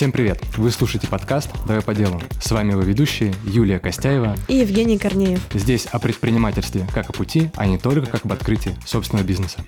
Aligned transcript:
Всем 0.00 0.12
привет! 0.12 0.42
Вы 0.56 0.70
слушаете 0.70 1.08
подкаст 1.08 1.50
«Давай 1.66 1.82
по 1.82 1.94
делу». 1.94 2.22
С 2.40 2.50
вами 2.52 2.70
его 2.70 2.80
ведущие 2.80 3.34
Юлия 3.44 3.78
Костяева 3.78 4.34
и 4.48 4.54
Евгений 4.54 4.96
Корнеев. 4.96 5.42
Здесь 5.52 5.84
о 5.92 5.98
предпринимательстве 5.98 6.86
как 6.94 7.10
о 7.10 7.12
пути, 7.12 7.50
а 7.54 7.66
не 7.66 7.76
только 7.76 8.06
как 8.06 8.24
об 8.24 8.32
открытии 8.32 8.74
собственного 8.86 9.26
бизнеса. 9.26 9.58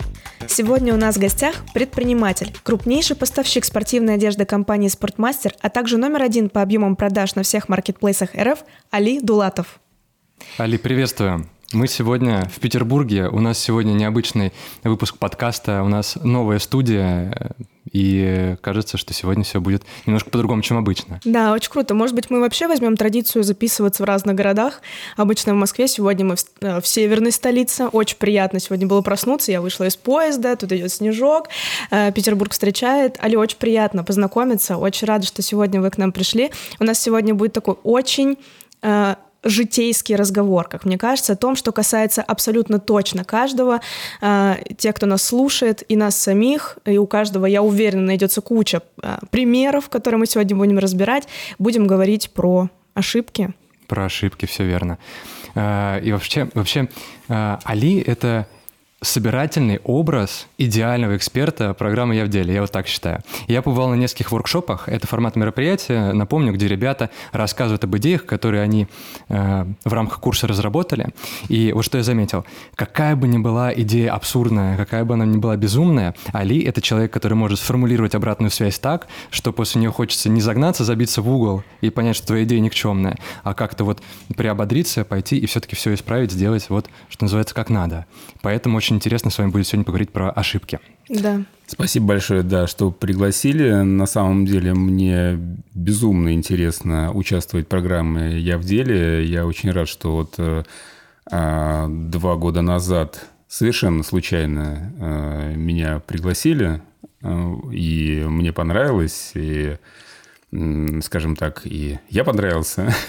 Сегодня 0.48 0.94
у 0.94 0.96
нас 0.96 1.16
в 1.16 1.20
гостях 1.20 1.56
предприниматель, 1.74 2.50
крупнейший 2.62 3.14
поставщик 3.14 3.66
спортивной 3.66 4.14
одежды 4.14 4.46
компании 4.46 4.88
«Спортмастер», 4.88 5.52
а 5.60 5.68
также 5.68 5.98
номер 5.98 6.22
один 6.22 6.48
по 6.48 6.62
объемам 6.62 6.96
продаж 6.96 7.34
на 7.34 7.42
всех 7.42 7.68
маркетплейсах 7.68 8.30
РФ 8.34 8.60
Али 8.90 9.20
Дулатов. 9.20 9.80
Али, 10.56 10.78
приветствую! 10.78 11.46
Мы 11.74 11.88
сегодня 11.88 12.48
в 12.54 12.58
Петербурге. 12.58 13.28
У 13.28 13.40
нас 13.40 13.58
сегодня 13.58 13.92
необычный 13.92 14.52
выпуск 14.82 15.16
подкаста. 15.18 15.82
У 15.82 15.88
нас 15.88 16.16
новая 16.22 16.58
студия. 16.58 17.54
И 17.92 18.56
кажется, 18.60 18.96
что 18.96 19.12
сегодня 19.12 19.44
все 19.44 19.60
будет 19.60 19.82
немножко 20.06 20.30
по-другому, 20.30 20.62
чем 20.62 20.78
обычно. 20.78 21.20
Да, 21.24 21.52
очень 21.52 21.70
круто. 21.70 21.94
Может 21.94 22.14
быть, 22.14 22.30
мы 22.30 22.40
вообще 22.40 22.66
возьмем 22.66 22.96
традицию 22.96 23.44
записываться 23.44 24.02
в 24.02 24.06
разных 24.06 24.34
городах. 24.34 24.80
Обычно 25.16 25.52
в 25.52 25.56
Москве, 25.56 25.88
сегодня 25.88 26.24
мы 26.24 26.36
в, 26.36 26.44
э, 26.60 26.80
в 26.80 26.86
северной 26.86 27.32
столице. 27.32 27.88
Очень 27.88 28.16
приятно 28.16 28.60
сегодня 28.60 28.86
было 28.86 29.02
проснуться. 29.02 29.52
Я 29.52 29.60
вышла 29.60 29.84
из 29.84 29.96
поезда, 29.96 30.56
тут 30.56 30.72
идет 30.72 30.90
снежок, 30.90 31.48
э, 31.90 32.12
Петербург 32.12 32.52
встречает. 32.52 33.18
Али, 33.20 33.36
очень 33.36 33.58
приятно 33.58 34.04
познакомиться. 34.04 34.76
Очень 34.76 35.06
рада, 35.08 35.26
что 35.26 35.42
сегодня 35.42 35.80
вы 35.80 35.90
к 35.90 35.98
нам 35.98 36.12
пришли. 36.12 36.50
У 36.80 36.84
нас 36.84 36.98
сегодня 36.98 37.34
будет 37.34 37.52
такой 37.52 37.76
очень 37.82 38.38
э, 38.82 39.16
житейский 39.44 40.16
разговор, 40.16 40.68
как 40.68 40.84
мне 40.84 40.98
кажется, 40.98 41.32
о 41.32 41.36
том, 41.36 41.56
что 41.56 41.72
касается 41.72 42.22
абсолютно 42.22 42.78
точно 42.78 43.24
каждого, 43.24 43.80
э, 44.20 44.56
тех, 44.76 44.94
кто 44.94 45.06
нас 45.06 45.22
слушает, 45.22 45.82
и 45.88 45.96
нас 45.96 46.16
самих, 46.16 46.78
и 46.84 46.98
у 46.98 47.06
каждого, 47.06 47.46
я 47.46 47.62
уверена, 47.62 48.02
найдется 48.02 48.40
куча 48.40 48.82
э, 49.02 49.18
примеров, 49.30 49.88
которые 49.88 50.18
мы 50.18 50.26
сегодня 50.26 50.56
будем 50.56 50.78
разбирать. 50.78 51.28
Будем 51.58 51.86
говорить 51.86 52.30
про 52.30 52.68
ошибки. 52.94 53.52
Про 53.88 54.06
ошибки, 54.06 54.46
все 54.46 54.64
верно. 54.64 54.98
Э, 55.54 56.00
и 56.02 56.12
вообще, 56.12 56.48
вообще 56.54 56.88
э, 57.28 57.56
Али— 57.64 58.00
это 58.06 58.46
собирательный 59.02 59.80
образ 59.84 60.46
идеального 60.58 61.16
эксперта 61.16 61.74
программы 61.74 62.14
«Я 62.14 62.24
в 62.24 62.28
деле», 62.28 62.54
я 62.54 62.60
вот 62.60 62.70
так 62.70 62.86
считаю. 62.86 63.22
Я 63.48 63.62
побывал 63.62 63.90
на 63.90 63.94
нескольких 63.94 64.32
воркшопах, 64.32 64.88
это 64.88 65.06
формат 65.06 65.36
мероприятия, 65.36 66.12
напомню, 66.12 66.52
где 66.52 66.68
ребята 66.68 67.10
рассказывают 67.32 67.84
об 67.84 67.96
идеях, 67.96 68.24
которые 68.24 68.62
они 68.62 68.86
э, 69.28 69.66
в 69.84 69.92
рамках 69.92 70.20
курса 70.20 70.46
разработали. 70.46 71.08
И 71.48 71.72
вот 71.72 71.84
что 71.84 71.98
я 71.98 72.04
заметил, 72.04 72.44
какая 72.74 73.16
бы 73.16 73.28
ни 73.28 73.38
была 73.38 73.74
идея 73.74 74.12
абсурдная, 74.14 74.76
какая 74.76 75.04
бы 75.04 75.14
она 75.14 75.26
ни 75.26 75.36
была 75.36 75.56
безумная, 75.56 76.14
Али— 76.32 76.62
это 76.64 76.80
человек, 76.80 77.12
который 77.12 77.34
может 77.34 77.58
сформулировать 77.58 78.14
обратную 78.14 78.50
связь 78.50 78.78
так, 78.78 79.08
что 79.30 79.52
после 79.52 79.80
нее 79.80 79.90
хочется 79.90 80.28
не 80.28 80.40
загнаться, 80.40 80.84
забиться 80.84 81.22
в 81.22 81.30
угол 81.30 81.64
и 81.80 81.90
понять, 81.90 82.16
что 82.16 82.28
твоя 82.28 82.44
идея 82.44 82.60
никчемная, 82.60 83.18
а 83.42 83.54
как-то 83.54 83.84
вот 83.84 84.02
приободриться, 84.36 85.04
пойти 85.04 85.38
и 85.38 85.46
все-таки 85.46 85.76
все 85.76 85.92
исправить, 85.94 86.32
сделать 86.32 86.66
вот, 86.68 86.88
что 87.08 87.24
называется, 87.24 87.54
как 87.54 87.68
надо. 87.68 88.06
Поэтому 88.42 88.76
очень 88.76 88.91
очень 88.92 88.96
интересно 88.96 89.30
с 89.30 89.38
вами 89.38 89.50
будет 89.50 89.66
сегодня 89.66 89.84
поговорить 89.84 90.10
про 90.10 90.30
ошибки. 90.30 90.78
Да. 91.08 91.42
Спасибо 91.66 92.08
большое, 92.08 92.42
да, 92.42 92.66
что 92.66 92.90
пригласили. 92.90 93.70
На 93.70 94.06
самом 94.06 94.44
деле 94.44 94.74
мне 94.74 95.38
безумно 95.74 96.34
интересно 96.34 97.10
участвовать 97.12 97.66
в 97.66 97.68
программе 97.68 98.38
«Я 98.38 98.58
в 98.58 98.64
деле». 98.64 99.24
Я 99.24 99.46
очень 99.46 99.70
рад, 99.70 99.88
что 99.88 100.12
вот 100.12 100.34
э, 100.36 100.64
а, 101.30 101.88
два 101.88 102.36
года 102.36 102.60
назад 102.60 103.24
совершенно 103.48 104.02
случайно 104.02 104.92
э, 104.98 105.54
меня 105.56 106.00
пригласили, 106.00 106.82
э, 107.22 107.52
и 107.72 108.24
мне 108.26 108.52
понравилось, 108.52 109.32
и, 109.34 109.78
скажем 111.02 111.36
так, 111.36 111.62
и 111.64 111.98
я 112.10 112.24
понравился. 112.24 112.94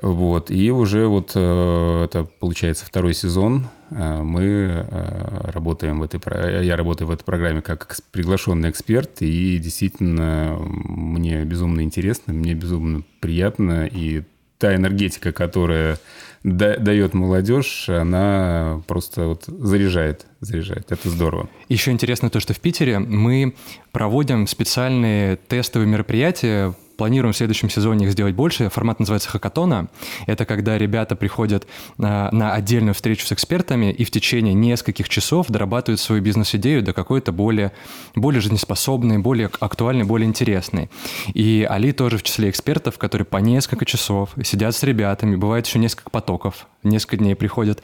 Вот, 0.00 0.50
и 0.50 0.70
уже 0.70 1.06
вот 1.06 1.32
это 1.32 2.26
получается 2.40 2.86
второй 2.86 3.12
сезон. 3.12 3.66
Э, 3.94 4.22
мы 4.22 4.42
э, 4.42 5.50
работаем 5.50 6.00
в 6.00 6.02
этой, 6.02 6.64
я 6.64 6.76
работаю 6.76 7.08
в 7.08 7.10
этой 7.10 7.24
программе 7.24 7.62
как 7.62 7.96
приглашенный 8.10 8.70
эксперт, 8.70 9.22
и 9.22 9.58
действительно 9.58 10.56
мне 10.58 11.44
безумно 11.44 11.82
интересно, 11.82 12.32
мне 12.32 12.54
безумно 12.54 13.02
приятно, 13.20 13.86
и 13.86 14.22
та 14.58 14.76
энергетика, 14.76 15.32
которая 15.32 15.98
дает 16.44 17.14
молодежь, 17.14 17.88
она 17.88 18.80
просто 18.86 19.26
вот 19.26 19.44
заряжает, 19.46 20.26
заряжает. 20.40 20.90
Это 20.90 21.08
здорово. 21.08 21.48
Еще 21.68 21.90
интересно 21.90 22.30
то, 22.30 22.40
что 22.40 22.54
в 22.54 22.60
Питере 22.60 22.98
мы 22.98 23.54
проводим 23.92 24.46
специальные 24.46 25.36
тестовые 25.36 25.88
мероприятия 25.88 26.74
планируем 27.02 27.32
в 27.32 27.36
следующем 27.36 27.68
сезоне 27.68 28.06
их 28.06 28.12
сделать 28.12 28.36
больше. 28.36 28.70
Формат 28.70 29.00
называется 29.00 29.28
хакатона. 29.28 29.88
Это 30.28 30.44
когда 30.44 30.78
ребята 30.78 31.16
приходят 31.16 31.66
на, 31.98 32.30
на 32.30 32.54
отдельную 32.54 32.94
встречу 32.94 33.26
с 33.26 33.32
экспертами 33.32 33.90
и 33.90 34.04
в 34.04 34.12
течение 34.12 34.54
нескольких 34.54 35.08
часов 35.08 35.48
дорабатывают 35.48 35.98
свою 35.98 36.22
бизнес-идею 36.22 36.80
до 36.80 36.92
какой-то 36.92 37.32
более, 37.32 37.72
более 38.14 38.40
жизнеспособной, 38.40 39.18
более 39.18 39.50
актуальной, 39.58 40.04
более 40.04 40.28
интересной. 40.28 40.90
И 41.34 41.66
Али 41.68 41.90
тоже 41.90 42.18
в 42.18 42.22
числе 42.22 42.50
экспертов, 42.50 42.98
которые 42.98 43.26
по 43.26 43.38
несколько 43.38 43.84
часов 43.84 44.30
сидят 44.44 44.76
с 44.76 44.84
ребятами, 44.84 45.34
бывает 45.34 45.66
еще 45.66 45.80
несколько 45.80 46.10
потоков, 46.10 46.68
несколько 46.84 47.16
дней 47.16 47.34
приходят 47.34 47.82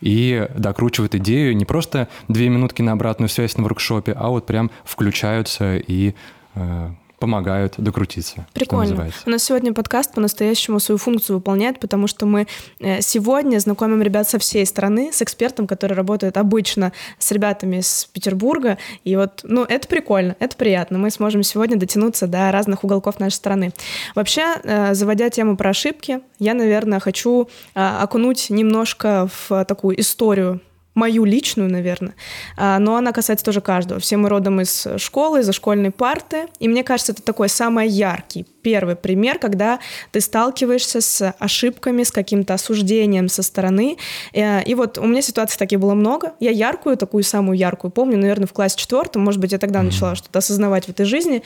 и 0.00 0.48
докручивают 0.56 1.14
идею 1.14 1.56
не 1.56 1.64
просто 1.64 2.08
две 2.26 2.48
минутки 2.48 2.82
на 2.82 2.90
обратную 2.90 3.28
связь 3.28 3.56
на 3.56 3.62
воркшопе, 3.62 4.14
а 4.14 4.30
вот 4.30 4.46
прям 4.46 4.72
включаются 4.84 5.76
и 5.76 6.16
э, 6.56 6.90
помогают 7.18 7.74
докрутиться. 7.78 8.46
Прикольно. 8.52 9.10
У 9.26 9.30
нас 9.30 9.42
сегодня 9.42 9.72
подкаст 9.72 10.14
по-настоящему 10.14 10.80
свою 10.80 10.98
функцию 10.98 11.36
выполняет, 11.36 11.80
потому 11.80 12.06
что 12.06 12.26
мы 12.26 12.46
э, 12.78 13.00
сегодня 13.00 13.58
знакомим 13.58 14.02
ребят 14.02 14.28
со 14.28 14.38
всей 14.38 14.64
страны 14.66 15.10
с 15.12 15.22
экспертом, 15.22 15.66
который 15.66 15.94
работает 15.94 16.36
обычно 16.36 16.92
с 17.18 17.30
ребятами 17.32 17.78
из 17.78 18.08
Петербурга. 18.12 18.78
И 19.04 19.16
вот, 19.16 19.40
ну, 19.42 19.64
это 19.64 19.88
прикольно, 19.88 20.36
это 20.38 20.56
приятно. 20.56 20.98
Мы 20.98 21.10
сможем 21.10 21.42
сегодня 21.42 21.76
дотянуться 21.76 22.26
до 22.26 22.52
разных 22.52 22.84
уголков 22.84 23.18
нашей 23.18 23.34
страны. 23.34 23.72
Вообще, 24.14 24.44
э, 24.62 24.94
заводя 24.94 25.30
тему 25.30 25.56
про 25.56 25.70
ошибки, 25.70 26.20
я, 26.38 26.54
наверное, 26.54 27.00
хочу 27.00 27.48
э, 27.74 27.80
окунуть 27.80 28.50
немножко 28.50 29.28
в 29.48 29.64
такую 29.64 30.00
историю 30.00 30.60
мою 30.98 31.24
личную, 31.24 31.70
наверное, 31.70 32.14
а, 32.56 32.78
но 32.78 32.96
она 32.96 33.12
касается 33.12 33.44
тоже 33.44 33.60
каждого. 33.60 34.00
Все 34.00 34.16
мы 34.16 34.28
родом 34.28 34.60
из 34.60 34.86
школы, 34.96 35.40
из-за 35.40 35.52
школьной 35.52 35.90
парты, 35.90 36.48
и 36.58 36.68
мне 36.68 36.82
кажется, 36.82 37.12
это 37.12 37.22
такой 37.22 37.48
самый 37.48 37.88
яркий 37.88 38.46
первый 38.68 38.96
пример, 38.96 39.38
когда 39.38 39.78
ты 40.10 40.20
сталкиваешься 40.20 41.00
с 41.00 41.34
ошибками, 41.38 42.02
с 42.02 42.10
каким-то 42.10 42.52
осуждением 42.52 43.28
со 43.28 43.42
стороны. 43.42 43.96
Э, 44.34 44.62
и 44.62 44.74
вот 44.74 44.98
у 44.98 45.06
меня 45.06 45.22
ситуаций 45.22 45.58
таких 45.58 45.80
было 45.80 45.94
много. 45.94 46.34
Я 46.38 46.50
яркую, 46.50 46.98
такую 46.98 47.24
самую 47.24 47.56
яркую 47.56 47.90
помню, 47.90 48.18
наверное, 48.18 48.46
в 48.46 48.52
классе 48.52 48.76
четвертом, 48.76 49.22
может 49.22 49.40
быть, 49.40 49.52
я 49.52 49.58
тогда 49.58 49.82
начала 49.82 50.14
что-то 50.16 50.40
осознавать 50.40 50.84
в 50.84 50.90
этой 50.90 51.06
жизни 51.06 51.42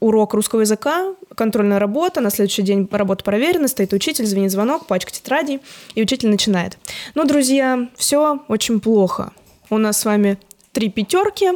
урок 0.00 0.34
русского 0.34 0.60
языка, 0.60 1.14
контрольная 1.34 1.78
работа, 1.78 2.20
на 2.20 2.30
следующий 2.30 2.62
день 2.62 2.88
работа 2.90 3.22
проверена, 3.22 3.68
стоит 3.68 3.92
учитель, 3.92 4.26
звонит 4.26 4.50
звонок, 4.50 4.86
пачка 4.86 5.12
тетрадей, 5.12 5.60
и 5.94 6.02
учитель 6.02 6.30
начинает. 6.30 6.78
Ну, 7.14 7.24
друзья, 7.24 7.88
все 7.96 8.40
очень 8.48 8.80
плохо. 8.80 9.32
У 9.68 9.78
нас 9.78 10.00
с 10.00 10.04
вами 10.04 10.38
три 10.72 10.88
пятерки, 10.88 11.52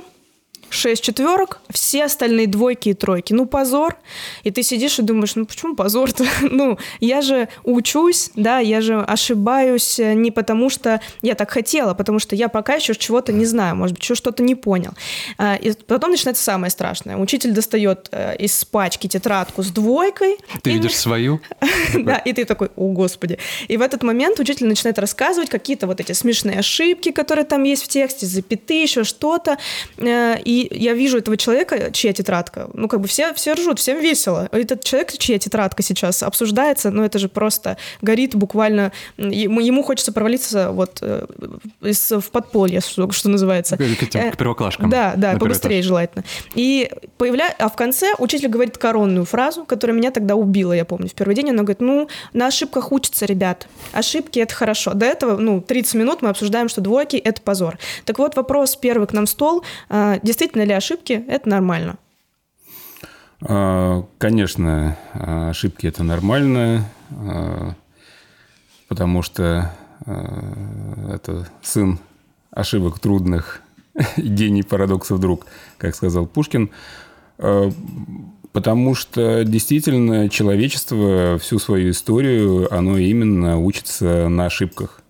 шесть 0.70 1.02
четверок, 1.02 1.60
все 1.70 2.04
остальные 2.04 2.46
двойки 2.46 2.90
и 2.90 2.94
тройки. 2.94 3.32
Ну, 3.32 3.46
позор. 3.46 3.96
И 4.42 4.50
ты 4.50 4.62
сидишь 4.62 4.98
и 4.98 5.02
думаешь, 5.02 5.34
ну, 5.34 5.46
почему 5.46 5.74
позор-то? 5.74 6.24
ну, 6.42 6.78
я 7.00 7.22
же 7.22 7.48
учусь, 7.62 8.30
да, 8.34 8.58
я 8.58 8.80
же 8.80 9.00
ошибаюсь 9.00 9.98
не 9.98 10.30
потому, 10.30 10.70
что 10.70 11.00
я 11.22 11.34
так 11.34 11.50
хотела, 11.50 11.92
а 11.92 11.94
потому 11.94 12.18
что 12.18 12.36
я 12.36 12.48
пока 12.48 12.74
еще 12.74 12.94
чего-то 12.94 13.32
не 13.32 13.44
знаю, 13.44 13.76
может 13.76 13.94
быть, 13.94 14.02
еще 14.02 14.14
что-то 14.14 14.42
не 14.42 14.54
понял. 14.54 14.92
А, 15.38 15.56
и 15.56 15.72
потом 15.72 16.10
начинается 16.10 16.42
самое 16.42 16.70
страшное. 16.70 17.16
Учитель 17.16 17.52
достает 17.52 18.08
э, 18.12 18.36
из 18.36 18.64
пачки 18.64 19.06
тетрадку 19.06 19.62
с 19.62 19.70
двойкой. 19.70 20.36
Ты 20.62 20.70
и... 20.70 20.74
видишь 20.74 20.96
свою? 20.96 21.40
да, 21.94 22.16
и 22.16 22.32
ты 22.32 22.44
такой, 22.44 22.70
о, 22.76 22.92
господи. 22.92 23.38
И 23.68 23.76
в 23.76 23.82
этот 23.82 24.02
момент 24.02 24.38
учитель 24.40 24.66
начинает 24.66 24.98
рассказывать 24.98 25.50
какие-то 25.50 25.86
вот 25.86 26.00
эти 26.00 26.12
смешные 26.12 26.58
ошибки, 26.58 27.10
которые 27.10 27.44
там 27.44 27.62
есть 27.64 27.84
в 27.84 27.88
тексте, 27.88 28.26
запятые, 28.26 28.82
еще 28.82 29.04
что-то. 29.04 29.58
Э, 29.98 30.36
и 30.54 30.68
я 30.70 30.94
вижу 30.94 31.18
этого 31.18 31.36
человека, 31.36 31.90
чья 31.92 32.12
тетрадка, 32.12 32.68
ну, 32.74 32.86
как 32.86 33.00
бы 33.00 33.08
все, 33.08 33.34
все 33.34 33.54
ржут, 33.54 33.80
всем 33.80 34.00
весело. 34.00 34.48
Этот 34.52 34.84
человек, 34.84 35.12
чья 35.18 35.38
тетрадка 35.38 35.82
сейчас 35.82 36.22
обсуждается, 36.22 36.90
ну, 36.90 37.02
это 37.02 37.18
же 37.18 37.28
просто 37.28 37.76
горит 38.02 38.36
буквально, 38.36 38.92
ему, 39.16 39.60
ему 39.60 39.82
хочется 39.82 40.12
провалиться 40.12 40.70
вот 40.70 40.98
э, 41.02 41.26
из, 41.82 42.12
в 42.12 42.30
подполье, 42.30 42.80
что, 42.80 43.10
что 43.10 43.28
называется. 43.28 43.76
К, 43.76 43.80
этим, 43.80 44.30
к 44.30 44.36
первоклашкам. 44.36 44.90
Да, 44.90 45.14
да, 45.16 45.36
побыстрее 45.36 45.80
этаж. 45.80 45.86
желательно. 45.86 46.24
И 46.54 46.90
появля... 47.18 47.54
А 47.58 47.68
в 47.68 47.76
конце 47.76 48.14
учитель 48.18 48.48
говорит 48.48 48.78
коронную 48.78 49.24
фразу, 49.24 49.64
которая 49.64 49.96
меня 49.96 50.10
тогда 50.10 50.36
убила, 50.36 50.72
я 50.72 50.84
помню, 50.84 51.08
в 51.08 51.14
первый 51.14 51.34
день. 51.34 51.50
Она 51.50 51.62
говорит, 51.62 51.80
ну, 51.80 52.08
на 52.32 52.46
ошибках 52.46 52.92
учатся, 52.92 53.26
ребят. 53.26 53.66
Ошибки— 53.92 54.38
это 54.40 54.54
хорошо. 54.54 54.94
До 54.94 55.06
этого, 55.06 55.36
ну, 55.36 55.60
30 55.60 55.94
минут 55.94 56.22
мы 56.22 56.28
обсуждаем, 56.28 56.68
что 56.68 56.80
двойки— 56.80 57.16
это 57.24 57.40
позор. 57.40 57.78
Так 58.04 58.18
вот, 58.18 58.36
вопрос 58.36 58.76
первый 58.76 59.06
к 59.06 59.12
нам 59.12 59.26
стол. 59.26 59.64
А, 59.88 60.18
действительно, 60.22 60.43
действительно 60.44 60.64
ли 60.64 60.74
ошибки, 60.74 61.24
это 61.26 61.48
нормально. 61.48 61.96
А, 63.40 64.04
конечно, 64.18 64.98
ошибки 65.14 65.86
это 65.86 66.02
нормально, 66.02 66.84
потому 68.88 69.22
что 69.22 69.74
это 70.04 71.48
сын 71.62 71.98
ошибок 72.50 72.98
трудных 72.98 73.62
гений 74.18 74.62
парадоксов 74.62 75.18
друг, 75.18 75.46
как 75.78 75.94
сказал 75.94 76.26
Пушкин. 76.26 76.70
Потому 78.52 78.94
что 78.94 79.44
действительно 79.44 80.28
человечество 80.28 81.38
всю 81.38 81.58
свою 81.58 81.90
историю, 81.90 82.72
оно 82.72 82.98
именно 82.98 83.58
учится 83.58 84.28
на 84.28 84.46
ошибках. 84.46 85.00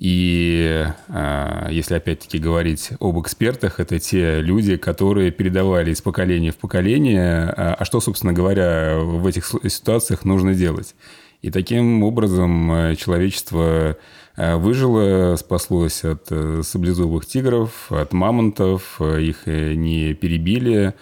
И 0.00 0.86
а, 1.08 1.68
если 1.70 1.94
опять-таки 1.96 2.38
говорить 2.38 2.90
об 3.00 3.20
экспертах, 3.20 3.80
это 3.80 3.98
те 3.98 4.40
люди, 4.40 4.76
которые 4.76 5.32
передавали 5.32 5.90
из 5.90 6.00
поколения 6.00 6.52
в 6.52 6.56
поколение, 6.56 7.52
а, 7.56 7.74
а 7.74 7.84
что, 7.84 8.00
собственно 8.00 8.32
говоря, 8.32 8.98
в 9.00 9.26
этих 9.26 9.52
ситуациях 9.68 10.24
нужно 10.24 10.54
делать. 10.54 10.94
И 11.42 11.50
таким 11.50 12.02
образом 12.02 12.72
э, 12.72 12.96
человечество 12.96 13.96
э, 14.36 14.56
выжило, 14.56 15.36
спаслось 15.36 16.04
от 16.04 16.26
э, 16.30 16.62
саблезубых 16.64 17.26
тигров, 17.26 17.90
от 17.90 18.12
мамонтов, 18.12 19.00
их 19.00 19.46
не 19.46 20.14
перебили, 20.14 20.94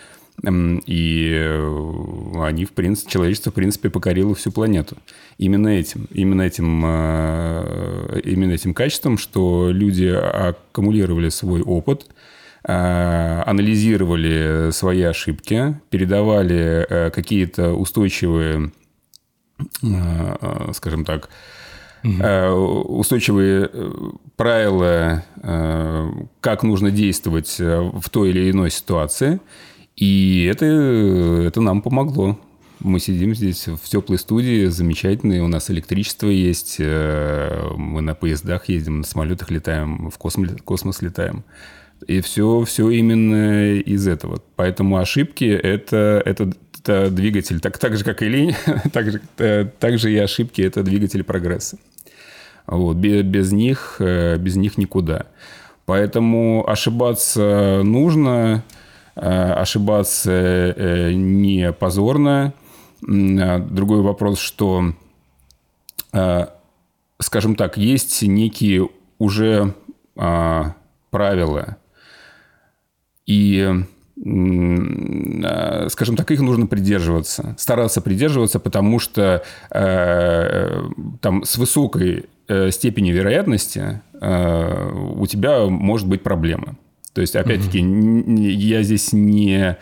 и 0.44 1.32
э, 1.34 2.32
они, 2.42 2.64
в 2.64 2.72
принципе, 2.72 3.10
человечество, 3.10 3.50
в 3.50 3.54
принципе, 3.54 3.90
покорило 3.90 4.34
всю 4.34 4.52
планету. 4.52 4.96
Именно 5.38 5.68
этим, 5.68 6.06
именно 6.10 6.42
этим, 6.42 6.82
э, 6.84 8.20
именно 8.24 8.52
этим 8.52 8.74
качеством, 8.74 9.18
что 9.18 9.70
люди 9.70 10.06
аккумулировали 10.06 11.30
свой 11.30 11.62
опыт, 11.62 12.06
э, 12.64 13.42
анализировали 13.46 14.70
свои 14.72 15.02
ошибки, 15.02 15.80
передавали 15.90 17.10
какие-то 17.12 17.72
устойчивые, 17.72 18.72
скажем 20.74 21.04
так, 21.06 21.30
устойчивые 22.04 23.70
правила, 24.36 25.24
как 26.40 26.62
нужно 26.62 26.90
действовать 26.90 27.56
в 27.58 28.10
той 28.10 28.30
или 28.30 28.50
иной 28.50 28.70
ситуации– 28.70 29.40
и 29.96 30.48
это, 30.50 30.66
это 30.66 31.60
нам 31.60 31.82
помогло. 31.82 32.38
Мы 32.80 33.00
сидим 33.00 33.34
здесь 33.34 33.66
в 33.66 33.88
теплой 33.88 34.18
студии, 34.18 34.66
замечательные, 34.66 35.42
у 35.42 35.48
нас 35.48 35.70
электричество 35.70 36.28
есть, 36.28 36.76
э, 36.78 37.70
мы 37.76 38.02
на 38.02 38.14
поездах 38.14 38.68
ездим, 38.68 38.98
на 38.98 39.04
самолетах 39.04 39.50
летаем, 39.50 40.10
в 40.10 40.18
космос, 40.18 40.50
космос 40.62 41.00
летаем. 41.00 41.44
И 42.06 42.20
все, 42.20 42.62
все 42.64 42.90
именно 42.90 43.76
из 43.76 44.06
этого. 44.06 44.42
Поэтому 44.56 44.98
ошибки 44.98 45.44
это, 45.44 46.22
это, 46.26 46.52
это 46.80 47.10
двигатель, 47.10 47.60
так, 47.60 47.78
так 47.78 47.96
же, 47.96 48.04
как 48.04 48.22
и 48.22 48.28
лень, 48.28 48.54
так, 48.92 49.10
же, 49.10 49.22
э, 49.38 49.64
так 49.78 49.98
же 49.98 50.12
и 50.12 50.18
ошибки 50.18 50.60
это 50.60 50.82
двигатель 50.82 51.24
прогресса. 51.24 51.78
Вот. 52.66 52.98
Без, 52.98 53.22
без, 53.22 53.52
них, 53.52 53.96
э, 54.00 54.36
без 54.36 54.56
них 54.56 54.76
никуда. 54.76 55.26
Поэтому 55.86 56.68
ошибаться 56.68 57.80
нужно, 57.82 58.64
ошибаться 59.16 60.30
э, 60.30 61.12
не 61.14 61.72
позорно. 61.72 62.52
А 63.02 63.58
другой 63.58 64.02
вопрос, 64.02 64.38
что, 64.38 64.92
э, 66.12 66.46
скажем 67.18 67.56
так, 67.56 67.78
есть 67.78 68.22
некие 68.22 68.88
уже 69.18 69.74
а, 70.16 70.74
правила, 71.10 71.76
и 73.26 73.82
скажем 74.18 76.16
так, 76.16 76.30
их 76.30 76.40
нужно 76.40 76.66
придерживаться, 76.66 77.54
стараться 77.58 78.00
придерживаться, 78.00 78.58
потому 78.58 78.98
что 78.98 79.42
там 79.68 81.44
с 81.44 81.58
высокой 81.58 82.24
степенью 82.70 83.14
вероятности 83.14 84.00
у 84.14 85.26
тебя 85.26 85.66
может 85.66 86.08
быть 86.08 86.22
проблема. 86.22 86.76
То 87.16 87.22
есть, 87.22 87.34
опять-таки, 87.34 87.80
угу. 87.80 88.36
я 88.36 88.82
здесь 88.82 89.14
не 89.14 89.78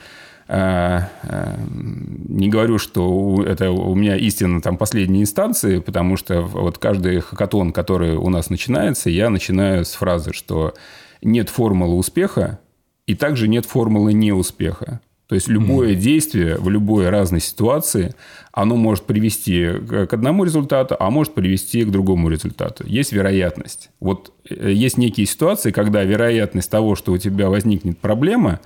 а, 0.46 1.10
а, 1.24 1.58
не 1.68 2.48
говорю, 2.48 2.78
что 2.78 3.42
это 3.44 3.72
у 3.72 3.92
меня 3.96 4.14
истина 4.14 4.62
там 4.62 4.76
последней 4.76 5.22
инстанции, 5.22 5.80
потому 5.80 6.16
что 6.16 6.42
вот 6.42 6.78
каждый 6.78 7.18
хакатон, 7.18 7.72
который 7.72 8.14
у 8.14 8.28
нас 8.28 8.50
начинается, 8.50 9.10
я 9.10 9.30
начинаю 9.30 9.84
с 9.84 9.94
фразы, 9.94 10.32
что 10.32 10.74
нет 11.22 11.48
формулы 11.48 11.96
успеха, 11.96 12.60
и 13.08 13.16
также 13.16 13.48
нет 13.48 13.66
формулы 13.66 14.12
неуспеха. 14.12 15.00
То 15.26 15.34
есть 15.34 15.48
любое 15.48 15.92
mm-hmm. 15.92 16.00
действие 16.00 16.56
в 16.58 16.68
любой 16.68 17.08
разной 17.08 17.40
ситуации, 17.40 18.14
оно 18.52 18.76
может 18.76 19.04
привести 19.04 19.70
к 19.72 20.12
одному 20.12 20.44
результату, 20.44 20.96
а 21.00 21.10
может 21.10 21.34
привести 21.34 21.82
к 21.84 21.90
другому 21.90 22.28
результату. 22.28 22.84
Есть 22.86 23.12
вероятность. 23.12 23.90
Вот 24.00 24.32
э, 24.48 24.70
есть 24.70 24.98
некие 24.98 25.26
ситуации, 25.26 25.70
когда 25.70 26.04
вероятность 26.04 26.70
того, 26.70 26.94
что 26.94 27.12
у 27.12 27.18
тебя 27.18 27.48
возникнет 27.48 27.98
проблема, 27.98 28.60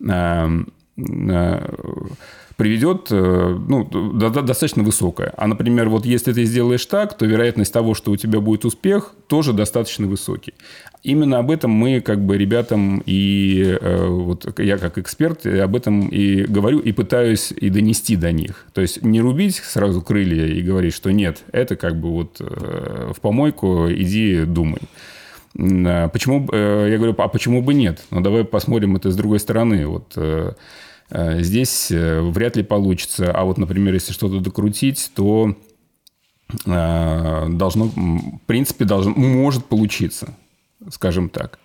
эм, 0.00 0.72
э, 0.96 1.68
приведет 2.62 3.08
э, 3.10 3.58
ну, 3.68 3.84
достаточно 3.84 4.84
высокая. 4.84 5.34
А, 5.36 5.48
например, 5.48 5.88
вот 5.88 6.06
если 6.06 6.32
ты 6.32 6.44
сделаешь 6.44 6.86
так, 6.86 7.18
то 7.18 7.26
вероятность 7.26 7.72
того, 7.72 7.94
что 7.94 8.12
у 8.12 8.16
тебя 8.16 8.38
будет 8.38 8.64
успех, 8.64 9.14
тоже 9.26 9.52
достаточно 9.52 10.06
высокий. 10.06 10.54
Именно 11.02 11.38
об 11.38 11.50
этом 11.50 11.72
мы 11.72 12.00
как 12.00 12.24
бы 12.24 12.38
ребятам 12.38 13.02
и 13.04 13.76
э, 13.80 14.06
вот 14.06 14.60
я 14.60 14.78
как 14.78 14.96
эксперт 14.96 15.44
об 15.44 15.74
этом 15.74 16.06
и 16.06 16.42
говорю 16.44 16.78
и 16.78 16.92
пытаюсь 16.92 17.50
и 17.50 17.68
донести 17.68 18.14
до 18.14 18.30
них. 18.30 18.64
То 18.74 18.80
есть 18.80 19.02
не 19.02 19.20
рубить 19.20 19.56
сразу 19.56 20.00
крылья 20.00 20.46
и 20.46 20.62
говорить, 20.62 20.94
что 20.94 21.10
нет, 21.10 21.42
это 21.50 21.74
как 21.74 21.96
бы 21.96 22.12
вот 22.12 22.36
э, 22.38 23.10
в 23.12 23.20
помойку 23.20 23.90
иди 23.90 24.44
думай. 24.44 24.82
Почему, 25.54 26.48
я 26.52 26.96
говорю, 26.96 27.14
а 27.18 27.28
почему 27.28 27.60
бы 27.60 27.74
нет? 27.74 28.04
Ну, 28.10 28.20
давай 28.20 28.44
посмотрим 28.44 28.94
это 28.94 29.10
с 29.10 29.16
другой 29.16 29.40
стороны. 29.40 29.86
Вот 29.86 30.16
здесь 31.12 31.90
э, 31.90 32.22
вряд 32.22 32.56
ли 32.56 32.62
получится. 32.62 33.30
А 33.32 33.44
вот, 33.44 33.58
например, 33.58 33.92
если 33.94 34.12
что-то 34.12 34.40
докрутить, 34.40 35.10
то 35.14 35.54
э, 36.64 37.46
должно, 37.50 37.84
в 37.86 38.40
принципе, 38.46 38.86
должно, 38.86 39.12
может 39.12 39.66
получиться, 39.66 40.34
скажем 40.90 41.28
так. 41.28 41.58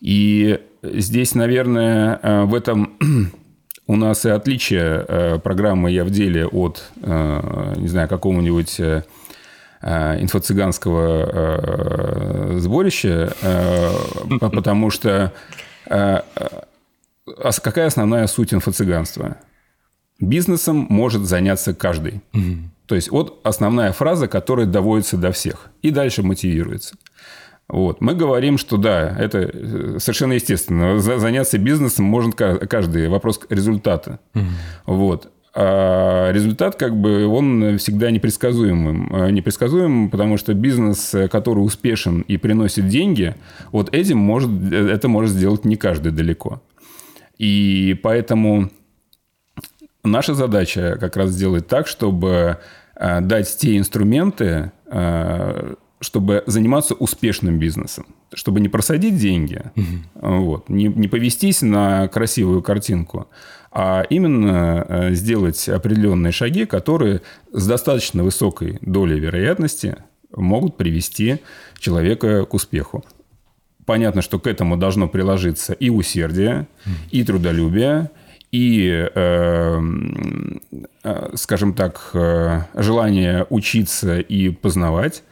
И 0.00 0.60
здесь, 0.82 1.34
наверное, 1.34 2.44
в 2.46 2.54
этом 2.54 2.96
у 3.86 3.96
нас 3.96 4.24
и 4.24 4.30
отличие 4.30 5.40
программы 5.42 5.90
«Я 5.90 6.04
в 6.04 6.10
деле» 6.10 6.46
от, 6.46 6.90
не 7.02 7.88
знаю, 7.88 8.08
какого-нибудь 8.08 8.80
инфо-цыганского 9.82 12.60
сборища, 12.60 13.34
потому 14.52 14.90
что 14.90 15.32
какая 17.62 17.86
основная 17.86 18.26
суть 18.26 18.52
инфо-цыганства? 18.52 19.38
Бизнесом 20.20 20.86
может 20.90 21.22
заняться 21.22 21.74
каждый. 21.74 22.20
Угу. 22.34 22.56
То 22.86 22.94
есть 22.94 23.10
вот 23.10 23.40
основная 23.44 23.92
фраза, 23.92 24.28
которая 24.28 24.66
доводится 24.66 25.16
до 25.16 25.32
всех. 25.32 25.70
И 25.82 25.90
дальше 25.90 26.22
мотивируется. 26.22 26.96
Вот. 27.68 28.00
Мы 28.00 28.14
говорим, 28.14 28.58
что 28.58 28.76
да, 28.76 29.16
это 29.16 29.38
э, 29.38 29.98
совершенно 29.98 30.32
естественно. 30.32 30.98
Заняться 30.98 31.56
бизнесом 31.58 32.04
может 32.04 32.34
каждый. 32.34 33.08
Вопрос 33.08 33.40
результата. 33.48 34.18
Угу. 34.34 34.44
Вот. 34.86 35.30
А 35.54 36.30
результат, 36.32 36.76
как 36.76 36.96
бы, 36.96 37.26
он 37.26 37.78
всегда 37.78 38.10
непредсказуемым. 38.10 39.14
А 39.14 39.30
непредсказуемым, 39.30 40.10
потому 40.10 40.36
что 40.36 40.54
бизнес, 40.54 41.14
который 41.30 41.60
успешен 41.60 42.20
и 42.22 42.36
приносит 42.36 42.88
деньги, 42.88 43.34
вот 43.72 43.92
этим 43.94 44.18
может, 44.18 44.50
э, 44.72 44.88
это 44.88 45.08
может 45.08 45.30
сделать 45.30 45.64
не 45.64 45.76
каждый 45.76 46.12
далеко. 46.12 46.60
И 47.40 47.98
поэтому 48.02 48.70
наша 50.04 50.34
задача 50.34 50.98
как 51.00 51.16
раз 51.16 51.30
сделать 51.30 51.66
так, 51.66 51.86
чтобы 51.86 52.58
э, 52.96 53.20
дать 53.22 53.56
те 53.56 53.78
инструменты, 53.78 54.72
э, 54.84 55.74
чтобы 56.00 56.42
заниматься 56.46 56.92
успешным 56.92 57.58
бизнесом, 57.58 58.04
чтобы 58.34 58.60
не 58.60 58.68
просадить 58.68 59.16
деньги, 59.16 59.62
угу. 59.74 60.36
вот, 60.42 60.68
не, 60.68 60.88
не 60.88 61.08
повестись 61.08 61.62
на 61.62 62.08
красивую 62.08 62.60
картинку, 62.60 63.28
а 63.72 64.02
именно 64.10 64.84
э, 64.86 65.14
сделать 65.14 65.66
определенные 65.66 66.32
шаги, 66.32 66.66
которые 66.66 67.22
с 67.52 67.66
достаточно 67.66 68.22
высокой 68.22 68.78
долей 68.82 69.18
вероятности 69.18 69.96
могут 70.36 70.76
привести 70.76 71.38
человека 71.78 72.44
к 72.44 72.52
успеху 72.52 73.02
понятно, 73.90 74.22
что 74.22 74.38
к 74.38 74.46
этому 74.46 74.76
должно 74.76 75.08
приложиться 75.08 75.72
и 75.72 75.90
усердие, 75.90 76.68
и 77.10 77.24
трудолюбие, 77.24 78.08
и, 78.52 79.08
э, 79.14 79.80
э, 81.02 81.30
скажем 81.34 81.74
так, 81.74 82.10
э, 82.14 82.60
желание 82.74 83.48
учиться 83.50 84.20
и 84.20 84.50
познавать. 84.50 85.24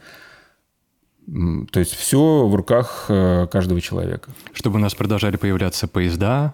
То 1.71 1.79
есть 1.79 1.93
все 1.95 2.47
в 2.47 2.53
руках 2.53 3.05
каждого 3.07 3.79
человека. 3.79 4.29
Чтобы 4.51 4.75
у 4.75 4.79
нас 4.79 4.93
продолжали 4.93 5.37
появляться 5.37 5.87
поезда, 5.87 6.53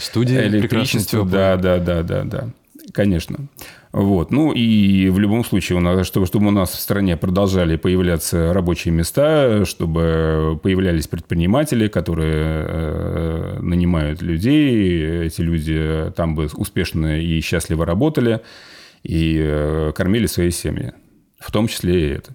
студии, 0.00 0.48
электричество, 0.48 1.24
да, 1.24 1.56
да, 1.56 1.78
да, 1.78 2.02
да, 2.02 2.24
да. 2.24 2.48
Конечно. 2.96 3.48
Вот. 3.92 4.30
Ну 4.30 4.52
и 4.52 5.10
в 5.10 5.18
любом 5.18 5.44
случае, 5.44 5.76
у 5.76 5.82
нас, 5.82 6.06
чтобы, 6.06 6.24
чтобы 6.24 6.46
у 6.46 6.50
нас 6.50 6.70
в 6.70 6.80
стране 6.80 7.18
продолжали 7.18 7.76
появляться 7.76 8.54
рабочие 8.54 8.94
места, 8.94 9.66
чтобы 9.66 10.58
появлялись 10.62 11.06
предприниматели, 11.06 11.88
которые 11.88 12.64
э, 12.66 13.58
нанимают 13.60 14.22
людей, 14.22 15.26
эти 15.26 15.42
люди 15.42 16.10
там 16.16 16.34
бы 16.34 16.48
успешно 16.54 17.20
и 17.20 17.38
счастливо 17.42 17.84
работали 17.84 18.40
и 19.02 19.36
э, 19.38 19.92
кормили 19.94 20.24
свои 20.24 20.50
семьи. 20.50 20.94
В 21.38 21.52
том 21.52 21.68
числе 21.68 22.00
и 22.00 22.12
это. 22.14 22.34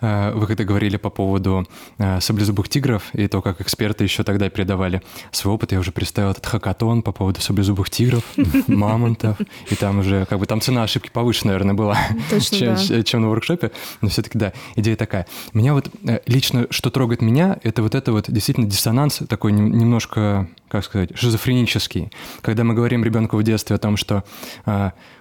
Э, 0.00 0.32
вы 0.34 0.46
когда 0.46 0.64
говорили 0.64 0.96
по 0.96 1.10
поводу 1.10 1.66
э, 1.98 2.20
саблезубых 2.20 2.68
тигров 2.68 3.02
и 3.14 3.28
то, 3.28 3.42
как 3.42 3.60
эксперты 3.60 4.04
еще 4.04 4.22
тогда 4.22 4.48
передавали 4.48 5.02
свой 5.30 5.54
опыт, 5.54 5.72
я 5.72 5.78
уже 5.78 5.92
представил 5.92 6.30
этот 6.30 6.46
хакатон 6.46 7.02
по 7.02 7.12
поводу 7.12 7.40
саблезубых 7.40 7.90
тигров, 7.90 8.24
мамонтов, 8.66 9.38
и 9.70 9.74
там 9.74 10.00
уже 10.00 10.26
как 10.26 10.38
бы 10.38 10.46
там 10.46 10.60
цена 10.60 10.82
ошибки 10.82 11.10
повыше, 11.10 11.46
наверное, 11.46 11.74
была, 11.74 11.98
Точно, 12.30 12.58
чем, 12.58 12.76
да. 12.88 13.02
чем 13.02 13.22
на 13.22 13.28
воркшопе, 13.28 13.72
но 14.00 14.08
все-таки 14.08 14.38
да, 14.38 14.52
идея 14.76 14.96
такая. 14.96 15.26
Меня 15.52 15.74
вот 15.74 15.90
э, 16.06 16.20
лично, 16.26 16.66
что 16.70 16.90
трогает 16.90 17.22
меня, 17.22 17.58
это 17.62 17.82
вот 17.82 17.94
это 17.94 18.12
вот 18.12 18.26
действительно 18.28 18.66
диссонанс 18.66 19.22
такой 19.28 19.52
нем- 19.52 19.72
немножко, 19.72 20.48
как 20.68 20.84
сказать, 20.84 21.16
шизофренический. 21.16 22.10
Когда 22.42 22.64
мы 22.64 22.74
говорим 22.74 23.04
ребенку 23.04 23.36
в 23.36 23.42
детстве 23.42 23.76
о 23.76 23.78
том, 23.78 23.96
что 23.96 24.24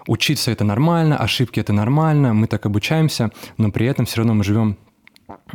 учиться 0.07 0.51
это 0.51 0.63
нормально, 0.63 1.17
ошибки 1.17 1.59
это 1.59 1.73
нормально, 1.73 2.33
мы 2.33 2.47
так 2.47 2.65
обучаемся, 2.65 3.31
но 3.57 3.71
при 3.71 3.87
этом 3.87 4.05
все 4.05 4.17
равно 4.17 4.33
мы 4.33 4.43
живем 4.43 4.77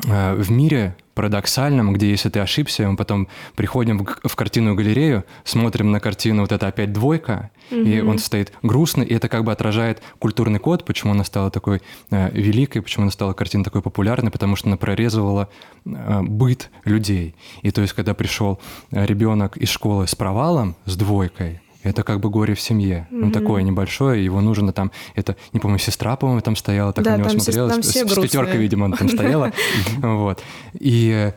э, 0.07 0.35
в 0.35 0.51
мире 0.51 0.97
парадоксальном, 1.15 1.93
где 1.93 2.11
если 2.11 2.31
ты 2.31 2.41
ошибся, 2.41 2.89
мы 2.89 2.97
потом 2.97 3.29
приходим 3.55 3.99
в, 3.99 4.29
в 4.29 4.37
картинную 4.37 4.75
галерею, 4.75 5.25
смотрим 5.45 5.91
на 5.91 6.01
картину, 6.01 6.41
вот 6.43 6.53
это 6.53 6.67
опять 6.67 6.95
двойка, 6.95 7.51
и 7.71 8.01
он 8.01 8.19
стоит 8.19 8.53
грустный, 8.63 9.05
и 9.05 9.15
это 9.15 9.29
как 9.29 9.45
бы 9.45 9.53
отражает 9.53 10.03
культурный 10.19 10.59
код, 10.59 10.85
почему 10.87 11.13
она 11.13 11.25
стала 11.25 11.51
такой 11.51 11.83
э, 12.11 12.31
великой, 12.33 12.81
почему 12.81 13.03
она 13.03 13.13
стала 13.13 13.35
картина 13.35 13.65
такой 13.65 13.83
популярной, 13.83 14.31
потому 14.31 14.57
что 14.57 14.69
она 14.69 14.79
прорезывала 14.79 15.51
э, 15.85 16.23
быт 16.23 16.71
людей. 16.85 17.35
И 17.61 17.71
то 17.71 17.83
есть, 17.83 17.93
когда 17.93 18.15
пришел 18.15 18.59
э, 18.91 19.05
ребенок 19.05 19.59
из 19.59 19.69
школы 19.69 20.07
с 20.07 20.15
провалом, 20.15 20.75
с 20.87 20.97
двойкой, 20.97 21.61
это 21.83 22.03
как 22.03 22.21
бы 22.21 22.31
горе 22.31 22.55
в 22.55 22.61
семье. 22.61 23.07
Ну, 23.11 23.31
такое 23.31 23.63
небольшое, 23.63 24.25
его 24.25 24.41
нужно 24.41 24.73
там... 24.73 24.91
Это, 25.15 25.37
не 25.53 25.61
помню, 25.61 25.79
сестра, 25.79 26.17
по-моему, 26.17 26.41
там 26.43 26.57
стояла, 26.57 26.93
так 26.93 27.05
Да, 27.05 27.13
на 27.17 27.21
него 27.23 27.31
смотрела. 27.31 27.71
там 27.71 27.83
с- 27.83 27.89
все 27.89 28.07
с 28.07 28.15
пятеркой, 28.15 28.59
видимо, 28.59 28.87
она 28.87 28.97
там 28.97 29.09
стояла. 29.17 29.53
Вот. 29.99 30.43
И 30.79 31.33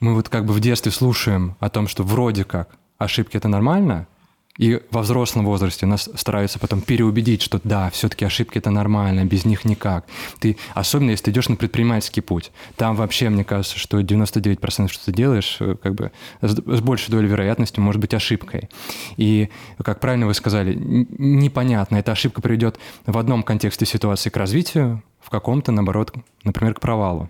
мы 0.00 0.14
вот 0.14 0.28
как 0.28 0.44
бы 0.46 0.52
в 0.54 0.60
детстве 0.60 0.90
слушаем 0.92 1.56
о 1.60 1.68
том, 1.70 1.88
что 1.88 2.02
вроде 2.02 2.44
как 2.44 2.70
ошибки— 2.98 3.36
это 3.38 3.48
нормально, 3.48 4.06
и 4.56 4.80
во 4.92 5.02
взрослом 5.02 5.46
возрасте 5.46 5.84
нас 5.84 6.08
стараются 6.14 6.60
потом 6.60 6.80
переубедить, 6.80 7.42
что 7.42 7.60
да, 7.64 7.90
все-таки 7.90 8.24
ошибки 8.24 8.58
это 8.58 8.70
нормально, 8.70 9.24
без 9.24 9.44
них 9.44 9.64
никак. 9.64 10.06
Ты, 10.38 10.56
особенно 10.74 11.10
если 11.10 11.24
ты 11.24 11.30
идешь 11.32 11.48
на 11.48 11.56
предпринимательский 11.56 12.22
путь, 12.22 12.52
там 12.76 12.94
вообще, 12.94 13.30
мне 13.30 13.42
кажется, 13.42 13.78
что 13.78 13.98
99% 14.00 14.88
что 14.88 15.04
ты 15.06 15.12
делаешь, 15.12 15.56
э, 15.58 15.74
как 15.82 15.94
бы 15.94 16.12
с, 16.40 16.54
большей 16.54 17.10
долей 17.10 17.26
вероятности 17.26 17.80
может 17.80 18.00
быть 18.00 18.14
ошибкой. 18.14 18.68
И, 19.16 19.48
как 19.82 19.98
правильно 19.98 20.26
вы 20.26 20.34
сказали, 20.34 20.74
непонятно, 20.74 21.96
эта 21.96 22.12
ошибка 22.12 22.40
приведет 22.40 22.78
в 23.06 23.18
одном 23.18 23.42
контексте 23.42 23.86
ситуации 23.86 24.30
к 24.30 24.36
развитию, 24.36 25.02
в 25.20 25.30
каком-то, 25.30 25.72
наоборот, 25.72 26.14
например, 26.44 26.74
к 26.74 26.80
провалу. 26.80 27.28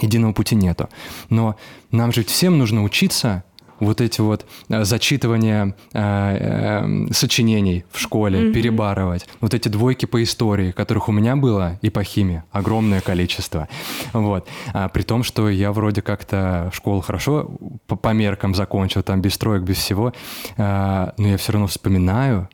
Единого 0.00 0.32
пути 0.32 0.54
нету. 0.54 0.88
Но 1.28 1.56
нам 1.90 2.12
же 2.12 2.24
всем 2.24 2.58
нужно 2.58 2.82
учиться 2.82 3.44
вот 3.82 4.00
эти 4.00 4.20
вот 4.20 4.46
э, 4.68 4.84
зачитывания 4.84 5.74
э, 5.92 5.98
э, 6.00 7.12
сочинений 7.12 7.84
в 7.90 7.98
школе, 7.98 8.52
перебарывать. 8.52 9.26
Вот 9.40 9.54
эти 9.54 9.68
двойки 9.68 10.06
по 10.06 10.22
истории, 10.22 10.70
которых 10.72 11.08
у 11.08 11.12
меня 11.12 11.36
было, 11.36 11.78
и 11.82 11.90
по 11.90 12.04
химии, 12.04 12.42
огромное 12.50 13.00
количество. 13.00 13.68
Вот. 14.12 14.48
А 14.72 14.88
при 14.88 15.02
том, 15.02 15.24
что 15.24 15.48
я 15.48 15.72
вроде 15.72 16.02
как-то 16.02 16.70
школу 16.72 17.00
хорошо 17.00 17.50
по, 17.86 17.96
по 17.96 18.12
меркам 18.12 18.54
закончил, 18.54 19.02
там 19.02 19.20
без 19.20 19.36
троек, 19.36 19.62
без 19.62 19.76
всего, 19.78 20.12
э, 20.56 21.10
но 21.16 21.28
я 21.28 21.36
все 21.36 21.52
равно 21.52 21.66
вспоминаю, 21.66 22.48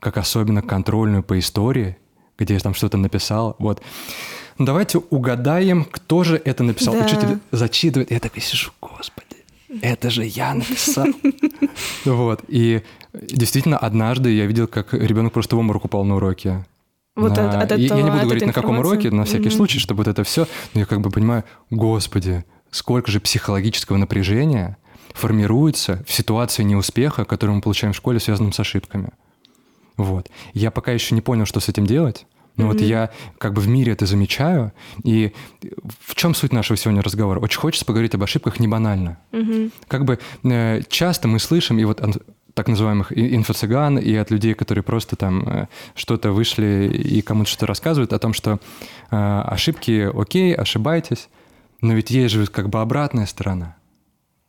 как 0.00 0.16
особенно 0.16 0.62
контрольную 0.62 1.22
по 1.22 1.38
истории, 1.38 1.96
где 2.38 2.54
я 2.54 2.60
там 2.60 2.74
что-то 2.74 2.96
написал. 2.96 3.56
Вот. 3.58 3.82
Ну, 4.58 4.64
Давайте 4.64 4.98
угадаем, 4.98 5.84
кто 5.84 6.24
же 6.24 6.40
это 6.44 6.62
написал. 6.62 6.94
Да. 6.94 7.04
Учитель 7.04 7.38
зачитывает, 7.50 8.10
я 8.10 8.20
такой 8.20 8.42
сижу, 8.42 8.70
господи, 8.80 9.37
это 9.82 10.10
же 10.10 10.24
я 10.24 10.54
написал. 10.54 11.06
Вот. 12.04 12.44
И 12.48 12.82
действительно, 13.12 13.76
однажды 13.78 14.30
я 14.32 14.46
видел, 14.46 14.66
как 14.66 14.94
ребенок 14.94 15.32
просто 15.32 15.56
в 15.56 15.58
обморок 15.58 15.84
упал 15.84 16.04
на 16.04 16.16
уроке. 16.16 16.64
Вот 17.16 17.36
На- 17.36 17.62
от- 17.62 17.72
от 17.72 17.78
я- 17.78 17.86
Я 17.88 17.94
не 17.94 18.00
этого- 18.00 18.06
буду 18.06 18.16
от 18.18 18.24
говорить, 18.24 18.46
на 18.46 18.52
каком 18.52 18.78
уроке, 18.78 19.10
на 19.10 19.24
всякий 19.24 19.48
Мгм. 19.48 19.56
случай, 19.56 19.78
чтобы 19.78 19.98
вот 20.04 20.08
это 20.08 20.22
все. 20.24 20.46
Но 20.74 20.80
я 20.80 20.86
как 20.86 21.00
бы 21.00 21.10
понимаю, 21.10 21.44
господи, 21.70 22.44
сколько 22.70 23.10
же 23.10 23.20
психологического 23.20 23.96
напряжения 23.96 24.76
формируется 25.14 26.04
в 26.06 26.12
ситуации 26.12 26.62
неуспеха, 26.62 27.24
которую 27.24 27.56
мы 27.56 27.62
получаем 27.62 27.92
в 27.92 27.96
школе, 27.96 28.20
связанном 28.20 28.52
с 28.52 28.60
ошибками. 28.60 29.10
Вот. 29.96 30.30
Я 30.54 30.70
пока 30.70 30.92
еще 30.92 31.14
не 31.14 31.20
понял, 31.20 31.44
что 31.44 31.58
с 31.60 31.68
этим 31.68 31.86
делать. 31.86 32.26
Но 32.58 32.66
вот 32.66 32.80
я 32.80 33.10
как 33.38 33.54
бы 33.54 33.62
в 33.62 33.68
мире 33.68 33.92
это 33.92 34.04
замечаю. 34.04 34.72
И 35.04 35.32
в 36.04 36.14
чем 36.14 36.34
суть 36.34 36.52
нашего 36.52 36.76
сегодня 36.76 37.02
разговора? 37.02 37.40
Очень 37.40 37.60
хочется 37.60 37.86
поговорить 37.86 38.14
об 38.14 38.22
ошибках 38.22 38.60
не 38.60 38.68
банально. 38.68 39.18
Как 39.86 40.04
бы 40.04 40.18
э, 40.44 40.82
часто 40.88 41.28
мы 41.28 41.38
слышим, 41.38 41.78
и 41.78 41.84
вот 41.84 42.02
так 42.54 42.66
называемых 42.66 43.12
инфо-цыган, 43.16 43.98
и 43.98 44.14
от 44.16 44.32
людей, 44.32 44.54
которые 44.54 44.82
просто 44.82 45.14
там 45.14 45.48
э, 45.48 45.66
что-то 45.94 46.32
вышли 46.32 46.90
и 46.92 47.22
кому-то 47.22 47.48
что-то 47.48 47.66
рассказывают 47.66 48.12
о 48.12 48.18
том, 48.18 48.32
что 48.32 48.58
э, 49.10 49.16
ошибки 49.16 50.10
окей, 50.12 50.54
ошибайтесь, 50.54 51.28
но 51.80 51.94
ведь 51.94 52.10
есть 52.10 52.34
же 52.34 52.46
как 52.48 52.68
бы 52.68 52.80
обратная 52.80 53.26
сторона 53.26 53.76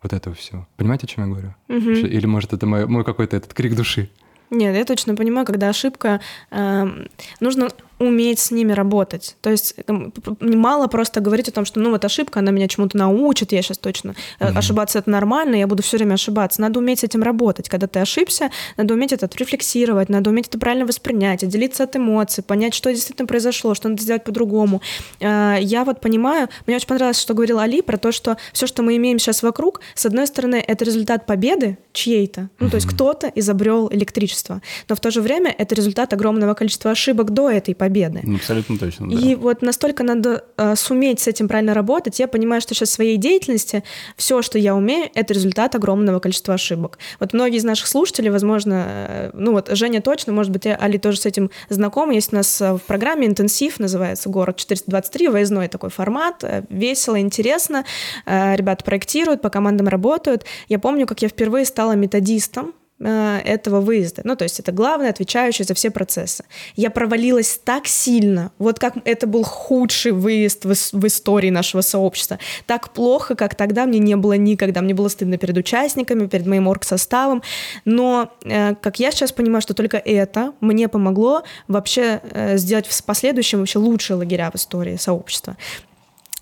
вот 0.02 0.14
этого 0.14 0.36
всего. 0.36 0.68
Понимаете, 0.78 1.06
о 1.06 1.08
чем 1.08 1.26
я 1.26 1.30
говорю? 1.30 1.56
Или, 1.68 2.26
может, 2.26 2.54
это 2.54 2.66
мой, 2.66 2.88
мой 2.88 3.04
какой-то 3.04 3.38
этот 3.38 3.54
крик 3.54 3.76
души? 3.76 4.10
Нет, 4.50 4.76
я 4.76 4.86
точно 4.86 5.16
понимаю, 5.16 5.46
когда 5.46 5.70
ошибка, 5.70 6.22
эм, 6.50 7.08
нужно 7.40 7.70
уметь 8.00 8.40
с 8.40 8.52
ними 8.52 8.72
работать. 8.72 9.36
То 9.42 9.50
есть 9.50 9.76
эм, 9.88 10.14
мало 10.40 10.88
просто 10.88 11.20
говорить 11.20 11.50
о 11.50 11.52
том, 11.52 11.66
что 11.66 11.80
ну 11.80 11.92
вот 11.92 12.06
ошибка, 12.06 12.40
она 12.40 12.52
меня 12.52 12.68
чему-то 12.68 12.98
научит, 12.98 13.52
я 13.52 13.62
сейчас 13.62 13.78
точно 13.78 14.16
э, 14.40 14.48
ошибаться 14.48 15.00
это 15.00 15.10
нормально, 15.10 15.56
я 15.56 15.68
буду 15.68 15.84
все 15.84 15.98
время 15.98 16.14
ошибаться. 16.14 16.62
Надо 16.62 16.80
уметь 16.80 17.02
с 17.02 17.04
этим 17.04 17.22
работать. 17.24 17.68
Когда 17.70 17.88
ты 17.88 18.00
ошибся, 18.00 18.52
надо 18.78 18.94
уметь 18.94 19.12
это 19.12 19.26
отрефлексировать, 19.26 20.10
надо 20.10 20.30
уметь 20.30 20.48
это 20.48 20.58
правильно 20.58 20.86
воспринять, 20.86 21.44
отделиться 21.44 21.84
от 21.84 21.96
эмоций, 21.96 22.44
понять, 22.44 22.74
что 22.74 22.90
действительно 22.92 23.28
произошло, 23.28 23.76
что 23.76 23.90
надо 23.90 24.02
сделать 24.02 24.24
по-другому. 24.24 24.82
Э, 25.20 25.58
Я 25.60 25.84
вот 25.84 26.00
понимаю, 26.00 26.48
мне 26.68 26.78
очень 26.78 26.88
понравилось, 26.88 27.20
что 27.20 27.34
говорил 27.34 27.60
Али 27.60 27.82
про 27.82 27.98
то, 27.98 28.12
что 28.12 28.38
все, 28.54 28.66
что 28.66 28.82
мы 28.82 28.96
имеем 28.96 29.20
сейчас 29.20 29.44
вокруг, 29.44 29.82
с 29.94 30.06
одной 30.06 30.28
стороны, 30.28 30.64
это 30.66 30.86
результат 30.86 31.26
победы 31.26 31.78
чьей-то, 31.92 32.50
ну 32.60 32.70
то 32.70 32.76
есть 32.76 32.88
кто-то 32.88 33.32
изобрел 33.36 33.90
электричество, 33.92 34.62
но 34.88 34.96
в 34.96 35.00
то 35.00 35.12
же 35.12 35.22
время 35.22 35.54
это 35.58 35.76
результат 35.76 36.14
огромного 36.14 36.54
количества 36.54 36.92
ошибок 36.92 37.32
до 37.32 37.50
этой 37.50 37.76
победы. 37.76 37.89
Ну, 38.24 38.36
абсолютно 38.36 38.78
точно, 38.78 39.10
да. 39.10 39.20
И 39.20 39.36
вот 39.36 39.62
настолько 39.62 40.04
надо 40.04 40.46
э, 40.58 40.76
суметь 40.76 41.20
с 41.20 41.28
этим 41.28 41.48
правильно 41.48 41.74
работать. 41.74 42.20
Я 42.20 42.28
понимаю, 42.28 42.62
что 42.62 42.74
сейчас 42.74 42.90
в 42.90 42.94
своей 42.94 43.18
деятельности 43.18 43.84
все, 44.16 44.42
что 44.42 44.58
я 44.58 44.76
умею, 44.76 45.10
это 45.14 45.34
результат 45.34 45.76
огромного 45.76 46.20
количества 46.20 46.54
ошибок. 46.54 47.00
Вот 47.20 47.34
многие 47.34 47.58
из 47.58 47.64
наших 47.64 47.88
слушателей, 47.88 48.30
возможно, 48.30 48.86
э, 48.88 49.32
ну 49.34 49.52
вот 49.52 49.70
Женя 49.72 50.02
точно, 50.02 50.34
может 50.34 50.52
быть, 50.52 50.66
Али 50.66 50.98
тоже 50.98 51.20
с 51.20 51.26
этим 51.26 51.52
знакомы. 51.70 52.16
Есть 52.16 52.34
у 52.34 52.38
нас 52.38 52.62
э, 52.62 52.74
в 52.74 52.80
программе 52.80 53.28
интенсив, 53.28 53.80
называется 53.80 54.30
«Город 54.30 54.58
423», 54.60 55.30
выездной 55.30 55.68
такой 55.68 55.90
формат, 55.90 56.44
э, 56.44 56.64
весело, 56.70 57.20
интересно. 57.20 57.86
Э, 58.26 58.56
Ребята 58.56 58.84
проектируют, 58.84 59.42
по 59.42 59.50
командам 59.50 59.88
работают. 59.88 60.46
Я 60.68 60.80
помню, 60.80 61.06
как 61.08 61.22
я 61.22 61.30
впервые 61.30 61.66
стала 61.66 61.94
методистом 61.94 62.74
этого 63.00 63.80
выезда. 63.80 64.22
Ну, 64.26 64.36
то 64.36 64.44
есть 64.44 64.60
это 64.60 64.72
главное, 64.72 65.10
отвечающий 65.10 65.64
за 65.64 65.74
все 65.74 65.90
процессы. 65.90 66.44
Я 66.76 66.90
провалилась 66.90 67.60
так 67.64 67.88
сильно, 67.88 68.52
вот 68.58 68.80
как 68.80 68.96
это 69.06 69.26
был 69.28 69.44
худший 69.44 70.12
выезд 70.12 70.66
в, 70.66 70.74
в 70.74 71.08
истории 71.08 71.50
нашего 71.50 71.82
сообщества. 71.82 72.40
Так 72.66 72.92
плохо, 72.92 73.36
как 73.36 73.56
тогда 73.56 73.86
мне 73.86 74.00
не 74.00 74.16
было 74.16 74.34
никогда. 74.34 74.82
Мне 74.82 74.94
было 74.94 75.08
стыдно 75.08 75.38
перед 75.38 75.58
участниками, 75.58 76.28
перед 76.28 76.46
моим 76.46 76.68
оргсоставом. 76.68 77.42
Но, 77.86 78.32
э, 78.44 78.76
как 78.76 79.00
я 79.00 79.12
сейчас 79.12 79.32
понимаю, 79.32 79.62
что 79.62 79.74
только 79.74 79.98
это 79.98 80.54
мне 80.60 80.88
помогло 80.88 81.44
вообще 81.68 82.22
э, 82.32 82.58
сделать 82.58 82.88
в 82.88 83.04
последующем 83.04 83.60
вообще 83.60 83.80
лучшие 83.80 84.18
лагеря 84.18 84.52
в 84.52 84.56
истории 84.56 84.98
сообщества. 84.98 85.56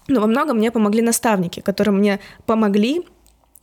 Но 0.07 0.21
во 0.21 0.27
многом 0.27 0.57
мне 0.57 0.71
помогли 0.71 1.01
наставники, 1.01 1.59
которые 1.59 1.93
мне 1.93 2.19
помогли 2.45 3.03
Э, 3.03 3.16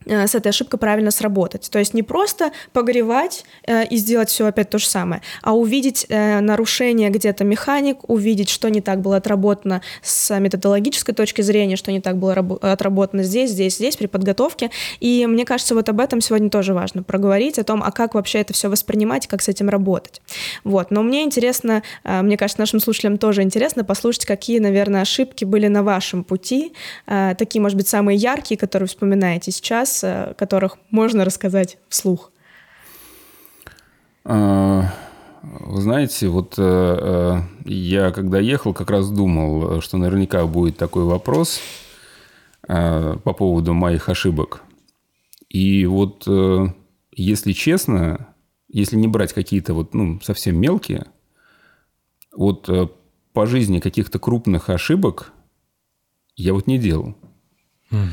с 0.06 0.34
этой 0.34 0.48
ошибкой 0.48 0.78
правильно 0.78 1.10
сработать. 1.10 1.68
То 1.70 1.78
есть 1.78 1.94
не 1.94 2.02
просто 2.02 2.52
погревать 2.72 3.44
э, 3.66 3.86
и 3.86 3.96
сделать 3.96 4.28
все 4.28 4.46
опять 4.46 4.70
то 4.70 4.78
же 4.78 4.86
самое, 4.86 5.22
а 5.42 5.56
увидеть 5.56 6.06
э, 6.08 6.40
нарушение 6.40 7.10
где-то 7.10 7.44
механик, 7.44 8.08
увидеть, 8.08 8.48
что 8.48 8.68
не 8.68 8.80
так 8.80 9.00
было 9.00 9.16
отработано 9.16 9.82
с 10.02 10.38
методологической 10.38 11.14
точки 11.14 11.42
зрения, 11.42 11.76
что 11.76 11.92
не 11.92 12.00
так 12.00 12.18
было 12.18 12.34
отработано 12.34 13.22
здесь, 13.22 13.50
здесь, 13.50 13.76
здесь 13.76 13.96
при 13.96 14.06
подготовке. 14.06 14.70
И 15.00 15.26
мне 15.26 15.44
кажется, 15.44 15.74
вот 15.74 15.88
об 15.88 16.00
этом 16.00 16.20
сегодня 16.20 16.50
тоже 16.50 16.74
важно 16.74 17.02
проговорить, 17.02 17.58
о 17.58 17.64
том, 17.64 17.82
а 17.82 17.90
как 17.92 18.14
вообще 18.14 18.40
это 18.40 18.52
все 18.52 18.68
воспринимать, 18.68 19.26
как 19.26 19.42
с 19.42 19.48
этим 19.48 19.68
работать. 19.68 20.20
Вот. 20.64 20.90
Но 20.90 21.02
мне 21.02 21.22
интересно, 21.22 21.82
э, 22.04 22.22
мне 22.22 22.36
кажется, 22.36 22.60
нашим 22.60 22.80
слушателям 22.80 23.18
тоже 23.18 23.42
интересно 23.42 23.84
послушать, 23.84 24.24
какие, 24.24 24.58
наверное, 24.58 25.02
ошибки 25.02 25.44
были 25.44 25.68
на 25.68 25.82
вашем 25.82 26.24
пути, 26.24 26.72
э, 27.06 27.34
такие, 27.38 27.60
может 27.60 27.76
быть, 27.76 27.88
самые 27.88 28.16
яркие, 28.16 28.58
которые 28.58 28.88
вспоминаете 28.88 29.52
сейчас, 29.52 29.93
о 30.02 30.34
которых 30.34 30.78
можно 30.90 31.24
рассказать 31.24 31.78
вслух? 31.88 32.32
А, 34.24 34.90
вы 35.42 35.80
знаете, 35.82 36.28
вот 36.28 36.54
э, 36.56 36.62
э, 36.62 37.40
я 37.66 38.10
когда 38.10 38.40
ехал, 38.40 38.72
как 38.72 38.90
раз 38.90 39.10
думал, 39.10 39.80
что 39.80 39.98
наверняка 39.98 40.46
будет 40.46 40.78
такой 40.78 41.04
вопрос 41.04 41.60
э, 42.66 43.16
по 43.22 43.32
поводу 43.34 43.74
моих 43.74 44.08
ошибок. 44.08 44.62
И 45.50 45.86
вот, 45.86 46.26
если 47.12 47.52
честно, 47.52 48.34
если 48.66 48.96
не 48.96 49.06
брать 49.06 49.32
какие-то 49.32 49.72
вот, 49.72 49.94
ну, 49.94 50.18
совсем 50.20 50.58
мелкие, 50.58 51.06
вот 52.36 52.68
по 53.32 53.46
жизни 53.46 53.78
каких-то 53.78 54.18
крупных 54.18 54.68
ошибок 54.68 55.32
я 56.34 56.54
вот 56.54 56.66
не 56.66 56.76
делал. 56.78 57.14
Mm. 57.92 58.08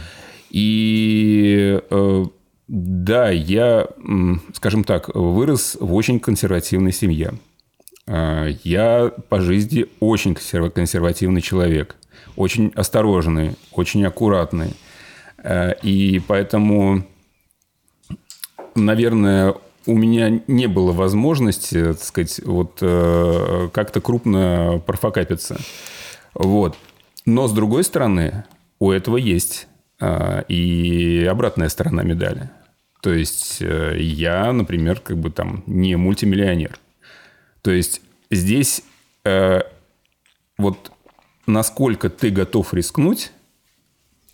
И 0.52 1.80
э, 1.90 2.26
да, 2.68 3.30
я, 3.30 3.88
скажем 4.54 4.84
так, 4.84 5.10
вырос 5.16 5.78
в 5.80 5.94
очень 5.94 6.20
консервативной 6.20 6.92
семье. 6.92 7.36
Э, 8.06 8.50
я 8.64 9.14
по 9.30 9.40
жизни 9.40 9.86
очень 10.02 10.36
консервативный 10.36 11.42
человек. 11.42 11.96
Очень 12.36 12.74
осторожный, 12.76 13.56
очень 13.72 14.06
аккуратный. 14.06 14.74
Э, 15.42 15.74
и 15.84 16.22
поэтому, 16.28 17.06
наверное, 18.76 19.56
у 19.86 19.98
меня 19.98 20.42
не 20.48 20.68
было 20.68 20.92
возможности, 20.92 21.94
так 21.94 22.04
сказать, 22.04 22.42
вот 22.46 22.76
как-то 22.80 24.00
крупно 24.00 24.82
профокапиться. 24.86 25.58
Вот. 26.36 26.78
Но, 27.26 27.48
с 27.48 27.54
другой 27.54 27.84
стороны, 27.84 28.44
у 28.80 28.92
этого 28.92 29.18
есть 29.18 29.68
а, 29.68 29.71
и 30.48 31.28
обратная 31.30 31.70
сторона 31.70 32.04
медали. 32.04 32.50
То 33.02 33.12
есть 33.12 33.58
э, 33.62 33.98
я, 34.00 34.54
например, 34.54 35.00
как 35.00 35.18
бы 35.18 35.32
там 35.32 35.64
не 35.66 35.96
мультимиллионер. 35.96 36.78
То 37.64 37.72
есть 37.72 38.02
здесь 38.30 38.84
э, 39.26 39.62
вот 40.58 40.92
насколько 41.48 42.10
ты 42.10 42.30
готов 42.30 42.74
рискнуть, 42.74 43.32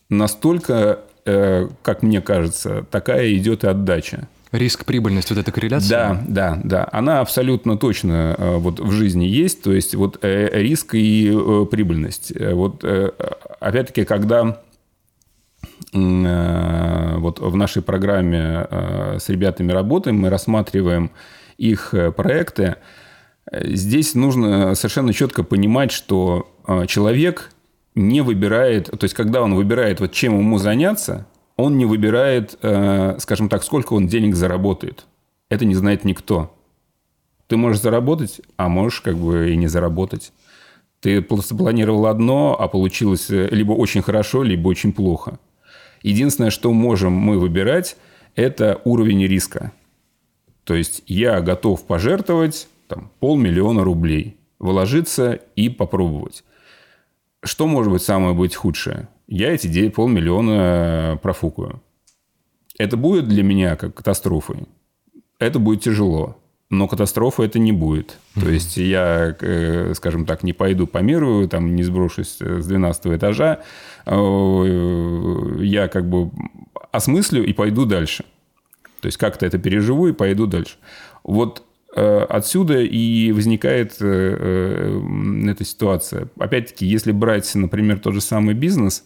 настолько, 0.10 1.00
э, 1.26 1.70
как 1.82 2.04
мне 2.04 2.22
кажется, 2.22 2.86
такая 2.92 3.34
идет 3.34 3.64
и 3.64 3.68
отдача. 3.68 4.28
Риск-прибыльность, 4.52 5.30
вот 5.30 5.40
эта 5.40 5.52
корреляция? 5.52 5.90
Да, 5.90 6.24
да, 6.28 6.62
да. 6.64 6.90
Она 6.92 7.22
абсолютно 7.22 7.78
точно 7.78 8.36
вот 8.38 8.80
в 8.80 8.92
жизни 8.92 9.26
есть. 9.26 9.62
То 9.62 9.74
есть 9.74 9.94
вот 9.94 10.20
риск 10.22 10.96
и 10.96 11.30
прибыльность. 11.70 12.32
Вот 12.54 12.82
опять-таки, 13.60 14.06
когда 14.06 14.62
вот 15.94 17.40
в 17.40 17.56
нашей 17.56 17.82
программе 17.82 18.68
э, 18.70 19.18
с 19.20 19.30
ребятами 19.30 19.72
работаем, 19.72 20.20
мы 20.20 20.30
рассматриваем 20.30 21.12
их 21.58 21.94
э, 21.94 22.12
проекты. 22.12 22.76
Здесь 23.52 24.14
нужно 24.14 24.76
совершенно 24.76 25.14
четко 25.14 25.44
понимать, 25.44 25.94
что 25.94 26.54
человек 26.88 27.52
не 27.96 28.20
выбирает, 28.20 28.92
то 28.92 29.04
есть 29.04 29.14
когда 29.14 29.42
он 29.42 29.56
выбирает, 29.56 30.02
вот 30.02 30.12
чем 30.12 30.38
ему 30.38 30.58
заняться, 30.58 31.26
он 31.56 31.78
не 31.78 31.86
выбирает, 31.86 32.60
скажем 32.60 33.48
так, 33.48 33.64
сколько 33.64 33.94
он 33.94 34.08
денег 34.08 34.36
заработает. 34.36 35.06
Это 35.50 35.64
не 35.64 35.76
знает 35.76 36.04
никто. 36.04 36.54
Ты 37.48 37.56
можешь 37.56 37.82
заработать, 37.82 38.42
а 38.58 38.68
можешь 38.68 39.00
как 39.00 39.16
бы 39.16 39.52
и 39.52 39.56
не 39.56 39.68
заработать. 39.68 40.34
Ты 41.00 41.22
планировал 41.22 42.08
одно, 42.08 42.58
а 42.60 42.68
получилось 42.68 43.30
либо 43.30 43.72
очень 43.72 44.02
хорошо, 44.02 44.44
либо 44.44 44.68
очень 44.68 44.92
плохо. 44.92 45.40
Единственное, 46.02 46.52
что 46.52 46.72
можем 46.72 47.14
мы 47.14 47.40
выбирать, 47.40 47.98
это 48.36 48.82
уровень 48.84 49.26
риска. 49.26 49.72
То 50.64 50.76
есть 50.76 51.04
я 51.08 51.42
готов 51.42 51.86
пожертвовать 51.86 52.68
там, 52.88 53.12
полмиллиона 53.20 53.84
рублей, 53.84 54.38
вложиться 54.60 55.40
и 55.56 55.70
попробовать. 55.70 56.44
Что 57.44 57.68
может 57.68 57.92
быть 57.92 58.02
самое 58.02 58.34
быть 58.34 58.56
худшее? 58.56 59.08
Я 59.28 59.54
эти 59.54 59.90
полмиллиона 59.90 61.20
профукаю. 61.22 61.82
Это 62.78 62.98
будет 62.98 63.28
для 63.28 63.44
меня 63.44 63.76
как 63.76 63.96
катастрофой. 63.96 64.68
Это 65.40 65.60
будет 65.60 65.82
тяжело. 65.82 66.38
Но 66.70 66.88
катастрофы 66.90 67.44
это 67.44 67.60
не 67.60 67.72
будет. 67.72 68.18
Mm-hmm. 68.36 68.42
То 68.42 68.50
есть 68.50 68.78
я, 68.78 69.36
э, 69.40 69.94
скажем 69.96 70.26
так, 70.26 70.44
не 70.44 70.52
пойду 70.52 70.86
по 70.86 70.98
миру, 70.98 71.48
там, 71.48 71.76
не 71.76 71.84
сброшусь 71.84 72.38
с 72.40 72.68
12 72.68 73.08
этажа. 73.08 73.62
Э, 74.06 75.58
я 75.62 75.88
как 75.88 76.10
бы 76.10 76.30
осмыслю 76.92 77.46
и 77.46 77.54
пойду 77.54 77.86
дальше. 77.86 78.26
То 79.00 79.06
есть 79.06 79.18
как-то 79.18 79.46
это 79.46 79.58
переживу 79.60 80.08
и 80.10 80.14
пойду 80.14 80.46
дальше. 80.46 80.76
Вот 81.24 81.64
э, 81.96 82.26
отсюда 82.30 82.82
и 82.82 83.32
возникает 83.32 84.02
эта 84.02 85.64
ситуация. 85.64 86.28
Опять-таки, 86.38 86.86
если 86.86 87.14
брать, 87.14 87.50
например, 87.56 88.00
тот 88.00 88.14
же 88.14 88.22
самый 88.22 88.56
бизнес, 88.56 89.06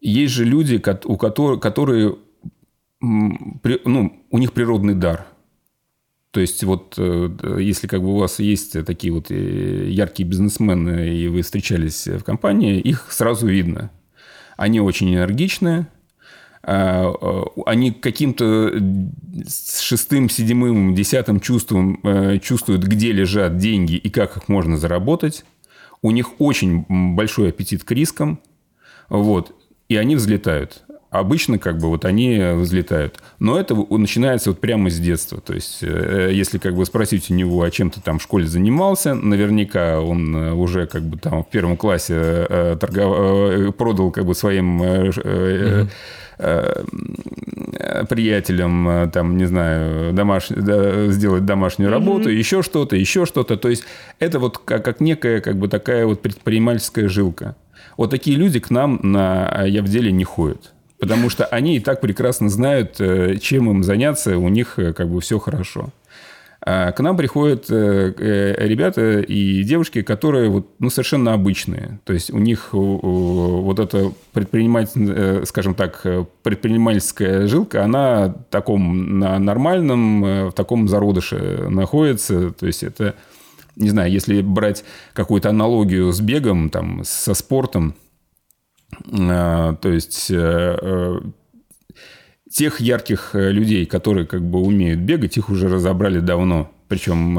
есть 0.00 0.32
же 0.32 0.44
люди, 0.44 0.80
у 1.04 1.16
которых, 1.16 1.60
которые 1.60 2.16
ну, 3.00 4.24
у 4.30 4.38
них 4.38 4.52
природный 4.52 4.94
дар. 4.94 5.26
То 6.30 6.40
есть 6.40 6.62
вот 6.62 6.94
э, 6.98 7.58
если 7.58 7.86
как 7.86 8.02
бы 8.02 8.08
у 8.14 8.18
вас 8.18 8.38
есть 8.38 8.84
такие 8.84 9.12
вот 9.12 9.30
э, 9.30 9.88
яркие 9.88 10.28
бизнесмены, 10.28 11.16
и 11.16 11.26
вы 11.28 11.42
встречались 11.42 12.06
в 12.06 12.22
компании, 12.22 12.80
их 12.80 13.06
сразу 13.10 13.46
видно. 13.46 13.90
Они 14.56 14.80
очень 14.80 15.14
энергичные, 15.14 15.86
а, 16.62 17.10
э, 17.10 17.60
они 17.64 17.92
каким-то 17.92 18.72
шестым, 19.80 20.28
седьмым, 20.28 20.94
десятым 20.94 21.40
чувством 21.40 22.02
чувствуют, 22.42 22.84
где 22.84 23.12
лежат 23.12 23.56
деньги 23.56 23.94
и 23.94 24.10
как 24.10 24.36
их 24.36 24.48
можно 24.48 24.76
заработать. 24.76 25.44
У 26.02 26.10
них 26.10 26.40
очень 26.40 26.84
большой 27.16 27.48
аппетит 27.48 27.84
к 27.84 27.90
рискам. 27.92 28.40
Вот. 29.08 29.54
И 29.88 29.96
они 29.96 30.14
взлетают 30.14 30.84
обычно 31.10 31.58
как 31.58 31.78
бы 31.78 31.88
вот 31.88 32.04
они 32.04 32.38
взлетают. 32.54 33.20
Но 33.38 33.58
это 33.58 33.74
начинается 33.74 34.50
вот 34.50 34.60
прямо 34.60 34.90
с 34.90 34.98
детства. 34.98 35.40
То 35.40 35.54
есть, 35.54 35.78
э, 35.82 36.30
если 36.32 36.58
как 36.58 36.74
бы 36.74 36.84
спросить 36.84 37.30
у 37.30 37.34
него, 37.34 37.62
о 37.62 37.70
чем 37.70 37.90
ты 37.90 38.00
там 38.00 38.18
в 38.18 38.22
школе 38.22 38.46
занимался, 38.46 39.14
наверняка 39.14 40.00
он 40.00 40.34
э, 40.36 40.52
уже 40.52 40.86
как 40.86 41.02
бы 41.02 41.18
там 41.18 41.44
в 41.44 41.48
первом 41.48 41.76
классе 41.76 42.14
э, 42.16 42.76
торгов... 42.78 43.74
продал 43.76 44.10
как 44.10 44.24
бы 44.24 44.34
своим 44.34 44.82
mm-hmm 44.82 45.88
приятелям, 48.08 49.10
там, 49.10 49.36
не 49.36 49.46
знаю, 49.46 50.12
домаш... 50.12 50.50
сделать 50.50 51.44
домашнюю 51.44 51.90
работу, 51.90 52.30
mm-hmm. 52.30 52.34
еще 52.34 52.62
что-то, 52.62 52.94
еще 52.94 53.26
что-то. 53.26 53.56
То 53.56 53.68
есть 53.68 53.82
это 54.20 54.38
вот 54.38 54.58
как, 54.58 54.84
как 54.84 55.00
некая 55.00 55.40
как 55.40 55.56
бы 55.56 55.66
такая 55.66 56.06
вот 56.06 56.22
предпринимательская 56.22 57.08
жилка. 57.08 57.56
Вот 57.96 58.10
такие 58.10 58.36
люди 58.36 58.60
к 58.60 58.70
нам 58.70 59.00
на 59.02 59.64
«Я 59.64 59.82
в 59.82 59.88
деле» 59.88 60.12
не 60.12 60.22
ходят 60.22 60.74
потому 60.98 61.30
что 61.30 61.44
они 61.46 61.76
и 61.76 61.80
так 61.80 62.00
прекрасно 62.00 62.48
знают, 62.48 63.00
э, 63.00 63.36
чем 63.40 63.70
им 63.70 63.82
заняться, 63.82 64.36
у 64.38 64.48
них 64.48 64.78
э, 64.78 64.92
как 64.92 65.08
бы 65.08 65.20
все 65.20 65.38
хорошо. 65.38 65.90
А 66.60 66.90
к 66.90 67.00
нам 67.00 67.16
приходят 67.16 67.66
э, 67.70 68.56
ребята 68.58 69.20
и 69.20 69.62
девушки, 69.62 70.02
которые 70.02 70.50
вот, 70.50 70.68
ну, 70.80 70.90
совершенно 70.90 71.32
обычные. 71.32 72.00
То 72.04 72.12
есть 72.12 72.32
у 72.32 72.38
них 72.38 72.70
вот 72.72 73.78
эта 73.78 74.12
предприниматель, 74.32 75.46
скажем 75.46 75.74
так, 75.74 76.04
предпринимательская 76.42 77.46
жилка, 77.46 77.84
она 77.84 78.28
в 78.28 78.50
таком 78.50 79.20
на 79.20 79.38
нормальном, 79.38 80.48
в 80.48 80.52
таком 80.52 80.88
зародыше 80.88 81.68
находится. 81.70 82.50
То 82.50 82.66
есть 82.66 82.82
это, 82.82 83.14
не 83.76 83.90
знаю, 83.90 84.10
если 84.10 84.42
брать 84.42 84.84
какую-то 85.12 85.50
аналогию 85.50 86.12
с 86.12 86.20
бегом, 86.20 86.70
там, 86.70 87.02
со 87.04 87.34
спортом, 87.34 87.94
то 89.10 89.78
есть 89.84 90.30
э, 90.30 90.78
э, 90.80 91.20
тех 92.50 92.80
ярких 92.80 93.30
э, 93.34 93.50
людей, 93.52 93.86
которые 93.86 94.26
как 94.26 94.42
бы 94.42 94.60
умеют 94.60 95.00
бегать, 95.00 95.36
их 95.36 95.50
уже 95.50 95.68
разобрали 95.68 96.20
давно. 96.20 96.70
причем, 96.88 97.34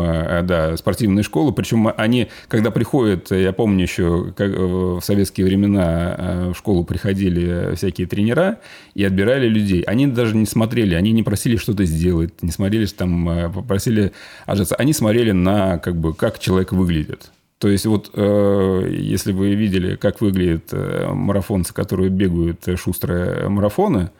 да, 0.46 0.78
спортивные 0.78 1.24
школы, 1.24 1.52
причем 1.52 1.92
они, 1.98 2.28
когда 2.48 2.70
приходят, 2.70 3.32
я 3.32 3.52
помню 3.52 3.82
еще, 3.82 4.32
как 4.38 4.52
в 4.52 5.02
советские 5.02 5.48
времена 5.48 6.52
в 6.54 6.58
школу 6.58 6.84
приходили 6.84 7.74
всякие 7.76 8.06
тренера 8.06 8.60
и 8.94 9.04
отбирали 9.04 9.48
людей, 9.48 9.82
они 9.82 10.06
даже 10.06 10.36
не 10.36 10.46
смотрели, 10.46 10.94
они 10.94 11.12
не 11.12 11.24
просили 11.24 11.58
что-то 11.58 11.86
сделать, 11.86 12.44
не 12.44 12.52
смотрели, 12.52 12.86
там, 12.86 13.28
э, 13.30 13.50
попросили 13.50 14.12
отжаться, 14.46 14.76
они 14.76 14.94
смотрели 14.94 15.32
на, 15.32 15.80
как 15.80 15.96
бы, 15.96 16.14
как 16.14 16.38
человек 16.38 16.72
выглядит. 16.72 17.32
То 17.60 17.68
есть 17.68 17.86
вот 17.86 18.10
если 18.16 19.32
вы 19.32 19.54
видели, 19.54 19.96
как 19.96 20.22
выглядят 20.22 20.72
марафонцы, 20.72 21.74
которые 21.74 22.10
бегают 22.10 22.66
шустрые 22.78 23.50
марафоны, 23.50 24.12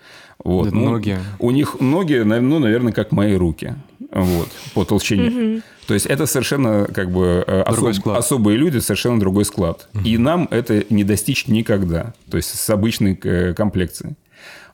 вот, 0.44 0.72
ну, 0.72 0.92
ноги. 0.92 1.18
У 1.40 1.52
них 1.52 1.80
ноги, 1.82 2.16
ну, 2.16 2.60
наверное, 2.60 2.94
как 2.94 3.12
мои 3.12 3.36
руки 3.36 3.76
вот, 4.12 4.48
по 4.74 4.86
толщине. 4.86 5.62
То 5.86 5.96
есть 5.96 6.06
это 6.06 6.28
совершенно 6.28 6.86
как 6.86 7.12
бы 7.12 7.44
э, 7.46 7.62
особ, 7.64 8.08
особые 8.10 8.58
люди, 8.58 8.78
совершенно 8.78 9.20
другой 9.20 9.44
склад. 9.44 9.90
И 10.06 10.18
нам 10.18 10.48
это 10.52 10.86
не 10.92 11.04
достичь 11.04 11.48
никогда. 11.48 12.14
То 12.30 12.38
есть 12.38 12.58
с 12.58 12.70
обычной 12.70 13.20
э, 13.22 13.54
комплекцией. 13.54 14.16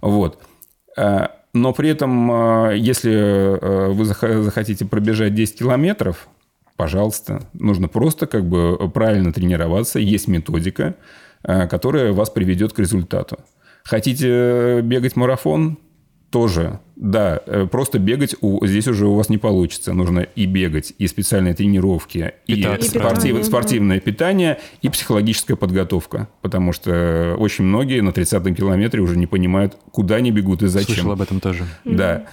Вот. 0.01 0.39
Э, 0.97 1.28
но 1.54 1.71
при 1.71 1.88
этом, 1.88 2.73
если 2.73 3.93
вы 3.93 4.04
захотите 4.04 4.84
пробежать 4.84 5.34
10 5.34 5.60
километров, 5.60 6.28
пожалуйста, 6.76 7.42
нужно 7.54 7.88
просто 7.88 8.28
как 8.28 8.48
бы 8.48 8.90
правильно 8.94 9.34
тренироваться. 9.34 10.00
Есть 10.00 10.28
методика, 10.28 10.96
которая 11.42 12.14
вас 12.14 12.30
приведет 12.30 12.74
к 12.74 12.80
результату. 12.80 13.38
Хотите 13.84 14.82
бегать 14.82 15.16
марафон? 15.16 15.78
тоже, 16.36 16.82
да, 16.98 17.40
э, 17.46 17.66
просто 17.66 17.98
бегать 17.98 18.36
у, 18.42 18.66
здесь 18.66 18.90
уже 18.90 19.08
у 19.08 19.16
вас 19.16 19.30
не 19.30 19.38
получится. 19.38 19.94
Нужно 19.94 20.20
и 20.20 20.46
бегать, 20.46 20.94
и 20.98 21.08
специальные 21.08 21.54
тренировки, 21.54 22.34
Питаться. 22.46 22.88
и, 22.88 22.90
спортив, 22.90 23.22
питание, 23.24 23.44
спортивное 23.46 23.98
да. 24.00 24.02
питание, 24.02 24.60
и 24.82 24.90
психологическая 24.90 25.56
подготовка. 25.56 26.28
Потому 26.42 26.74
что 26.74 27.38
очень 27.40 27.64
многие 27.64 28.02
на 28.02 28.10
30-м 28.10 28.54
километре 28.54 29.00
уже 29.00 29.18
не 29.18 29.28
понимают, 29.28 29.78
куда 29.92 30.16
они 30.16 30.32
бегут 30.32 30.62
и 30.62 30.68
зачем. 30.68 30.96
Слышал 30.96 31.12
об 31.14 31.22
этом 31.22 31.40
тоже. 31.40 31.64
Да. 31.86 32.18
Mm-hmm. 32.18 32.26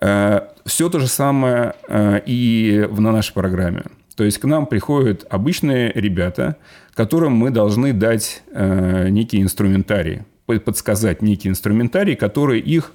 Все 0.00 0.88
то 0.88 0.98
же 0.98 1.06
самое 1.06 1.74
э, 1.88 2.20
и 2.26 2.88
на 2.90 3.12
нашей 3.12 3.32
программе. 3.32 3.84
То 4.16 4.24
есть 4.24 4.38
к 4.38 4.44
нам 4.44 4.66
приходят 4.66 5.26
обычные 5.30 5.92
ребята, 5.92 6.56
которым 6.94 7.32
мы 7.32 7.50
должны 7.50 7.92
дать 7.92 8.42
некий 8.54 9.42
инструментарий, 9.42 10.22
подсказать 10.46 11.20
некий 11.22 11.48
инструментарий, 11.48 12.14
который 12.14 12.60
их 12.60 12.92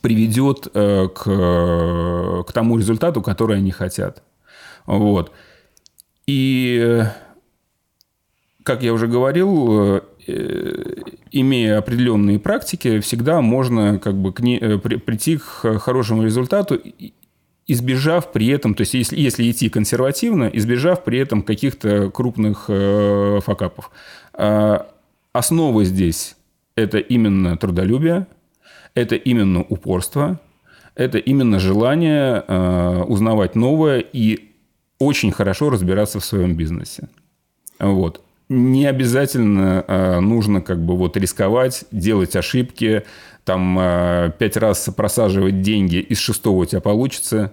приведет 0.00 0.68
э, 0.72 1.08
к, 1.08 2.44
к 2.46 2.52
тому 2.52 2.78
результату, 2.78 3.20
который 3.20 3.58
они 3.58 3.70
хотят. 3.70 4.22
Вот. 4.86 5.32
И, 6.26 7.04
как 8.62 8.82
я 8.82 8.92
уже 8.92 9.06
говорил, 9.06 9.96
э, 9.96 10.00
имея 10.26 11.78
определенные 11.78 12.38
практики, 12.38 13.00
всегда 13.00 13.40
можно 13.40 13.98
как 13.98 14.14
бы 14.14 14.32
к 14.32 14.40
не, 14.40 14.58
э, 14.58 14.78
прийти 14.78 15.38
к 15.38 15.78
хорошему 15.78 16.24
результату, 16.24 16.80
избежав 17.66 18.32
при 18.32 18.48
этом, 18.48 18.74
то 18.74 18.82
есть 18.82 18.94
если, 18.94 19.18
если 19.18 19.50
идти 19.50 19.68
консервативно, 19.68 20.50
избежав 20.52 21.04
при 21.04 21.18
этом 21.18 21.42
каких-то 21.42 22.10
крупных 22.10 22.66
э, 22.68 23.40
факапов. 23.44 23.90
А 24.34 24.88
основа 25.32 25.84
здесь– 25.84 26.36
это 26.76 26.98
именно 26.98 27.56
трудолюбие– 27.56 28.26
это 28.94 29.16
именно 29.16 29.60
упорство, 29.62 30.40
это 30.94 31.18
именно 31.18 31.58
желание 31.58 32.44
э, 32.46 33.02
узнавать 33.06 33.54
новое 33.54 34.00
и 34.00 34.50
очень 34.98 35.32
хорошо 35.32 35.70
разбираться 35.70 36.20
в 36.20 36.24
своем 36.24 36.54
бизнесе. 36.54 37.08
Вот. 37.78 38.22
Не 38.52 38.84
обязательно 38.84 39.82
э, 39.88 40.20
нужно 40.20 40.60
как 40.60 40.84
бы 40.84 40.94
вот 40.94 41.16
рисковать, 41.16 41.84
делать 41.90 42.36
ошибки, 42.36 43.02
там 43.44 43.78
э, 43.80 44.32
пять 44.38 44.58
раз 44.58 44.90
просаживать 44.94 45.62
деньги, 45.62 45.96
из 45.96 46.18
шестого 46.18 46.58
у 46.58 46.64
тебя 46.66 46.82
получится. 46.82 47.52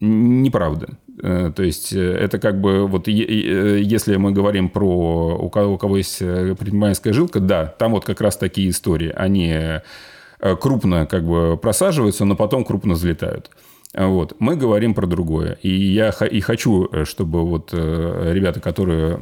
Неправда. 0.00 0.98
Э, 1.22 1.52
то 1.54 1.62
есть 1.62 1.92
это 1.92 2.40
как 2.40 2.60
бы 2.60 2.88
вот 2.88 3.06
если 3.06 4.16
мы 4.16 4.32
говорим 4.32 4.68
про 4.68 5.36
у 5.36 5.48
кого, 5.48 5.74
у 5.74 5.78
кого 5.78 5.98
есть 5.98 6.18
предпринимательская 6.18 7.12
жилка, 7.12 7.38
да, 7.38 7.66
там 7.66 7.92
вот 7.92 8.04
как 8.04 8.20
раз 8.20 8.36
такие 8.36 8.70
истории. 8.70 9.12
Они 9.14 9.56
крупно 10.60 11.06
как 11.06 11.24
бы 11.24 11.56
просаживаются, 11.56 12.24
но 12.24 12.34
потом 12.34 12.64
крупно 12.64 12.94
взлетают. 12.94 13.48
Вот. 13.94 14.36
Мы 14.38 14.56
говорим 14.56 14.94
про 14.94 15.06
другое. 15.06 15.58
И 15.62 15.70
я 15.70 16.10
и 16.10 16.40
хочу, 16.40 16.88
э, 16.92 17.04
чтобы 17.04 17.44
вот 17.44 17.70
э, 17.72 18.32
ребята, 18.32 18.60
которые 18.60 19.18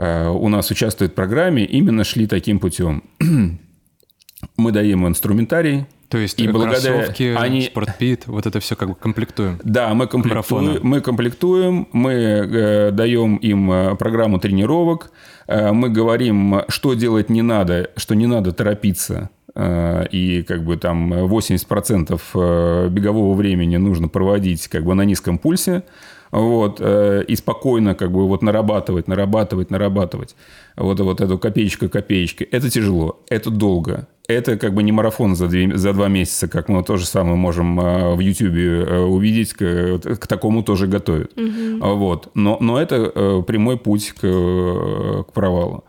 у 0.00 0.48
нас 0.48 0.70
участвуют 0.70 1.10
в 1.10 1.16
программе, 1.16 1.64
именно 1.64 2.04
шли 2.04 2.28
таким 2.28 2.60
путем. 2.60 3.02
Мы 4.56 4.70
даем 4.70 5.08
инструментарий, 5.08 5.86
то 6.08 6.16
есть 6.16 6.40
и 6.40 6.48
благодаря 6.48 6.94
кроссовки, 6.94 7.34
они... 7.36 7.62
спортпит, 7.62 8.26
вот 8.26 8.46
это 8.46 8.60
все 8.60 8.76
как 8.76 8.88
бы 8.88 8.94
комплектуем. 8.94 9.60
Да, 9.62 9.92
мы 9.92 10.06
комплектуем, 10.06 10.80
мы, 10.82 11.00
комплектуем, 11.02 11.88
мы 11.92 12.12
э, 12.12 12.90
даем 12.92 13.36
им 13.36 13.70
э, 13.70 13.94
программу 13.96 14.38
тренировок, 14.38 15.12
э, 15.46 15.70
мы 15.72 15.90
говорим, 15.90 16.62
что 16.68 16.94
делать 16.94 17.28
не 17.28 17.42
надо, 17.42 17.90
что 17.96 18.14
не 18.14 18.26
надо 18.26 18.52
торопиться, 18.52 19.28
э, 19.36 19.37
и 19.58 20.44
как 20.46 20.64
бы 20.64 20.76
там 20.76 21.12
80% 21.12 22.20
э, 22.34 22.88
бегового 22.88 23.34
времени 23.34 23.76
нужно 23.76 24.08
проводить 24.08 24.68
как 24.68 24.84
бы 24.84 24.94
на 24.94 25.02
низком 25.02 25.38
пульсе, 25.38 25.82
вот, 26.30 26.80
э, 26.80 27.24
и 27.26 27.36
спокойно 27.36 27.94
как 27.94 28.12
бы 28.12 28.26
вот 28.26 28.42
нарабатывать, 28.42 29.08
нарабатывать, 29.08 29.70
нарабатывать 29.70 30.36
вот, 30.76 31.00
вот 31.00 31.20
эту 31.20 31.38
копеечку 31.38 31.88
копеечки. 31.88 32.44
Это 32.44 32.70
тяжело, 32.70 33.24
это 33.28 33.50
долго, 33.50 34.06
это 34.28 34.58
как 34.58 34.74
бы 34.74 34.82
не 34.82 34.92
марафон 34.92 35.34
за, 35.34 35.48
две, 35.48 35.76
за 35.76 35.92
два 35.94 36.08
месяца, 36.08 36.48
как 36.48 36.68
мы 36.68 36.84
то 36.84 36.98
же 36.98 37.06
самое 37.06 37.36
можем 37.36 37.80
э, 37.80 38.14
в 38.14 38.20
Ютьюбе 38.20 38.82
э, 38.82 39.00
увидеть, 39.00 39.54
к, 39.54 39.98
к 39.98 40.26
такому 40.26 40.62
тоже 40.62 40.86
готовят. 40.86 41.32
Угу. 41.36 41.96
Вот. 41.96 42.30
Но, 42.34 42.58
но 42.60 42.80
это 42.80 43.10
э, 43.14 43.42
прямой 43.46 43.78
путь 43.78 44.12
к, 44.12 44.20
к 44.20 45.32
провалу. 45.32 45.84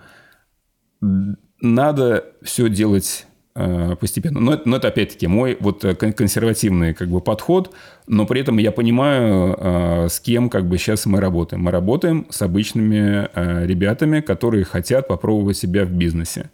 Надо 1.62 2.26
все 2.42 2.70
делать 2.70 3.28
постепенно. 3.54 4.40
Но, 4.40 4.62
но 4.66 4.78
это 4.78 4.88
опять-таки 4.90 5.28
мой 5.28 5.58
вот 5.60 5.84
консервативный 6.16 6.94
как 6.94 7.10
бы 7.10 7.20
подход, 7.22 7.74
но 8.08 8.26
при 8.26 8.42
этом 8.42 8.58
я 8.58 8.72
понимаю, 8.72 10.10
с 10.10 10.20
кем 10.20 10.50
как 10.50 10.68
бы 10.68 10.78
сейчас 10.78 11.06
мы 11.06 11.20
работаем. 11.20 11.64
Мы 11.64 11.72
работаем 11.72 12.28
с 12.30 12.42
обычными 12.42 13.28
ребятами, 13.66 14.22
которые 14.22 14.64
хотят 14.64 15.08
попробовать 15.08 15.58
себя 15.58 15.86
в 15.86 15.92
бизнесе. 15.92 16.50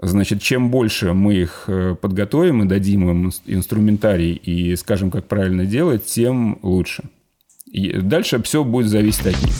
Значит, 0.00 0.42
чем 0.42 0.70
больше 0.70 1.12
мы 1.12 1.34
их 1.34 1.64
э, 1.68 1.94
подготовим 2.00 2.64
и 2.64 2.66
дадим 2.66 3.08
им 3.08 3.32
инструментарий 3.46 4.32
и 4.32 4.74
скажем, 4.74 5.10
как 5.10 5.26
правильно 5.28 5.66
делать, 5.66 6.04
тем 6.04 6.58
лучше. 6.62 7.04
И 7.66 7.92
дальше 7.98 8.42
все 8.42 8.64
будет 8.64 8.88
зависеть 8.88 9.26
от 9.26 9.40
них. 9.42 9.52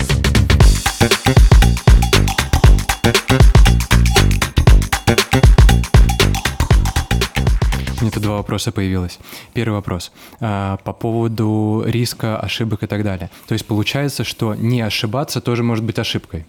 Тут 8.14 8.22
два 8.22 8.36
вопроса 8.36 8.70
появилось. 8.70 9.18
Первый 9.54 9.74
вопрос. 9.74 10.12
А, 10.40 10.76
по 10.84 10.92
поводу 10.92 11.82
риска, 11.84 12.38
ошибок 12.38 12.84
и 12.84 12.86
так 12.86 13.02
далее. 13.02 13.28
То 13.48 13.54
есть 13.54 13.66
получается, 13.66 14.22
что 14.22 14.54
не 14.54 14.82
ошибаться 14.82 15.40
тоже 15.40 15.64
может 15.64 15.84
быть 15.84 15.98
ошибкой. 15.98 16.46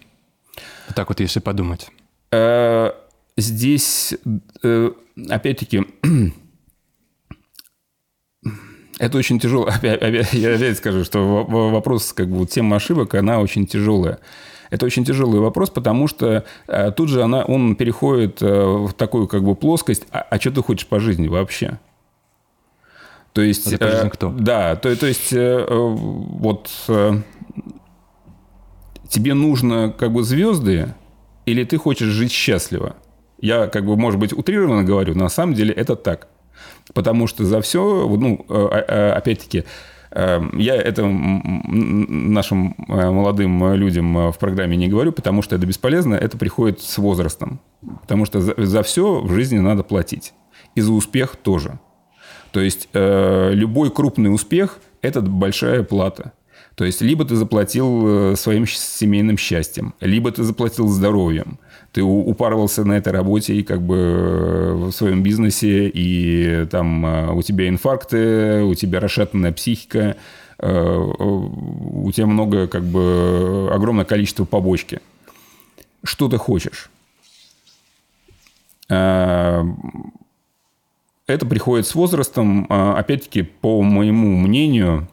Вот 0.86 0.94
так 0.94 1.08
вот, 1.08 1.18
если 1.18 1.40
подумать. 1.40 1.88
Э, 2.30 2.92
здесь, 3.36 4.14
э, 4.62 4.90
опять-таки, 5.28 5.84
это 9.00 9.18
очень 9.18 9.40
тяжело. 9.40 9.68
Я 9.82 10.54
опять 10.54 10.78
скажу, 10.78 11.02
что 11.04 11.44
вопрос, 11.44 12.12
как 12.12 12.28
бы, 12.28 12.46
тема 12.46 12.76
ошибок, 12.76 13.16
она 13.16 13.40
очень 13.40 13.66
тяжелая. 13.66 14.20
Это 14.70 14.86
очень 14.86 15.04
тяжелый 15.04 15.40
вопрос, 15.40 15.70
потому 15.70 16.08
что 16.08 16.44
э, 16.66 16.92
тут 16.92 17.08
же 17.08 17.22
она, 17.22 17.44
он 17.44 17.76
переходит 17.76 18.42
э, 18.42 18.46
в 18.46 18.92
такую 18.94 19.28
как 19.28 19.42
бы 19.42 19.54
плоскость, 19.54 20.06
а, 20.10 20.26
а 20.30 20.40
что 20.40 20.50
ты 20.50 20.62
хочешь 20.62 20.86
по 20.86 21.00
жизни 21.00 21.28
вообще? 21.28 21.78
То 23.32 23.42
есть... 23.42 23.72
Это 23.72 23.86
по 23.86 23.90
жизни 23.92 24.08
кто? 24.08 24.30
Да, 24.30 24.76
то, 24.76 24.96
то 24.96 25.06
есть 25.06 25.30
вот 25.32 26.70
тебе 29.08 29.34
нужно 29.34 29.94
как 29.96 30.12
бы 30.12 30.22
звезды, 30.22 30.94
или 31.44 31.64
ты 31.64 31.78
хочешь 31.78 32.08
жить 32.08 32.32
счастливо? 32.32 32.96
Я, 33.40 33.68
как 33.68 33.84
бы, 33.84 33.96
может 33.96 34.18
быть, 34.18 34.32
утрированно 34.32 34.82
говорю, 34.82 35.14
но 35.14 35.24
на 35.24 35.28
самом 35.28 35.54
деле 35.54 35.72
это 35.72 35.96
так. 35.96 36.28
Потому 36.94 37.26
что 37.26 37.44
за 37.44 37.60
все, 37.60 38.08
ну, 38.08 38.44
э, 38.48 38.68
э, 38.72 38.84
э, 38.88 39.10
опять-таки, 39.12 39.64
я 40.54 40.74
это 40.76 41.06
нашим 41.06 42.74
молодым 42.88 43.74
людям 43.74 44.30
в 44.32 44.38
программе 44.38 44.76
не 44.76 44.88
говорю, 44.88 45.12
потому 45.12 45.42
что 45.42 45.56
это 45.56 45.66
бесполезно, 45.66 46.14
это 46.14 46.38
приходит 46.38 46.80
с 46.80 46.96
возрастом. 46.98 47.60
Потому 48.00 48.24
что 48.24 48.40
за, 48.40 48.54
за 48.56 48.82
все 48.82 49.20
в 49.20 49.30
жизни 49.32 49.58
надо 49.58 49.82
платить. 49.82 50.32
И 50.74 50.80
за 50.80 50.92
успех 50.92 51.36
тоже. 51.36 51.78
То 52.52 52.60
есть 52.60 52.88
э, 52.94 53.50
любой 53.52 53.90
крупный 53.90 54.32
успех– 54.32 54.78
это 55.02 55.20
большая 55.20 55.82
плата. 55.82 56.32
То 56.76 56.84
есть 56.84 57.00
либо 57.00 57.24
ты 57.24 57.34
заплатил 57.36 58.32
э, 58.32 58.36
своим 58.36 58.66
семейным 58.66 59.38
счастьем, 59.38 59.94
либо 60.00 60.30
ты 60.30 60.42
заплатил 60.44 60.88
здоровьем. 60.88 61.58
Ты 61.92 62.02
упарывался 62.02 62.84
на 62.84 62.92
этой 62.92 63.14
работе 63.14 63.54
и 63.54 63.62
как 63.62 63.80
бы 63.80 63.96
э, 63.96 64.74
в 64.74 64.92
своем 64.92 65.22
бизнесе, 65.22 65.88
и 65.88 66.66
там 66.66 67.06
э, 67.06 67.32
у 67.32 67.40
тебя 67.40 67.70
инфаркты, 67.70 68.62
у 68.62 68.74
тебя 68.74 69.00
расшатанная 69.00 69.52
психика, 69.52 70.16
у 70.58 72.10
тебя 72.14 72.26
много, 72.26 72.66
как 72.66 72.82
бы, 72.82 73.68
огромное 73.70 74.06
количество 74.06 74.46
побочки. 74.46 75.00
Что 76.02 76.30
ты 76.30 76.38
хочешь? 76.38 76.88
Это 78.88 79.66
приходит 81.26 81.86
с 81.86 81.94
возрастом. 81.94 82.66
Опять-таки, 82.70 83.42
по 83.42 83.82
моему 83.82 84.34
мнению, 84.34 85.08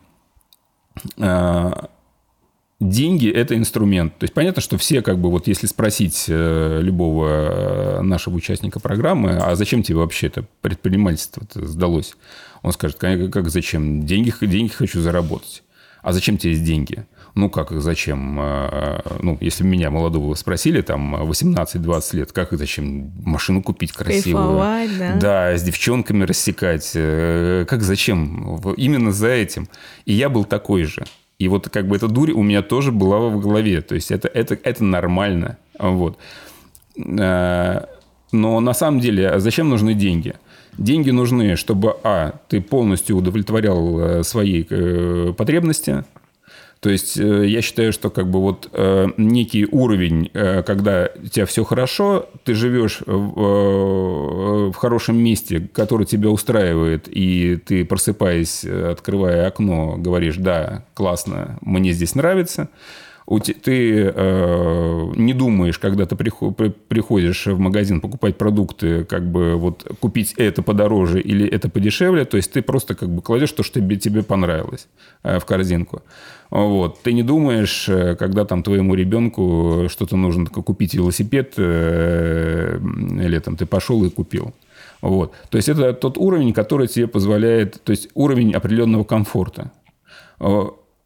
деньги– 2.84 3.30
это 3.34 3.56
инструмент. 3.56 4.18
То 4.18 4.26
есть 4.26 4.34
понятно, 4.34 4.62
что 4.62 4.78
все, 4.78 5.02
как 5.02 5.18
бы, 5.18 5.30
вот 5.30 5.48
если 5.48 5.68
спросить 5.68 6.26
э, 6.28 6.80
любого 6.82 7.28
э, 7.28 8.02
нашего 8.02 8.36
участника 8.36 8.80
программы, 8.80 9.38
а 9.38 9.56
зачем 9.56 9.84
тебе 9.84 9.98
вообще 9.98 10.28
это 10.28 10.46
предпринимательство 10.62 11.42
-то 11.42 11.66
сдалось? 11.66 12.16
Он 12.62 12.72
скажет, 12.72 12.98
как 12.98 13.50
зачем? 13.50 14.06
Деньги, 14.06 14.34
деньги 14.42 14.72
хочу 14.72 15.02
заработать. 15.02 15.64
А 16.02 16.14
зачем 16.14 16.38
тебе 16.38 16.56
деньги? 16.56 17.06
Ну, 17.36 17.50
как 17.50 17.72
их 17.72 17.82
зачем? 17.82 18.38
А, 18.40 19.02
ну, 19.22 19.38
если 19.42 19.64
меня, 19.64 19.90
молодого, 19.90 20.36
спросили, 20.36 20.82
там, 20.82 21.16
18-20 21.16 22.16
лет, 22.16 22.32
как 22.32 22.54
и 22.54 22.58
зачем 22.58 23.12
машину 23.24 23.64
купить 23.64 23.92
красивую? 23.92 24.60
Кайфовать, 24.60 24.98
да. 25.00 25.16
Да, 25.16 25.58
с 25.58 25.64
девчонками 25.64 26.26
рассекать. 26.26 26.92
Э, 26.94 27.66
как 27.68 27.82
зачем? 27.82 28.58
Именно 28.78 29.12
за 29.12 29.30
этим. 29.30 29.68
И 30.06 30.14
я 30.14 30.30
был 30.30 30.46
такой 30.46 30.84
же. 30.84 31.06
И 31.40 31.48
вот 31.48 31.70
как 31.70 31.88
бы 31.88 31.96
эта 31.96 32.08
дурь 32.08 32.32
у 32.32 32.44
меня 32.44 32.62
тоже 32.62 32.92
была 32.92 33.20
в 33.30 33.40
голове. 33.40 33.82
То 33.82 33.96
есть 33.96 34.12
это, 34.12 34.28
это, 34.28 34.58
это 34.64 34.84
нормально. 34.84 35.58
Вот. 35.80 36.20
А, 36.98 37.90
но 38.32 38.60
на 38.60 38.74
самом 38.74 39.00
деле, 39.00 39.30
а 39.30 39.40
зачем 39.40 39.70
нужны 39.70 39.94
деньги? 39.94 40.36
Деньги 40.78 41.12
нужны, 41.12 41.56
чтобы, 41.56 41.98
а, 42.04 42.36
ты 42.48 42.62
полностью 42.62 43.18
удовлетворял 43.18 44.00
э, 44.00 44.24
свои 44.24 44.66
э, 44.68 45.34
потребности, 45.38 46.04
то 46.84 46.90
есть 46.90 47.18
э, 47.18 47.48
я 47.48 47.62
считаю, 47.62 47.94
что 47.94 48.10
как 48.10 48.30
бы 48.30 48.42
вот 48.42 48.70
э, 48.74 49.08
некий 49.16 49.66
уровень, 49.72 50.30
э, 50.34 50.64
когда 50.64 51.10
у 51.16 51.28
тебя 51.28 51.46
все 51.46 51.64
хорошо, 51.64 52.28
ты 52.44 52.54
живешь 52.56 53.02
в, 53.06 54.72
в 54.72 54.76
хорошем 54.76 55.18
месте, 55.18 55.66
которое 55.74 56.04
тебя 56.04 56.30
устраивает, 56.30 57.08
и 57.08 57.56
ты 57.56 57.86
просыпаясь, 57.86 58.66
открывая 58.66 59.48
окно, 59.48 59.96
говоришь, 59.98 60.36
да, 60.36 60.84
классно, 60.94 61.58
мне 61.62 61.94
здесь 61.94 62.16
нравится– 62.16 62.68
ты 63.62 64.12
э, 64.14 65.12
не 65.16 65.34
думаешь, 65.34 65.80
когда 65.80 66.06
ты 66.06 66.16
приходишь 66.16 67.46
в 67.46 67.58
магазин 67.58 68.02
покупать 68.02 68.38
продукты, 68.38 69.06
как 69.06 69.24
бы 69.32 69.56
вот 69.56 69.88
купить 70.00 70.34
это 70.38 70.62
подороже 70.62 71.22
или 71.22 71.48
это 71.48 71.70
подешевле, 71.70 72.26
то 72.26 72.38
есть 72.38 72.52
ты 72.52 72.62
просто 72.62 72.96
как 72.96 73.10
бы 73.10 73.22
кладешь 73.22 73.52
то, 73.52 73.64
что 73.64 73.80
тебе, 73.80 73.96
тебе 73.96 74.24
понравилось 74.24 74.88
э, 75.24 75.40
в 75.40 75.46
корзинку. 75.46 76.02
Вот. 76.50 77.02
Ты 77.02 77.14
не 77.14 77.24
думаешь, 77.24 77.88
э, 77.88 78.16
когда 78.16 78.46
там 78.46 78.62
твоему 78.62 78.94
ребенку 78.94 79.88
что-то 79.90 80.18
нужно 80.18 80.46
купить 80.48 80.94
велосипед, 80.94 81.54
э, 81.58 82.78
или 82.78 83.40
ты 83.40 83.66
пошел 83.66 84.04
и 84.04 84.10
купил. 84.10 84.54
Вот. 85.02 85.34
То 85.50 85.58
есть 85.58 85.70
это 85.70 85.94
тот 85.94 86.18
уровень, 86.18 86.54
который 86.54 86.88
тебе 86.88 87.08
позволяет, 87.08 87.82
то 87.84 87.92
есть 87.92 88.10
уровень 88.14 88.54
определенного 88.54 89.04
комфорта. 89.04 89.72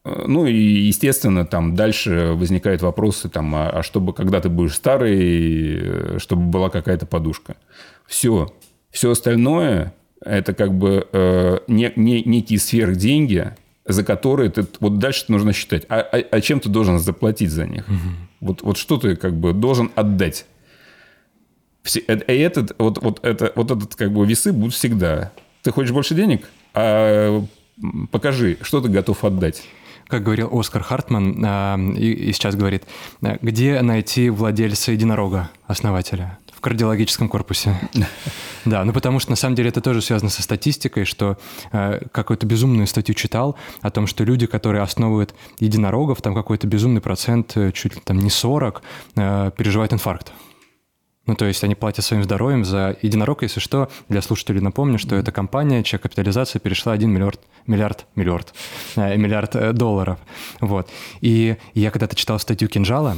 Э, 0.07 0.25
ну 0.27 0.45
и, 0.45 0.53
естественно, 0.53 1.45
там 1.45 1.75
дальше 1.75 2.33
возникают 2.35 2.81
вопросы, 2.81 3.29
там, 3.29 3.53
а, 3.55 3.69
а 3.69 3.83
чтобы, 3.83 4.13
когда 4.13 4.39
ты 4.39 4.49
будешь 4.49 4.75
старый, 4.75 5.79
э, 5.79 6.17
чтобы 6.19 6.43
была 6.43 6.69
какая-то 6.69 7.05
подушка. 7.05 7.57
Все. 8.05 8.53
Все 8.89 9.11
остальное– 9.11 9.93
это 10.21 10.53
как 10.53 10.73
бы 10.73 11.07
э, 11.11 11.59
не, 11.67 11.91
не, 11.95 12.23
некие 12.23 12.59
сверхденьги, 12.59 13.55
за 13.85 14.03
которые 14.03 14.49
ты 14.49 14.65
вот 14.79 14.99
дальше 14.99 15.25
нужно 15.27 15.53
считать. 15.53 15.85
А, 15.89 15.99
а, 15.99 16.17
а 16.31 16.41
чем 16.41 16.59
ты 16.59 16.69
должен 16.69 16.99
заплатить 16.99 17.51
за 17.51 17.65
них? 17.65 17.87
Угу. 17.87 18.47
Вот, 18.47 18.61
вот 18.61 18.77
что 18.77 18.97
ты 18.97 19.15
как 19.15 19.33
бы 19.35 19.53
должен 19.53 19.91
отдать? 19.95 20.45
Все, 21.83 21.99
и 21.99 22.33
этот, 22.33 22.75
вот, 22.79 23.01
вот, 23.01 23.25
это, 23.25 23.51
вот 23.55 23.71
этот 23.71 23.95
как 23.95 24.11
бы 24.11 24.25
весы 24.25 24.51
будут 24.51 24.73
всегда. 24.73 25.31
Ты 25.63 25.71
хочешь 25.71 25.91
больше 25.91 26.15
денег? 26.15 26.49
А 26.73 27.43
покажи, 28.11 28.57
что 28.61 28.81
ты 28.81 28.89
готов 28.89 29.23
отдать 29.23 29.63
как 30.07 30.23
говорил 30.23 30.49
Оскар 30.51 30.83
Хартман, 30.83 31.43
а, 31.45 31.77
и 31.77 32.31
сейчас 32.31 32.55
говорит, 32.55 32.83
где 33.21 33.81
найти 33.81 34.29
владельца 34.29 34.91
единорога, 34.91 35.49
основателя? 35.65 36.37
В 36.53 36.61
кардиологическом 36.61 37.29
корпусе. 37.29 37.75
Да, 38.65 38.83
ну 38.83 38.91
потому 38.91 39.19
что 39.19 39.29
на 39.29 39.37
самом 39.37 39.55
деле 39.55 39.69
это 39.69 39.79
тоже 39.79 40.01
связано 40.01 40.29
со 40.29 40.43
статистикой, 40.43 41.05
что 41.05 41.37
э, 41.71 42.01
какую-то 42.11 42.45
безумную 42.45 42.85
статью 42.85 43.15
читал 43.15 43.55
о 43.81 43.91
том, 43.91 44.07
что 44.07 44.25
люди, 44.25 44.45
которые 44.45 44.81
основывают 44.81 45.33
единорогов, 45.59 46.21
там 46.21 46.35
какой-то 46.35 46.67
безумный 46.67 46.99
процент, 46.99 47.55
э, 47.55 47.71
чуть 47.71 47.95
ли 47.95 48.01
там 48.03 48.19
не 48.19 48.29
40, 48.29 48.81
э, 49.15 49.51
переживают 49.55 49.93
инфаркт. 49.93 50.33
Ну, 51.27 51.35
то 51.35 51.45
есть 51.45 51.63
они 51.63 51.75
платят 51.75 52.05
своим 52.05 52.23
здоровьем 52.23 52.65
за 52.65 52.97
единорог, 53.01 53.43
если 53.43 53.59
что. 53.59 53.89
Для 54.09 54.21
слушателей 54.21 54.61
напомню, 54.61 54.97
что 54.97 55.15
эта 55.15 55.31
компания, 55.31 55.83
чья 55.83 55.99
капитализация 55.99 56.59
перешла 56.59 56.93
1 56.93 57.09
миллиард, 57.09 57.41
миллиард, 57.67 58.05
миллиард, 58.15 58.53
э, 58.95 59.17
миллиард 59.17 59.55
э, 59.55 59.73
долларов. 59.73 60.17
Вот. 60.61 60.89
И 61.19 61.57
я 61.73 61.91
когда-то 61.91 62.15
читал 62.15 62.39
статью 62.39 62.69
Кинжала, 62.69 63.17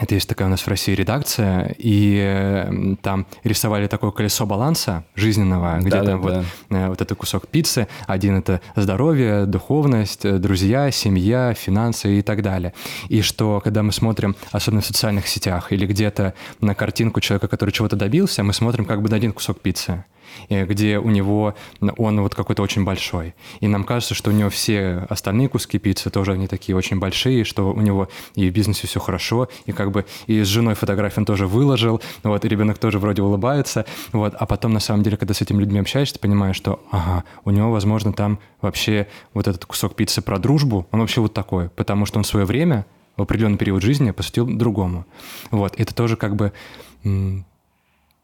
это 0.00 0.14
есть 0.14 0.28
такая 0.28 0.48
у 0.48 0.50
нас 0.50 0.62
в 0.62 0.68
России 0.68 0.94
редакция, 0.94 1.74
и 1.78 2.96
там 3.02 3.26
рисовали 3.44 3.86
такое 3.86 4.10
колесо 4.10 4.46
баланса 4.46 5.04
жизненного, 5.14 5.78
где 5.80 5.90
да, 5.90 5.96
там 5.98 6.06
да, 6.06 6.16
вот, 6.16 6.44
да. 6.70 6.88
вот 6.88 7.02
этот 7.02 7.18
кусок 7.18 7.46
пиццы. 7.48 7.86
Один 8.06 8.38
это 8.38 8.62
здоровье, 8.76 9.44
духовность, 9.44 10.24
э, 10.24 10.38
друзья, 10.38 10.90
семья, 10.90 11.52
финансы 11.52 12.18
и 12.18 12.22
так 12.22 12.42
далее. 12.42 12.72
И 13.08 13.20
что, 13.20 13.60
когда 13.62 13.82
мы 13.82 13.92
смотрим, 13.92 14.36
особенно 14.52 14.80
в 14.80 14.86
социальных 14.86 15.28
сетях 15.28 15.70
или 15.70 15.86
где-то 15.86 16.32
на 16.60 16.74
картинку 16.74 17.20
человека, 17.20 17.48
который 17.48 17.70
чего-то 17.70 17.96
добился, 17.96 18.42
мы 18.42 18.54
смотрим 18.54 18.86
как 18.86 19.02
бы 19.02 19.10
на 19.10 19.16
один 19.16 19.32
кусок 19.32 19.60
пиццы 19.60 20.04
где 20.48 20.98
у 20.98 21.10
него 21.10 21.54
он 21.96 22.20
вот 22.20 22.34
какой-то 22.34 22.62
очень 22.62 22.84
большой. 22.84 23.34
И 23.60 23.68
нам 23.68 23.84
кажется, 23.84 24.14
что 24.14 24.30
у 24.30 24.32
него 24.32 24.50
все 24.50 25.06
остальные 25.08 25.48
куски 25.48 25.78
пиццы 25.78 26.10
тоже 26.10 26.32
они 26.32 26.46
такие 26.46 26.76
очень 26.76 26.98
большие, 26.98 27.44
что 27.44 27.72
у 27.72 27.80
него 27.80 28.08
и 28.34 28.48
в 28.48 28.52
бизнесе 28.52 28.86
все 28.86 29.00
хорошо, 29.00 29.48
и 29.66 29.72
как 29.72 29.89
бы 29.90 30.06
и 30.26 30.42
с 30.42 30.46
женой 30.46 30.74
фотографию 30.74 31.20
он 31.20 31.24
тоже 31.26 31.46
выложил, 31.46 32.00
вот, 32.22 32.44
и 32.44 32.48
ребенок 32.48 32.78
тоже 32.78 32.98
вроде 32.98 33.22
улыбается, 33.22 33.84
вот, 34.12 34.34
а 34.38 34.46
потом 34.46 34.72
на 34.72 34.80
самом 34.80 35.02
деле, 35.02 35.16
когда 35.16 35.34
с 35.34 35.40
этими 35.40 35.60
людьми 35.60 35.80
общаешься, 35.80 36.14
ты 36.14 36.20
понимаешь, 36.20 36.56
что, 36.56 36.80
ага, 36.90 37.24
у 37.44 37.50
него, 37.50 37.70
возможно, 37.70 38.12
там 38.12 38.38
вообще 38.60 39.08
вот 39.34 39.48
этот 39.48 39.64
кусок 39.66 39.94
пиццы 39.94 40.22
про 40.22 40.38
дружбу, 40.38 40.86
он 40.90 41.00
вообще 41.00 41.20
вот 41.20 41.34
такой, 41.34 41.68
потому 41.70 42.06
что 42.06 42.18
он 42.18 42.24
свое 42.24 42.46
время 42.46 42.86
в 43.16 43.22
определенный 43.22 43.58
период 43.58 43.82
жизни 43.82 44.10
посвятил 44.12 44.46
другому. 44.46 45.04
Вот, 45.50 45.74
это 45.78 45.94
тоже 45.94 46.16
как 46.16 46.36
бы... 46.36 46.52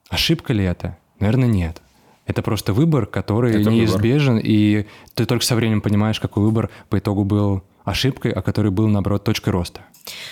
Ошибка 0.08 0.52
ли 0.52 0.64
это? 0.64 0.96
Наверное, 1.18 1.48
нет. 1.48 1.82
Это 2.26 2.42
просто 2.42 2.72
выбор, 2.72 3.06
который 3.06 3.60
это 3.60 3.70
неизбежен, 3.70 4.34
выбор. 4.34 4.48
и 4.48 4.86
ты 5.14 5.26
только 5.26 5.44
со 5.44 5.54
временем 5.54 5.80
понимаешь, 5.80 6.18
какой 6.18 6.42
выбор 6.42 6.70
по 6.88 6.98
итогу 6.98 7.24
был 7.24 7.62
ошибкой, 7.84 8.32
а 8.32 8.42
который 8.42 8.70
был, 8.70 8.88
наоборот, 8.88 9.24
точкой 9.24 9.50
роста. 9.50 9.82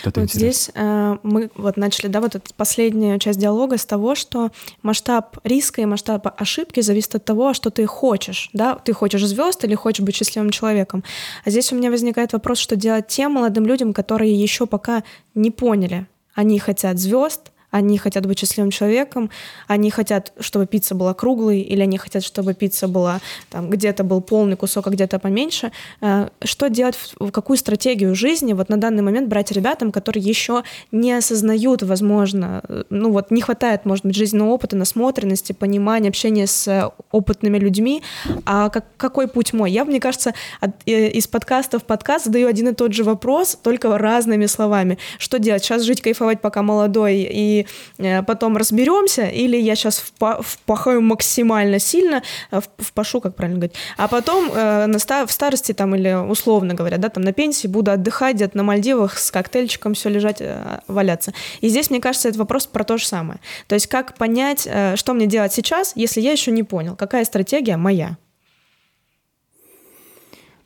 Вот, 0.04 0.16
вот 0.16 0.30
здесь 0.30 0.70
э, 0.74 1.16
мы 1.22 1.50
вот 1.56 1.76
начали, 1.76 2.08
да, 2.08 2.20
вот 2.20 2.34
эту 2.34 2.54
последнюю 2.54 3.18
часть 3.18 3.38
диалога 3.38 3.78
с 3.78 3.86
того, 3.86 4.14
что 4.14 4.50
масштаб 4.82 5.38
риска 5.44 5.82
и 5.82 5.84
масштаб 5.84 6.26
ошибки 6.40 6.80
зависит 6.80 7.14
от 7.14 7.24
того, 7.24 7.54
что 7.54 7.70
ты 7.70 7.86
хочешь, 7.86 8.50
да, 8.52 8.76
ты 8.76 8.92
хочешь 8.92 9.24
звезд 9.26 9.64
или 9.64 9.74
хочешь 9.74 10.04
быть 10.04 10.16
счастливым 10.16 10.50
человеком. 10.50 11.04
А 11.44 11.50
здесь 11.50 11.72
у 11.72 11.76
меня 11.76 11.90
возникает 11.90 12.32
вопрос, 12.32 12.58
что 12.58 12.76
делать 12.76 13.08
тем 13.08 13.32
молодым 13.32 13.66
людям, 13.66 13.92
которые 13.92 14.32
еще 14.32 14.66
пока 14.66 15.02
не 15.34 15.50
поняли, 15.50 16.06
они 16.34 16.58
хотят 16.58 16.98
звезд, 16.98 17.52
они 17.74 17.98
хотят 17.98 18.24
быть 18.24 18.38
счастливым 18.38 18.70
человеком, 18.70 19.30
они 19.66 19.90
хотят, 19.90 20.32
чтобы 20.38 20.66
пицца 20.66 20.94
была 20.94 21.12
круглой, 21.12 21.60
или 21.60 21.82
они 21.82 21.98
хотят, 21.98 22.22
чтобы 22.22 22.54
пицца 22.54 22.86
была 22.86 23.20
там 23.50 23.68
где-то 23.68 24.04
был 24.04 24.20
полный 24.20 24.56
кусок, 24.56 24.86
а 24.86 24.90
где-то 24.90 25.18
поменьше. 25.18 25.72
Э, 26.00 26.28
что 26.44 26.68
делать, 26.68 26.96
какую 27.32 27.56
стратегию 27.56 28.14
жизни 28.14 28.52
вот 28.52 28.68
на 28.68 28.76
данный 28.76 29.02
момент 29.02 29.28
брать 29.28 29.50
ребятам, 29.50 29.90
которые 29.90 30.22
еще 30.22 30.62
не 30.92 31.12
осознают, 31.12 31.82
возможно, 31.82 32.62
э, 32.68 32.84
ну 32.90 33.10
вот 33.10 33.32
не 33.32 33.40
хватает, 33.40 33.84
может 33.86 34.06
быть, 34.06 34.14
жизненного 34.14 34.50
опыта, 34.50 34.76
насмотренности, 34.76 35.52
понимания, 35.52 36.10
общения 36.10 36.46
с 36.46 36.92
опытными 37.10 37.58
людьми, 37.58 38.02
а 38.46 38.68
как, 38.68 38.84
какой 38.96 39.26
путь 39.26 39.52
мой? 39.52 39.72
Я, 39.72 39.84
мне 39.84 39.98
кажется, 39.98 40.32
от, 40.60 40.70
э, 40.86 41.08
из 41.08 41.26
подкаста 41.26 41.80
в 41.80 41.84
подкаст 41.84 42.26
задаю 42.26 42.46
один 42.46 42.68
и 42.68 42.72
тот 42.72 42.92
же 42.92 43.02
вопрос, 43.02 43.58
только 43.60 43.98
разными 43.98 44.46
словами. 44.46 44.98
Что 45.18 45.40
делать? 45.40 45.64
Сейчас 45.64 45.82
жить, 45.82 46.00
кайфовать, 46.00 46.40
пока 46.40 46.62
молодой, 46.62 47.26
и 47.28 47.63
э, 47.98 48.22
потом 48.22 48.56
разберемся, 48.56 49.26
или 49.26 49.56
я 49.56 49.74
сейчас 49.74 49.98
впахаю 49.98 51.00
максимально 51.00 51.78
сильно, 51.78 52.22
э, 52.50 52.60
впашу, 52.78 53.20
как 53.20 53.36
правильно 53.36 53.58
говорить, 53.58 53.76
а 53.96 54.08
потом 54.08 54.50
э, 54.52 54.86
на, 54.86 55.26
в 55.26 55.32
старости 55.32 55.72
там 55.72 55.94
или 55.94 56.14
условно 56.14 56.74
говоря, 56.74 56.98
да, 56.98 57.08
там 57.08 57.22
на 57.22 57.32
пенсии 57.32 57.66
буду 57.66 57.90
отдыхать 57.90 58.36
где-то 58.36 58.56
на 58.56 58.62
Мальдивах 58.62 59.18
с 59.18 59.30
коктейльчиком 59.30 59.94
все 59.94 60.08
лежать, 60.08 60.42
валяться. 60.88 61.32
И 61.60 61.68
здесь, 61.68 61.90
мне 61.90 62.00
кажется, 62.00 62.28
это 62.28 62.38
вопрос 62.38 62.66
про 62.66 62.84
то 62.84 62.98
же 62.98 63.06
самое. 63.06 63.40
То 63.66 63.74
есть 63.74 63.86
как 63.86 64.16
понять, 64.16 64.68
что 64.94 65.14
мне 65.14 65.26
делать 65.26 65.52
сейчас, 65.52 65.92
если 65.94 66.20
я 66.20 66.32
еще 66.32 66.50
не 66.50 66.62
понял, 66.62 66.96
какая 66.96 67.24
стратегия 67.24 67.76
моя? 67.76 68.16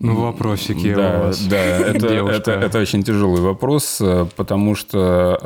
Ну, 0.00 0.14
вопросики 0.14 0.94
да, 0.94 1.18
у 1.18 1.22
вас. 1.26 1.44
Да, 1.46 1.56
это, 1.58 2.06
это, 2.06 2.52
это 2.52 2.78
очень 2.78 3.02
тяжелый 3.02 3.40
вопрос, 3.40 4.00
э, 4.00 4.26
потому 4.36 4.76
что, 4.76 5.38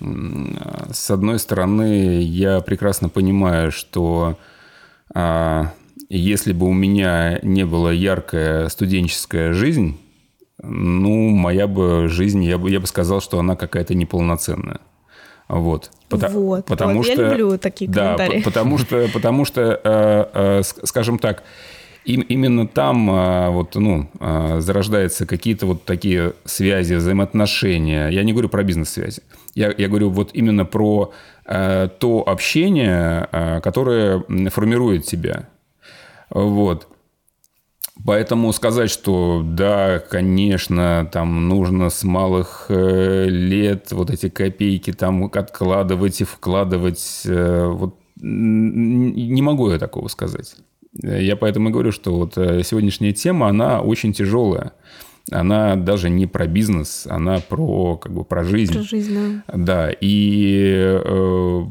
э, 0.00 0.92
с 0.92 1.10
одной 1.10 1.38
стороны, 1.38 2.20
я 2.22 2.60
прекрасно 2.60 3.08
понимаю, 3.08 3.70
что 3.70 4.36
э, 5.14 5.64
если 6.08 6.52
бы 6.52 6.66
у 6.66 6.72
меня 6.72 7.38
не 7.42 7.64
была 7.64 7.92
яркая 7.92 8.68
студенческая 8.68 9.52
жизнь, 9.52 9.96
ну, 10.60 11.30
моя 11.30 11.68
бы 11.68 12.08
жизнь, 12.08 12.42
я 12.42 12.58
бы, 12.58 12.70
я 12.70 12.80
бы 12.80 12.86
сказал, 12.88 13.20
что 13.20 13.38
она 13.38 13.54
какая-то 13.54 13.94
неполноценная. 13.94 14.80
Вот. 15.48 15.90
Потому, 16.08 16.46
вот, 16.46 16.66
потому 16.66 16.98
вот, 16.98 17.06
что, 17.06 17.22
я 17.22 17.28
люблю 17.28 17.58
такие 17.58 17.88
да, 17.88 18.16
комментарии. 18.16 18.42
Потому 18.42 18.78
что, 18.78 19.08
потому 19.12 19.44
что 19.44 19.80
э, 19.82 20.26
э, 20.34 20.62
скажем 20.84 21.18
так, 21.18 21.44
им, 22.08 22.22
именно 22.22 22.66
там 22.66 23.10
а, 23.10 23.50
вот, 23.50 23.74
ну, 23.74 24.08
а, 24.18 24.60
зарождаются 24.60 25.26
какие-то 25.26 25.66
вот 25.66 25.84
такие 25.84 26.32
связи, 26.44 26.94
взаимоотношения. 26.94 28.08
Я 28.08 28.24
не 28.24 28.32
говорю 28.32 28.48
про 28.48 28.62
бизнес-связи. 28.62 29.22
Я, 29.54 29.74
я 29.76 29.88
говорю 29.88 30.10
вот 30.10 30.30
именно 30.32 30.64
про 30.64 31.12
а, 31.44 31.88
то 31.88 32.26
общение, 32.26 33.28
которое 33.62 34.24
формирует 34.50 35.04
тебя. 35.04 35.48
Вот. 36.30 36.88
Поэтому 38.06 38.52
сказать, 38.52 38.90
что 38.90 39.42
да, 39.44 39.98
конечно, 39.98 41.08
там 41.12 41.48
нужно 41.48 41.90
с 41.90 42.04
малых 42.04 42.66
э, 42.68 43.26
лет 43.28 43.90
вот 43.90 44.10
эти 44.10 44.28
копейки 44.28 44.92
там 44.92 45.24
откладывать 45.24 46.20
и 46.20 46.24
вкладывать, 46.24 47.22
э, 47.26 47.66
вот 47.66 47.96
не 48.20 49.42
могу 49.42 49.70
я 49.70 49.78
такого 49.78 50.06
сказать. 50.08 50.54
Я 51.02 51.36
поэтому 51.36 51.68
и 51.68 51.72
говорю, 51.72 51.92
что 51.92 52.14
вот 52.14 52.36
э, 52.36 52.62
сегодняшняя 52.64 53.12
тема, 53.12 53.48
она 53.48 53.80
очень 53.80 54.12
тяжелая. 54.12 54.72
Она 55.30 55.76
даже 55.76 56.08
не 56.08 56.26
про 56.26 56.46
бизнес, 56.46 57.06
она 57.08 57.40
про 57.40 57.96
как 57.96 58.12
бы 58.12 58.24
про 58.24 58.44
жизнь. 58.44 58.72
Про 58.72 58.82
жизнь, 58.82 59.42
да. 59.46 59.56
Да, 59.56 59.90
и 60.00 61.00
э, 61.04 61.62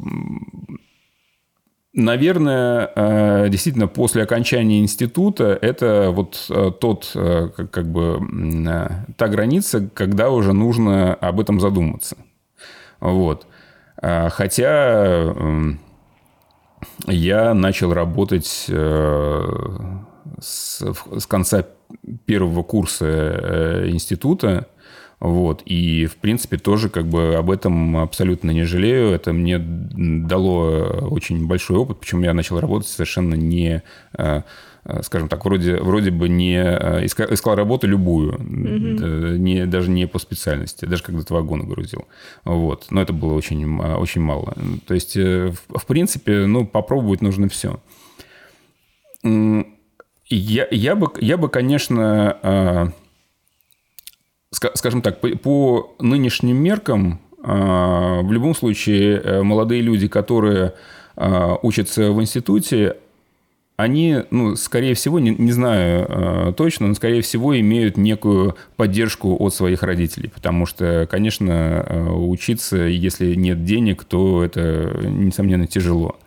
Наверное, 1.99 2.91
э, 2.95 3.47
действительно, 3.49 3.87
после 3.87 4.21
окончания 4.21 4.81
института 4.81 5.57
это 5.59 6.11
вот 6.11 6.47
тот, 6.79 7.09
как 7.11 7.91
бы, 7.91 8.21
та 9.17 9.27
граница, 9.27 9.89
когда 9.95 10.29
уже 10.29 10.53
нужно 10.53 11.15
об 11.15 11.39
этом 11.39 11.59
задуматься. 11.59 12.15
Вот. 12.99 13.47
Хотя 13.99 15.33
я 17.07 17.53
начал 17.53 17.93
работать 17.93 18.65
э, 18.69 19.45
с, 20.39 20.81
с 21.17 21.25
конца 21.25 21.65
первого 22.25 22.63
курса 22.63 23.05
э, 23.05 23.89
института. 23.89 24.67
Вот. 25.19 25.63
И, 25.65 26.05
в 26.05 26.17
принципе, 26.17 26.57
тоже 26.57 26.89
как 26.89 27.07
бы 27.07 27.35
об 27.35 27.49
этом 27.49 27.97
абсолютно 27.97 28.51
не 28.51 28.65
жалею. 28.65 29.09
Это 29.09 29.33
мне 29.33 29.57
дало 29.57 31.07
очень 31.09 31.47
большой 31.47 31.77
опыт, 31.77 31.99
почему 31.99 32.21
я 32.21 32.33
начал 32.33 32.59
работать 32.59 32.87
совершенно 32.87 33.33
не 33.33 33.81
э, 34.17 34.41
скажем 35.01 35.27
так, 35.27 35.43
вроде, 35.43 35.77
вроде 35.77 36.11
бы 36.11 36.29
не 36.29 36.55
э, 36.55 37.05
искал, 37.05 37.27
искал 37.31 37.55
работу 37.55 37.87
любую, 37.87 38.35
угу. 38.35 39.37
не, 39.37 39.65
даже 39.65 39.89
не 39.89 40.07
по 40.07 40.17
специальности, 40.19 40.85
даже 40.85 41.03
когда-то 41.03 41.33
вагоны 41.33 41.65
грузил. 41.65 42.05
Вот. 42.45 42.87
Но 42.89 43.01
это 43.01 43.11
было 43.11 43.33
очень, 43.33 43.79
очень 43.79 44.21
мало. 44.21 44.53
То 44.85 44.93
есть, 44.93 45.17
в, 45.17 45.55
в 45.67 45.85
принципе, 45.85 46.45
ну, 46.45 46.65
попробовать 46.65 47.21
нужно 47.21 47.49
все. 47.49 47.81
Я, 50.29 50.67
я, 50.71 50.95
бы, 50.95 51.07
я 51.19 51.37
бы, 51.37 51.49
конечно, 51.49 52.93
скажем 54.51 55.01
так, 55.01 55.19
по, 55.19 55.29
по 55.29 55.95
нынешним 55.99 56.57
меркам, 56.57 57.19
в 57.39 58.27
любом 58.29 58.55
случае, 58.55 59.41
молодые 59.43 59.81
люди, 59.81 60.07
которые 60.07 60.73
учатся 61.15 62.11
в 62.11 62.21
институте, 62.21 62.97
они, 63.77 64.23
ну, 64.31 64.55
скорее 64.55 64.95
всего, 64.95 65.19
не, 65.19 65.29
не 65.29 65.51
знаю 65.51 66.07
э, 66.09 66.53
точно, 66.57 66.87
но, 66.87 66.95
скорее 66.95 67.21
всего, 67.21 67.57
имеют 67.59 67.95
некую 67.95 68.57
поддержку 68.75 69.37
от 69.39 69.53
своих 69.53 69.83
родителей. 69.83 70.29
Потому 70.33 70.65
что, 70.65 71.07
конечно, 71.09 71.85
э, 71.87 72.09
учиться, 72.09 72.77
если 72.77 73.35
нет 73.35 73.63
денег, 73.65 74.03
то 74.03 74.43
это, 74.43 74.99
несомненно, 75.03 75.67
тяжело. 75.67 76.17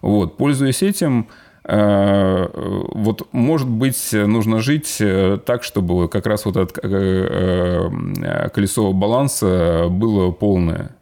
Вот, 0.00 0.38
пользуясь 0.38 0.82
этим, 0.82 1.28
э, 1.64 2.48
вот, 2.54 3.28
может 3.32 3.68
быть, 3.68 4.10
нужно 4.12 4.60
жить 4.60 4.96
э, 5.00 5.38
так, 5.44 5.62
чтобы 5.62 6.08
как 6.08 6.26
раз 6.26 6.46
вот 6.46 6.56
это 6.56 6.80
э, 6.82 7.90
э, 8.16 8.48
колесо 8.48 8.94
баланса 8.94 9.88
было 9.90 10.30
полное. 10.30 10.93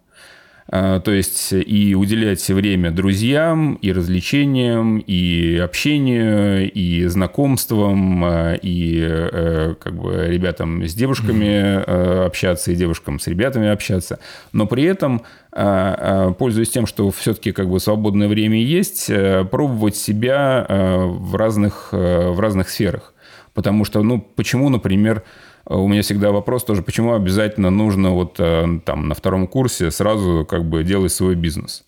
А, 0.74 1.00
то 1.00 1.10
есть 1.10 1.52
и 1.52 1.94
уделять 1.94 2.48
время 2.48 2.90
друзьям, 2.90 3.74
и 3.74 3.92
развлечениям, 3.92 5.00
и 5.00 5.58
общению, 5.58 6.72
и 6.72 7.04
знакомствам, 7.08 8.24
а, 8.24 8.54
и 8.54 8.98
э, 9.02 9.74
как 9.78 9.94
бы 9.94 10.28
ребятам 10.28 10.82
с 10.82 10.94
девушками 10.94 11.44
mm-hmm. 11.44 12.24
общаться, 12.24 12.72
и 12.72 12.74
девушкам 12.74 13.20
с 13.20 13.26
ребятами 13.26 13.68
общаться. 13.68 14.18
Но 14.54 14.66
при 14.66 14.84
этом, 14.84 15.22
пользуясь 15.50 16.70
тем, 16.70 16.86
что 16.86 17.10
все-таки 17.10 17.52
как 17.52 17.68
бы 17.68 17.78
свободное 17.78 18.28
время 18.28 18.62
есть, 18.62 19.10
э, 19.10 19.44
пробовать 19.44 19.96
себя 19.96 20.64
в 20.68 21.36
разных, 21.36 21.88
в 21.92 22.40
разных 22.40 22.70
сферах. 22.70 23.12
Потому 23.52 23.84
что, 23.84 24.02
ну, 24.02 24.22
почему, 24.22 24.70
например, 24.70 25.22
у 25.66 25.88
меня 25.88 26.02
всегда 26.02 26.32
вопрос 26.32 26.64
тоже, 26.64 26.82
почему 26.82 27.14
обязательно 27.14 27.70
нужно 27.70 28.10
вот 28.10 28.36
э, 28.38 28.80
там 28.84 29.08
на 29.08 29.14
втором 29.14 29.46
курсе 29.46 29.90
сразу 29.90 30.46
как 30.48 30.64
бы 30.64 30.82
делать 30.84 31.12
свой 31.12 31.34
бизнес? 31.34 31.84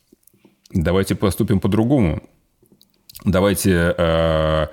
Давайте 0.72 1.14
поступим 1.14 1.60
по-другому. 1.60 2.22
Давайте 3.24 3.94
э, 3.96 4.66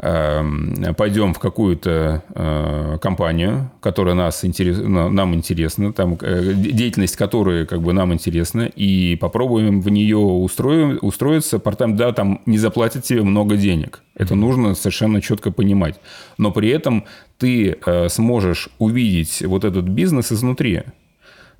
пойдем 0.00 1.34
в 1.34 1.38
какую-то 1.40 2.22
э, 2.34 2.98
компанию, 3.02 3.70
которая 3.80 4.14
нас 4.14 4.44
интерес, 4.44 4.78
нам 4.80 5.34
интересна, 5.34 5.92
там, 5.92 6.16
э, 6.20 6.52
деятельность 6.54 7.16
которой 7.16 7.66
как 7.66 7.82
бы 7.82 7.92
нам 7.92 8.12
интересна, 8.12 8.62
и 8.62 9.16
попробуем 9.16 9.80
в 9.80 9.88
нее 9.88 10.18
устроим, 10.18 10.98
устроиться. 11.02 11.58
Портам, 11.58 11.96
да, 11.96 12.12
там 12.12 12.40
не 12.46 12.58
заплатят 12.58 13.04
тебе 13.04 13.22
много 13.22 13.56
денег. 13.56 14.00
Это 14.14 14.36
нужно 14.36 14.74
совершенно 14.74 15.20
четко 15.20 15.50
понимать. 15.50 15.96
Но 16.38 16.52
при 16.52 16.68
этом 16.68 17.04
ты 17.38 17.76
э, 17.84 18.08
сможешь 18.08 18.68
увидеть 18.78 19.42
вот 19.44 19.64
этот 19.64 19.84
бизнес 19.86 20.30
изнутри 20.30 20.82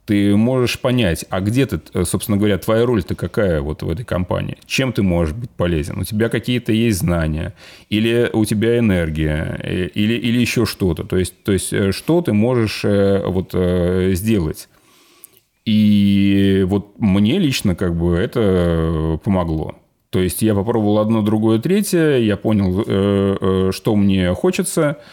ты 0.09 0.35
можешь 0.37 0.81
понять, 0.81 1.27
а 1.29 1.41
где 1.41 1.67
ты, 1.67 1.83
э, 1.93 2.05
собственно 2.07 2.39
говоря, 2.39 2.57
твоя 2.57 2.87
роль-то 2.87 3.15
какая 3.15 3.61
вот 3.61 3.83
в 3.83 3.91
этой 3.91 4.07
компании? 4.07 4.57
Чем 4.65 4.95
ты 4.95 5.03
можешь 5.03 5.35
быть 5.35 5.51
полезен? 5.51 5.99
У 5.99 6.05
тебя 6.05 6.31
какие-то 6.31 6.73
есть 6.73 7.01
знания, 7.01 7.53
или 7.91 8.31
у 8.33 8.47
тебя 8.47 8.79
энергия, 8.79 9.61
э, 9.63 9.89
или, 9.89 10.15
или 10.15 10.41
еще 10.41 10.65
что-то. 10.65 11.05
То 11.05 11.19
есть, 11.19 11.35
то 11.45 11.53
есть, 11.53 11.75
э, 11.75 11.93
что 11.93 12.23
ты 12.23 12.33
можешь 12.33 12.85
вот 12.85 13.55
сделать? 14.17 14.71
И 15.67 16.65
вот 16.67 16.99
мне 16.99 17.39
лично 17.39 17.75
как 17.75 17.95
бы 17.95 18.17
это 18.17 19.21
помогло. 19.23 19.75
То 20.09 20.21
есть 20.21 20.41
я 20.41 20.55
попробовал 20.55 21.01
одно, 21.01 21.21
другое, 21.21 21.59
третье, 21.59 22.17
я 22.17 22.39
понял, 22.39 23.73
что 23.73 23.95
мне 23.95 24.33
хочется– 24.33 24.97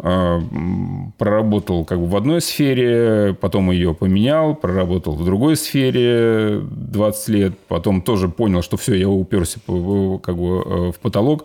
проработал 0.00 1.84
как 1.84 1.98
бы 1.98 2.06
в 2.06 2.16
одной 2.16 2.40
сфере, 2.40 3.36
потом 3.38 3.70
ее 3.70 3.94
поменял, 3.94 4.54
проработал 4.54 5.14
в 5.14 5.24
другой 5.24 5.56
сфере 5.56 6.60
20 6.62 7.28
лет, 7.28 7.58
потом 7.68 8.00
тоже 8.00 8.28
понял, 8.28 8.62
что 8.62 8.76
все, 8.78 8.94
я 8.94 9.08
уперся 9.08 9.60
как 9.66 10.36
бы 10.36 10.62
э, 10.64 10.92
в 10.92 11.00
потолок, 11.00 11.44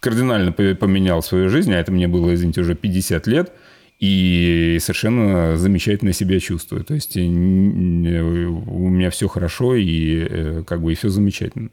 кардинально 0.00 0.52
поменял 0.52 1.22
свою 1.22 1.50
жизнь, 1.50 1.72
а 1.74 1.78
это 1.78 1.92
мне 1.92 2.08
было, 2.08 2.34
извините, 2.34 2.62
уже 2.62 2.74
50 2.74 3.26
лет, 3.26 3.52
и 4.00 4.78
совершенно 4.80 5.56
замечательно 5.56 6.12
себя 6.12 6.40
чувствую. 6.40 6.84
То 6.84 6.94
есть 6.94 7.16
у 7.16 7.20
меня 7.20 9.10
все 9.10 9.28
хорошо, 9.28 9.74
и 9.74 10.26
э, 10.28 10.62
как 10.66 10.82
бы 10.82 10.92
и 10.92 10.94
все 10.94 11.08
замечательно. 11.08 11.68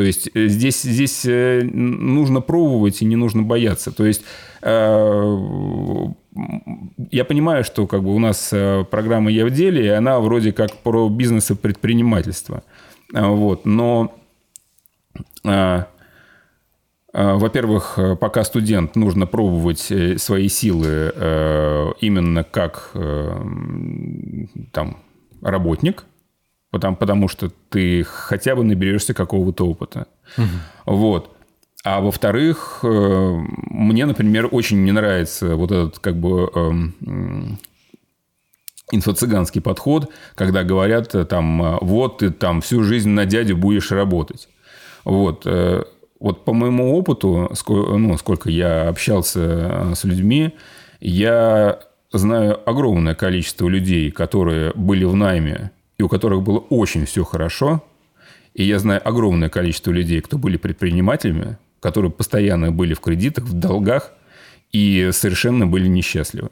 То 0.00 0.04
есть 0.06 0.30
э, 0.32 0.46
здесь, 0.46 0.80
здесь 0.80 1.24
нужно 1.26 2.40
пробовать 2.40 3.02
и 3.02 3.04
не 3.04 3.16
нужно 3.16 3.42
бояться. 3.42 3.92
То 3.92 4.06
есть 4.06 4.22
Э, 4.62 6.06
я 7.10 7.24
понимаю, 7.24 7.64
что 7.64 7.86
как 7.86 8.02
бы 8.02 8.14
у 8.14 8.18
нас 8.18 8.50
э, 8.52 8.84
программа 8.90 9.30
«Я 9.30 9.46
в 9.46 9.50
деле», 9.50 9.84
и 9.84 9.88
она 9.88 10.20
вроде 10.20 10.52
как 10.52 10.76
про 10.78 11.08
бизнес 11.08 11.50
и 11.50 11.54
предпринимательство. 11.54 12.62
Вот. 13.12 13.64
Но 13.66 14.14
во-первых, 17.12 17.98
пока 18.20 18.44
студент, 18.44 18.94
нужно 18.94 19.26
пробовать 19.26 19.92
свои 20.18 20.48
силы 20.48 21.12
именно 22.00 22.44
как 22.44 22.92
там, 24.70 24.98
работник, 25.42 26.04
потому, 26.70 26.96
потому 26.96 27.28
что 27.28 27.50
ты 27.68 28.04
хотя 28.04 28.56
бы 28.56 28.64
наберешься 28.64 29.14
какого-то 29.14 29.66
опыта. 29.66 30.06
Угу. 30.36 30.46
Вот. 30.86 31.36
А 31.82 32.00
во-вторых, 32.00 32.80
э, 32.82 33.36
мне, 33.70 34.04
например, 34.04 34.48
очень 34.50 34.84
не 34.84 34.92
нравится 34.92 35.56
вот 35.56 35.72
этот 35.72 35.98
как 35.98 36.16
бы 36.16 36.50
эм, 36.54 37.58
инфо-цыганский 38.92 39.62
подход, 39.62 40.12
когда 40.34 40.62
говорят 40.62 41.14
э, 41.14 41.24
там, 41.24 41.62
э, 41.62 41.78
вот 41.80 42.18
ты 42.18 42.30
там 42.30 42.60
всю 42.60 42.82
жизнь 42.82 43.08
на 43.08 43.24
дядю 43.24 43.56
будешь 43.56 43.90
работать. 43.90 44.48
Вот. 45.04 45.46
Вот 46.20 46.44
по 46.44 46.52
моему 46.52 46.94
опыту, 46.98 47.50
сколько, 47.54 47.96
ну, 47.96 48.18
сколько 48.18 48.50
я 48.50 48.90
общался 48.90 49.94
с 49.94 50.04
людьми, 50.04 50.52
я 51.00 51.80
знаю 52.12 52.60
огромное 52.68 53.14
количество 53.14 53.66
людей, 53.66 54.10
которые 54.10 54.72
были 54.74 55.04
в 55.04 55.16
найме 55.16 55.70
и 56.00 56.02
у 56.02 56.08
которых 56.08 56.42
было 56.42 56.58
очень 56.70 57.04
все 57.04 57.24
хорошо. 57.24 57.84
И 58.54 58.64
я 58.64 58.78
знаю 58.78 59.06
огромное 59.06 59.50
количество 59.50 59.90
людей, 59.92 60.22
кто 60.22 60.38
были 60.38 60.56
предпринимателями, 60.56 61.58
которые 61.78 62.10
постоянно 62.10 62.72
были 62.72 62.94
в 62.94 63.00
кредитах, 63.00 63.44
в 63.44 63.52
долгах 63.52 64.12
и 64.72 65.10
совершенно 65.12 65.66
были 65.66 65.88
несчастливы. 65.88 66.48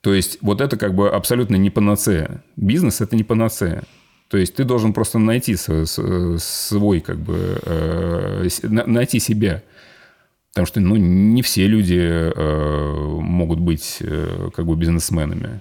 То 0.00 0.14
есть 0.14 0.38
вот 0.40 0.62
это 0.62 0.78
как 0.78 0.94
бы 0.94 1.10
абсолютно 1.10 1.56
не 1.56 1.68
панацея. 1.68 2.42
Бизнес– 2.56 3.00
это 3.02 3.16
не 3.16 3.22
панацея. 3.22 3.82
То 4.28 4.38
есть 4.38 4.54
ты 4.54 4.64
должен 4.64 4.94
просто 4.94 5.18
найти 5.18 5.56
свой, 5.56 5.86
свой 6.38 7.00
как 7.00 7.18
бы, 7.18 7.60
э, 7.66 8.48
найти 8.62 9.20
себя. 9.20 9.62
Потому 10.52 10.66
что 10.66 10.80
ну, 10.80 10.96
не 10.96 11.42
все 11.42 11.66
люди 11.66 12.00
э, 12.00 13.18
могут 13.20 13.60
быть 13.60 13.98
э, 14.00 14.48
как 14.54 14.64
бы 14.64 14.74
бизнесменами 14.74 15.60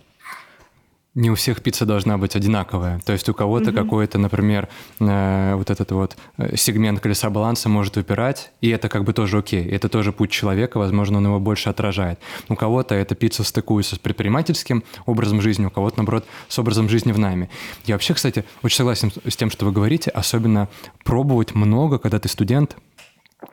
не 1.15 1.29
у 1.29 1.35
всех 1.35 1.61
пицца 1.61 1.85
должна 1.85 2.17
быть 2.17 2.35
одинаковая. 2.35 2.99
То 3.05 3.13
есть 3.13 3.29
у 3.29 3.33
кого-то 3.33 3.69
mm-hmm. 3.69 3.83
какой-то, 3.83 4.17
например, 4.17 4.67
э, 4.99 5.53
вот 5.55 5.69
этот 5.69 5.91
вот 5.91 6.17
э, 6.37 6.55
сегмент 6.57 6.99
колеса 7.01 7.29
баланса 7.29 7.69
может 7.69 7.95
выпирать, 7.95 8.51
и 8.61 8.69
это 8.69 8.89
как 8.89 9.03
бы 9.03 9.13
тоже 9.13 9.37
окей. 9.37 9.63
Это 9.67 9.89
тоже 9.89 10.11
путь 10.11 10.31
человека, 10.31 10.79
возможно, 10.79 11.19
он 11.19 11.25
его 11.25 11.39
больше 11.39 11.69
отражает. 11.69 12.19
У 12.49 12.55
кого-то 12.55 12.95
эта 12.95 13.13
пицца 13.13 13.43
стыкуется 13.43 13.95
с 13.95 13.99
предпринимательским 13.99 14.83
образом 15.05 15.39
жизни, 15.41 15.65
у 15.65 15.69
кого-то, 15.69 15.97
наоборот, 15.97 16.25
с 16.47 16.57
образом 16.57 16.89
жизни 16.89 17.11
в 17.11 17.19
найме. 17.19 17.49
Я 17.85 17.95
вообще, 17.95 18.15
кстати, 18.15 18.43
очень 18.63 18.77
согласен 18.77 19.11
с 19.27 19.35
тем, 19.35 19.51
что 19.51 19.65
вы 19.65 19.71
говорите, 19.71 20.09
особенно 20.09 20.67
пробовать 21.03 21.53
много, 21.53 21.99
когда 21.99 22.19
ты 22.19 22.27
студент, 22.27 22.75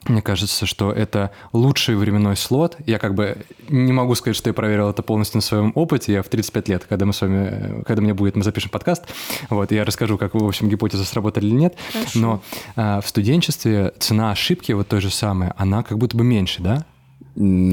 мне 0.09 0.23
кажется, 0.23 0.67
что 0.67 0.93
это 0.93 1.31
лучший 1.53 1.97
временной 1.97 2.37
слот. 2.37 2.77
Я 2.87 2.99
как 2.99 3.15
бы 3.15 3.39
не 3.69 3.93
могу 3.93 4.15
сказать, 4.15 4.37
что 4.37 4.51
я 4.51 4.55
проверил 4.55 4.89
это 4.89 5.03
полностью 5.03 5.39
на 5.39 5.43
своем 5.43 5.73
опыте. 5.75 6.13
Я 6.13 6.23
в 6.23 6.29
35 6.29 6.69
лет, 6.69 6.87
когда 6.89 7.07
мы 7.07 7.13
с 7.13 7.21
вами, 7.21 7.83
когда 7.85 8.03
мне 8.03 8.15
будет, 8.15 8.37
мы 8.37 8.43
запишем 8.43 8.71
подкаст, 8.71 9.05
вот, 9.51 9.73
я 9.73 9.85
расскажу, 9.85 10.19
как, 10.19 10.35
в 10.35 10.45
общем, 10.45 10.69
гипотеза 10.69 11.05
сработали 11.05 11.47
или 11.47 11.55
нет. 11.55 11.77
Хорошо. 11.93 12.19
Но 12.19 12.43
а, 12.77 13.01
в 13.01 13.09
студенчестве 13.09 13.93
цена 13.99 14.33
ошибки 14.33 14.73
вот 14.73 14.89
той 14.89 15.01
же 15.01 15.11
самой, 15.11 15.51
она 15.57 15.83
как 15.83 15.99
будто 15.99 16.17
бы 16.17 16.25
меньше, 16.25 16.63
да? 16.63 16.85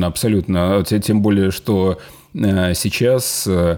Абсолютно. 0.05 0.83
Тем 0.83 1.21
более, 1.21 1.51
что 1.51 1.99
э, 2.33 2.73
сейчас 2.73 3.47
э, 3.47 3.77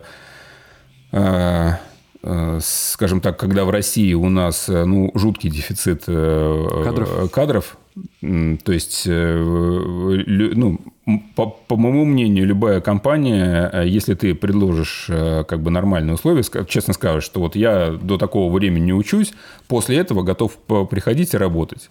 э, 1.11 2.59
скажем 2.61 3.21
так, 3.21 3.39
когда 3.39 3.63
в 3.65 3.69
России 3.69 4.13
у 4.13 4.29
нас 4.29 4.67
ну, 4.67 5.11
жуткий 5.15 5.49
дефицит 5.49 6.05
кадров, 6.05 7.31
кадров 7.31 7.77
то 8.21 8.71
есть, 8.71 9.03
э, 9.07 9.37
ну, 9.37 10.79
по, 11.35 11.47
по 11.47 11.75
моему 11.77 12.05
мнению, 12.05 12.45
любая 12.45 12.81
компания, 12.81 13.69
э, 13.71 13.87
если 13.87 14.13
ты 14.13 14.35
предложишь 14.35 15.05
э, 15.09 15.43
как 15.45 15.61
бы 15.61 15.71
нормальные 15.71 16.15
условия, 16.15 16.43
честно 16.67 16.93
скажешь, 16.93 17.23
что 17.23 17.39
вот 17.39 17.55
я 17.55 17.91
до 17.91 18.17
такого 18.17 18.53
времени 18.53 18.85
не 18.85 18.93
учусь, 18.93 19.33
после 19.67 19.97
этого 19.97 20.23
готов 20.23 20.57
приходить 20.89 21.33
и 21.33 21.37
работать. 21.37 21.89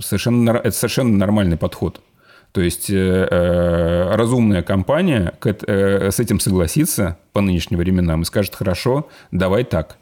Совершенно, 0.00 0.50
это 0.50 0.70
совершенно 0.70 1.16
нормальный 1.16 1.56
подход. 1.56 2.00
То 2.52 2.62
есть 2.62 2.88
разумная 2.88 4.62
компания 4.62 5.34
с 5.42 6.18
этим 6.18 6.40
согласится 6.40 7.18
по 7.34 7.42
нынешним 7.42 7.78
временам 7.78 8.22
и 8.22 8.24
скажет, 8.24 8.54
хорошо, 8.54 9.08
давай 9.30 9.64
так, 9.64 9.98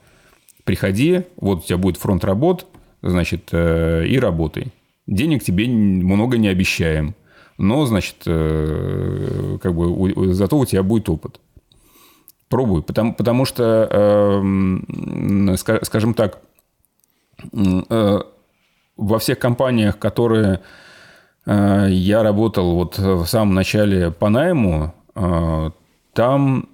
приходи, 0.63 1.23
вот 1.37 1.65
у 1.65 1.67
тебя 1.67 1.79
будет 1.79 1.97
фронт 1.97 2.23
работ, 2.25 2.67
значит, 3.03 3.53
и 3.53 4.19
работай. 4.21 4.73
Денег 5.07 5.43
тебе 5.43 5.69
много 5.69 6.39
не 6.39 6.49
обещаем. 6.49 7.15
Но, 7.59 7.87
значит, 7.87 8.17
э, 8.27 9.59
как 9.63 9.75
бы 9.75 10.35
зато 10.35 10.59
у 10.59 10.65
тебя 10.65 10.83
будет 10.83 11.09
опыт. 11.09 11.41
Пробуй. 12.49 12.83
Потому, 12.83 13.15
потому 13.15 13.45
что, 13.45 13.89
э, 13.91 15.57
скажем 15.83 16.15
так, 16.15 16.41
э, 17.53 18.21
во 18.97 19.19
всех 19.19 19.39
компаниях, 19.39 19.99
которые 19.99 20.61
я 21.47 22.23
работал 22.23 22.75
вот 22.75 22.99
в 22.99 23.27
самом 23.27 23.53
начале 23.55 24.11
по 24.11 24.31
найму, 24.31 24.95
там, 26.15 26.71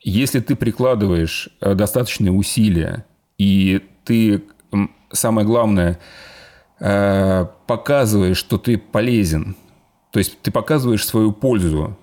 если 0.00 0.40
ты 0.40 0.56
прикладываешь 0.56 1.48
достаточные 1.60 2.32
усилия, 2.32 3.04
и 3.38 3.82
ты, 4.04 4.42
самое 5.12 5.46
главное, 5.46 6.00
Э, 6.80 7.46
показываешь, 7.66 8.36
что 8.36 8.58
ты 8.58 8.78
полезен, 8.78 9.56
то 10.10 10.18
есть 10.18 10.38
ты 10.42 10.50
показываешь 10.50 11.06
свою 11.06 11.32
пользу 11.32 11.96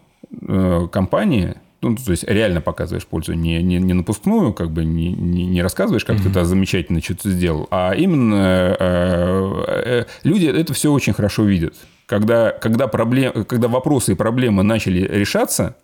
э, 0.47 0.87
компании, 0.91 1.55
ну, 1.81 1.95
то 1.95 2.11
есть 2.11 2.23
реально 2.23 2.61
показываешь 2.61 3.05
пользу, 3.05 3.33
не, 3.33 3.61
не, 3.61 3.77
не 3.77 3.93
напускную, 3.93 4.53
как 4.53 4.71
бы 4.71 4.85
не, 4.85 5.11
не, 5.11 5.45
не 5.45 5.61
рассказываешь, 5.61 6.05
как 6.05 6.17
mm-hmm. 6.17 6.23
ты 6.23 6.29
это 6.29 6.45
замечательно 6.45 7.01
что-то 7.01 7.29
сделал, 7.29 7.67
а 7.69 7.93
именно 7.93 8.75
э, 8.79 9.63
э, 9.67 10.05
люди 10.23 10.45
это 10.45 10.73
все 10.73 10.91
очень 10.91 11.13
хорошо 11.13 11.43
видят. 11.43 11.75
Когда, 12.05 12.51
когда, 12.51 12.87
проблем, 12.87 13.45
когда 13.45 13.67
вопросы 13.67 14.13
и 14.13 14.15
проблемы 14.15 14.63
начали 14.63 15.01
решаться, 15.01 15.75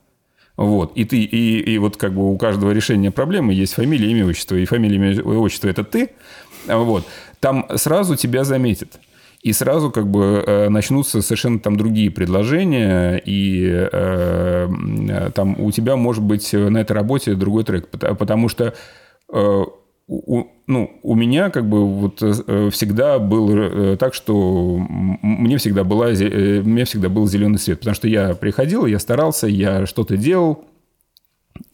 вот, 0.55 0.93
и 0.95 1.03
ты, 1.03 1.21
и, 1.21 1.59
и 1.59 1.77
вот 1.77 1.97
как 1.97 2.13
бы 2.13 2.31
у 2.31 2.37
каждого 2.37 2.71
решения 2.71 3.11
проблемы 3.11 3.53
есть 3.53 3.73
фамилия, 3.73 4.09
имя, 4.11 4.25
отчество, 4.25 4.55
и 4.55 4.65
фамилия, 4.65 4.95
имя, 4.95 5.23
отчество– 5.23 5.67
это 5.69 5.83
ты, 5.83 6.11
вот, 6.67 7.05
там 7.39 7.67
сразу 7.75 8.15
тебя 8.15 8.43
заметят. 8.43 8.99
И 9.43 9.53
сразу 9.53 9.91
как 9.91 10.07
бы 10.07 10.43
э, 10.45 10.69
начнутся 10.69 11.21
совершенно 11.21 11.59
там 11.59 11.77
другие 11.77 12.09
предложения, 12.09 13.21
и 13.23 13.87
э, 13.91 15.29
там 15.33 15.59
у 15.59 15.71
тебя 15.71 15.95
может 15.95 16.23
быть 16.23 16.51
на 16.53 16.79
этой 16.79 16.93
работе 16.93 17.35
другой 17.35 17.63
трек, 17.63 17.87
потому 17.87 18.49
что 18.49 18.73
э, 19.31 19.63
у, 20.07 20.43
ну, 20.65 20.99
у 21.03 21.15
меня 21.15 21.49
как 21.49 21.69
бы 21.69 21.85
вот 21.85 22.21
э, 22.21 22.69
всегда 22.71 23.19
был 23.19 23.49
э, 23.55 23.97
так, 23.97 24.15
что 24.15 24.77
мне 25.21 25.57
всегда, 25.57 25.83
была, 25.83 26.07
мне 26.07 26.85
всегда 26.85 27.09
был 27.09 27.27
зеленый 27.27 27.59
свет, 27.59 27.79
потому 27.79 27.95
что 27.95 28.07
я 28.07 28.33
приходил, 28.33 28.85
я 28.85 28.99
старался, 28.99 29.47
я 29.47 29.85
что-то 29.85 30.17
делал, 30.17 30.65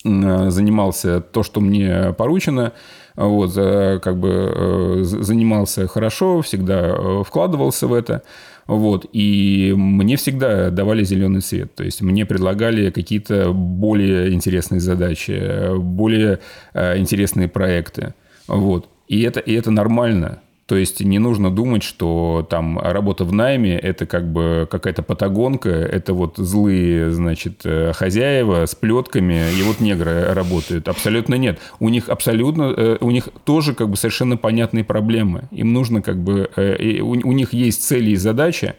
занимался 0.03 1.21
то, 1.21 1.43
что 1.43 1.61
мне 1.61 2.13
поручено, 2.13 2.73
вот, 3.15 3.53
как 3.53 4.17
бы 4.17 4.29
э, 4.29 5.03
занимался 5.03 5.87
хорошо, 5.87 6.41
всегда 6.41 6.95
э, 6.97 7.23
вкладывался 7.25 7.87
в 7.87 7.93
это. 7.93 8.23
Вот, 8.65 9.05
и 9.11 9.73
мне 9.75 10.15
всегда 10.15 10.69
давали 10.69 11.03
зеленый 11.03 11.41
свет. 11.41 11.75
То 11.75 11.83
есть 11.83 12.01
мне 12.01 12.25
предлагали 12.25 12.91
какие-то 12.91 13.51
более 13.51 14.33
интересные 14.33 14.79
задачи, 14.79 15.77
более 15.77 16.39
э, 16.73 16.97
интересные 16.97 17.47
проекты. 17.47 18.13
Вот. 18.47 18.87
И 19.07 19.21
это, 19.21 19.39
и 19.41 19.53
это 19.53 19.69
нормально. 19.69 20.39
То 20.65 20.77
есть 20.77 21.01
не 21.01 21.19
нужно 21.19 21.51
думать, 21.51 21.83
что 21.83 22.47
там 22.49 22.79
работа 22.79 23.25
в 23.25 23.33
найме– 23.33 23.77
это 23.83 24.05
как 24.05 24.31
бы 24.31 24.65
какая-то 24.71 25.03
патагонка, 25.03 25.69
это 25.69 26.13
вот 26.13 26.37
злые, 26.37 27.11
значит, 27.11 27.61
э, 27.65 27.91
хозяева 27.93 28.65
с 28.65 28.73
плетками, 28.73 29.51
и 29.59 29.61
вот 29.63 29.81
негры 29.81 30.33
работают. 30.33 30.87
Абсолютно 30.87 31.35
нет. 31.35 31.59
У 31.81 31.89
них 31.89 32.07
абсолютно, 32.07 32.73
э, 32.77 32.97
у 33.01 33.11
них 33.11 33.27
тоже 33.43 33.75
как 33.75 33.89
бы 33.89 33.97
совершенно 33.97 34.37
понятные 34.37 34.85
проблемы. 34.85 35.49
Им 35.51 35.73
нужно 35.73 36.01
как 36.01 36.23
бы, 36.23 36.49
э, 36.55 37.01
у 37.01 37.31
них 37.33 37.53
есть 37.53 37.83
цели 37.83 38.11
и 38.11 38.15
задачи, 38.15 38.75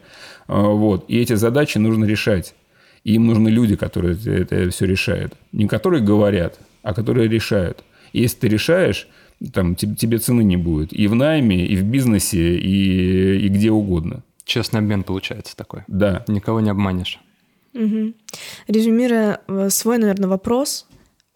вот, 0.47 1.05
и 1.07 1.19
эти 1.19 1.33
задачи 1.33 1.77
нужно 1.77 2.05
решать. 2.05 2.55
И 3.03 3.13
им 3.13 3.27
нужны 3.27 3.49
люди, 3.49 3.75
которые 3.75 4.17
это 4.25 4.71
все 4.71 4.85
решают. 4.85 5.33
Не 5.51 5.67
которые 5.67 6.01
говорят, 6.01 6.57
а 6.81 6.95
которые 6.95 7.29
решают. 7.29 7.83
Если 8.11 8.39
ты 8.39 8.47
решаешь, 8.47 9.07
там 9.53 9.75
тебе 9.75 10.17
цены 10.17 10.43
не 10.43 10.57
будет. 10.57 10.93
И 10.93 11.07
в 11.07 11.15
найме, 11.15 11.65
и 11.65 11.75
в 11.75 11.83
бизнесе, 11.83 12.57
и, 12.57 13.45
и 13.45 13.49
где 13.49 13.71
угодно. 13.71 14.23
Честный 14.43 14.79
обмен 14.79 15.03
получается 15.03 15.55
такой. 15.55 15.81
Да. 15.87 16.23
Никого 16.27 16.59
не 16.59 16.69
обманешь. 16.69 17.19
Угу. 17.73 18.13
Резюмируя 18.67 19.41
э, 19.47 19.69
свой, 19.69 19.97
наверное, 19.97 20.29
вопрос, 20.29 20.87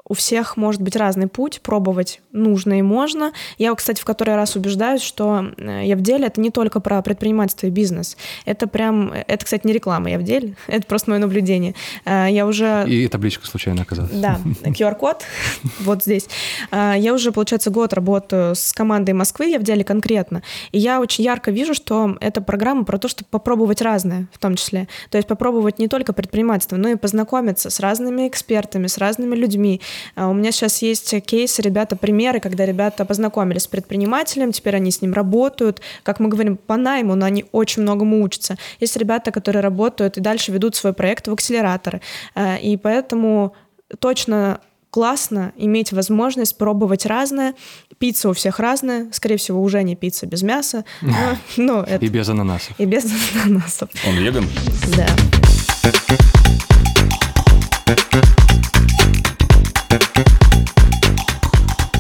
у 0.10 0.16
всех 0.16 0.58
может 0.58 0.82
быть 0.82 0.96
разный 0.96 1.28
путь, 1.28 1.62
пробовать 1.62 2.22
нужно 2.32 2.80
и 2.80 2.82
можно. 2.82 3.32
Я, 3.60 3.74
кстати, 3.76 4.02
в 4.02 4.06
который 4.06 4.36
раз 4.36 4.56
убеждаюсь, 4.56 5.04
что 5.04 5.52
э, 5.58 5.84
я 5.86 5.96
в 5.96 6.02
деле 6.02 6.26
это 6.26 6.42
не 6.42 6.50
только 6.50 6.80
про 6.80 7.02
предпринимательство 7.04 7.68
и 7.68 7.70
бизнес. 7.70 8.18
Это 8.46 8.68
прям, 8.68 9.14
это, 9.14 9.46
кстати, 9.46 9.68
не 9.68 9.72
реклама, 9.72 10.10
я 10.10 10.18
в 10.18 10.24
деле, 10.24 10.56
это 10.68 10.86
просто 10.88 11.12
мое 11.12 11.20
наблюдение. 11.20 11.76
Э, 12.06 12.28
я 12.30 12.48
уже... 12.48 12.86
И 12.88 13.08
табличка 13.08 13.46
случайно 13.46 13.84
оказалась. 13.84 14.12
Да, 14.12 14.40
QR-код 14.64 15.24
вот 15.82 16.04
здесь. 16.04 16.28
Э, 16.72 16.96
я 16.98 17.14
уже, 17.14 17.32
получается, 17.32 17.70
год 17.70 17.94
работаю 17.94 18.56
с 18.56 18.74
командой 18.74 19.12
Москвы, 19.12 19.46
я 19.46 19.60
в 19.60 19.64
деле 19.64 19.84
конкретно. 19.84 20.42
И 20.72 20.80
я 20.80 21.02
очень 21.02 21.24
ярко 21.24 21.52
вижу, 21.52 21.76
что 21.76 22.18
эта 22.20 22.42
программа 22.42 22.84
про 22.84 22.98
то, 22.98 23.08
чтобы 23.08 23.28
попробовать 23.30 23.84
разное 23.84 24.28
в 24.34 24.40
том 24.40 24.56
числе. 24.56 24.88
То 25.12 25.18
есть 25.20 25.28
попробовать 25.28 25.78
не 25.78 25.88
только 25.88 26.14
предпринимательство, 26.14 26.78
но 26.78 26.90
и 26.90 26.96
познакомиться 26.96 27.70
с 27.70 27.80
разными 27.80 28.28
экспертами, 28.28 28.88
с 28.88 28.98
разными 28.98 29.36
людьми, 29.36 29.82
у 30.16 30.34
меня 30.34 30.52
сейчас 30.52 30.82
есть 30.82 31.24
кейсы, 31.26 31.62
ребята, 31.62 31.96
примеры, 31.96 32.40
когда 32.40 32.66
ребята 32.66 33.06
познакомились 33.06 33.64
с 33.64 33.68
предпринимателем, 33.68 34.52
теперь 34.52 34.76
они 34.76 34.92
с 34.92 35.02
ним 35.02 35.14
работают, 35.14 35.82
как 36.04 36.20
мы 36.20 36.30
говорим, 36.30 36.58
по 36.58 36.78
найму, 36.78 37.16
но 37.16 37.26
они 37.26 37.46
очень 37.52 37.84
многому 37.84 38.22
учатся. 38.22 38.58
Есть 38.80 38.98
ребята, 38.98 39.32
которые 39.32 39.62
работают 39.62 40.18
и 40.18 40.22
дальше 40.22 40.52
ведут 40.52 40.76
свой 40.76 40.94
проект 40.94 41.28
в 41.28 41.34
акселераторы. 41.34 42.02
А, 42.36 42.56
и 42.58 42.78
поэтому 42.78 43.54
точно 44.00 44.62
классно 44.92 45.54
иметь 45.56 45.92
возможность 45.92 46.58
пробовать 46.58 47.06
разное. 47.06 47.54
Пицца 47.98 48.30
у 48.30 48.34
всех 48.34 48.60
разная. 48.60 49.10
Скорее 49.12 49.38
всего, 49.38 49.62
уже 49.62 49.84
не 49.84 49.96
пицца 49.96 50.26
без 50.26 50.42
мяса. 50.42 50.86
Но, 51.02 51.16
но 51.58 51.84
это... 51.84 52.04
И 52.04 52.10
без 52.10 52.30
ананасов. 52.30 52.80
И 52.80 52.86
без 52.86 53.06
ананасов. 53.36 53.90
Он 54.08 54.16
веган? 54.16 54.48
Да. 54.96 55.08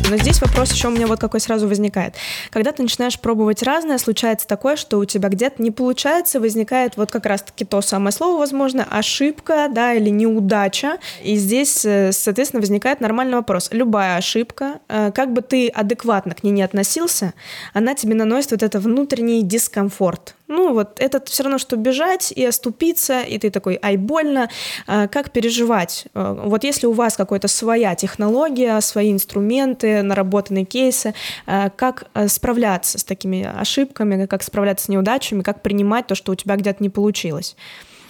Но 0.10 0.18
здесь 0.18 0.28
вопрос 0.38 0.71
еще 0.71 0.88
у 0.88 0.91
меня 0.91 1.07
вот 1.07 1.19
какой 1.19 1.39
сразу 1.39 1.67
возникает. 1.67 2.13
Когда 2.51 2.71
ты 2.71 2.84
начинаешь 2.84 3.19
пробовать 3.19 3.63
разное, 3.63 3.97
случается 3.97 4.47
такое, 4.47 4.75
что 4.75 4.99
у 4.99 5.05
тебя 5.05 5.27
где-то 5.30 5.61
не 5.61 5.71
получается, 5.71 6.39
возникает 6.39 6.97
вот 6.97 7.11
как 7.11 7.25
раз-таки 7.25 7.65
то 7.65 7.82
самое 7.82 8.11
слово, 8.11 8.39
возможно, 8.39 8.88
ошибка, 8.89 9.67
да, 9.71 9.93
или 9.93 10.09
неудача. 10.09 10.99
И 11.23 11.36
здесь, 11.36 11.84
э, 11.84 12.11
соответственно, 12.11 12.61
возникает 12.61 13.01
нормальный 13.01 13.36
вопрос. 13.36 13.69
Любая 13.71 14.17
ошибка, 14.17 14.80
э, 14.88 15.11
как 15.13 15.34
бы 15.34 15.41
ты 15.41 15.67
адекватно 15.67 16.36
к 16.36 16.43
ней 16.43 16.51
не 16.51 16.61
относился, 16.61 17.34
она 17.73 17.95
тебе 17.95 18.13
наносит 18.13 18.51
вот 18.51 18.63
это 18.63 18.80
внутренний 18.80 19.41
дискомфорт. 19.41 20.36
Ну, 20.49 20.73
вот 20.73 20.99
это 20.99 21.21
все 21.25 21.43
равно, 21.43 21.59
что 21.59 21.75
бежать 21.75 22.32
и 22.32 22.43
оступиться, 22.43 23.21
и 23.21 23.38
ты 23.38 23.51
такой, 23.51 23.80
ай, 23.84 23.97
больно. 23.97 24.49
А, 24.88 25.07
как 25.07 25.32
переживать? 25.32 26.07
Вот 26.15 26.63
если 26.63 26.88
у 26.88 26.91
вас 26.91 27.15
какая-то 27.17 27.47
своя 27.47 27.93
технология, 27.93 28.82
свои 28.82 29.11
инструменты, 29.11 30.01
наработанные 30.20 30.65
кейсы, 30.65 31.13
а, 31.45 31.70
как 31.70 32.09
справляться 32.28 32.97
с 32.97 33.03
такими 33.03 33.43
ошибками, 33.43 34.26
как 34.26 34.43
справляться 34.43 34.86
с 34.86 34.89
неудачами, 34.89 35.41
как 35.41 35.61
принимать 35.61 36.07
то, 36.07 36.15
что 36.15 36.32
у 36.32 36.36
тебя 36.36 36.55
где-то 36.55 36.84
не 36.84 36.89
получилось? 36.89 37.55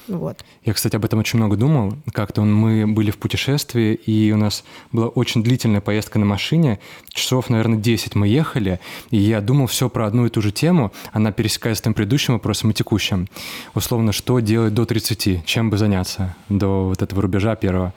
Вот. 0.09 0.43
Я, 0.65 0.73
кстати, 0.73 0.95
об 0.95 1.05
этом 1.05 1.19
очень 1.19 1.37
много 1.37 1.55
думал. 1.55 1.93
Как-то 2.11 2.41
мы 2.41 2.87
были 2.87 3.11
в 3.11 3.17
путешествии, 3.19 3.93
и 3.93 4.31
у 4.31 4.37
нас 4.37 4.63
была 4.91 5.07
очень 5.07 5.43
длительная 5.43 5.81
поездка 5.81 6.17
на 6.17 6.25
машине. 6.25 6.79
Часов, 7.09 7.49
наверное, 7.51 7.77
10 7.77 8.15
мы 8.15 8.27
ехали, 8.27 8.79
и 9.11 9.17
я 9.17 9.39
думал 9.39 9.67
все 9.67 9.87
про 9.87 10.07
одну 10.07 10.25
и 10.25 10.29
ту 10.29 10.41
же 10.41 10.51
тему. 10.51 10.91
Она 11.11 11.31
пересекается 11.31 11.81
с 11.81 11.83
тем 11.83 11.93
предыдущим 11.93 12.33
вопросом 12.33 12.71
и 12.71 12.73
текущим. 12.73 13.29
Условно, 13.75 14.11
что 14.11 14.39
делать 14.39 14.73
до 14.73 14.85
30? 14.85 15.45
Чем 15.45 15.69
бы 15.69 15.77
заняться 15.77 16.35
до 16.49 16.87
вот 16.87 17.03
этого 17.03 17.21
рубежа 17.21 17.55
первого? 17.55 17.93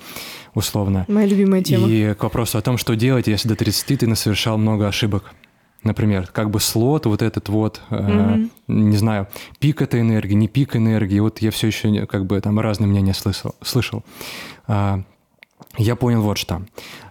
Условно. 0.55 1.05
Моя 1.09 1.27
любимая 1.27 1.63
тема. 1.63 1.89
И 1.89 2.15
к 2.15 2.23
вопросу 2.23 2.59
о 2.59 2.63
том, 2.63 2.79
что 2.79 2.95
делать, 2.95 3.27
если 3.27 3.49
до 3.49 3.57
30 3.57 4.01
ты 4.01 4.17
совершал 4.17 4.59
много 4.59 4.87
ошибок. 4.87 5.33
Например, 5.83 6.29
как 6.33 6.51
бы 6.51 6.61
слот 6.61 7.07
вот 7.07 7.23
этот 7.23 7.49
вот, 7.49 7.81
mm-hmm. 7.91 8.51
э, 8.69 8.73
не 8.73 8.97
знаю, 8.97 9.27
пик 9.59 9.83
этой 9.83 10.01
энергии, 10.01 10.35
не 10.35 10.47
пик 10.47 10.77
энергии, 10.77 11.19
вот 11.19 11.41
я 11.41 11.51
все 11.51 11.67
еще 11.67 12.07
как 12.07 12.27
бы 12.27 12.41
там 12.41 12.61
разные 12.61 12.87
мнения 12.87 13.15
слышал. 13.15 13.57
слышал. 13.63 14.05
Э, 14.69 15.03
я 15.79 15.97
понял 15.97 16.23
вот 16.23 16.39
что. 16.39 16.63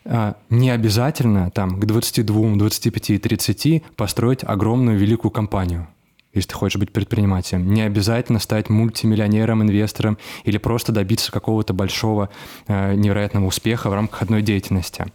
Э, 0.05 0.35
не 0.49 0.69
обязательно 0.69 1.51
там 1.51 1.81
к 1.81 1.85
22, 1.85 2.55
25, 2.55 3.21
30 3.21 3.83
построить 3.97 4.43
огромную 4.45 4.97
великую 4.97 5.31
компанию 5.31 5.87
если 6.33 6.49
ты 6.49 6.55
хочешь 6.55 6.79
быть 6.79 6.91
предпринимателем. 6.91 7.73
Не 7.73 7.81
обязательно 7.81 8.39
стать 8.39 8.69
мультимиллионером, 8.69 9.61
инвестором 9.61 10.17
или 10.43 10.57
просто 10.57 10.91
добиться 10.91 11.31
какого-то 11.31 11.73
большого 11.73 12.29
э, 12.67 12.95
невероятного 12.95 13.45
успеха 13.45 13.89
в 13.89 13.93
рамках 13.93 14.21
одной 14.21 14.41
деятельности. 14.41 15.05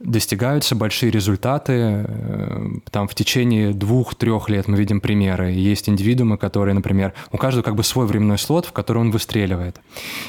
Достигаются 0.00 0.74
большие 0.74 1.12
результаты. 1.12 1.72
Э, 2.08 2.66
там 2.90 3.06
в 3.06 3.14
течение 3.14 3.74
двух-трех 3.74 4.48
лет 4.48 4.66
мы 4.66 4.78
видим 4.78 4.98
примеры. 4.98 5.50
Есть 5.50 5.90
индивидуумы, 5.90 6.38
которые, 6.38 6.74
например, 6.74 7.12
у 7.32 7.36
каждого 7.36 7.62
как 7.62 7.74
бы 7.74 7.84
свой 7.84 8.06
временной 8.06 8.38
слот, 8.38 8.64
в 8.64 8.72
который 8.72 8.98
он 8.98 9.10
выстреливает. 9.10 9.78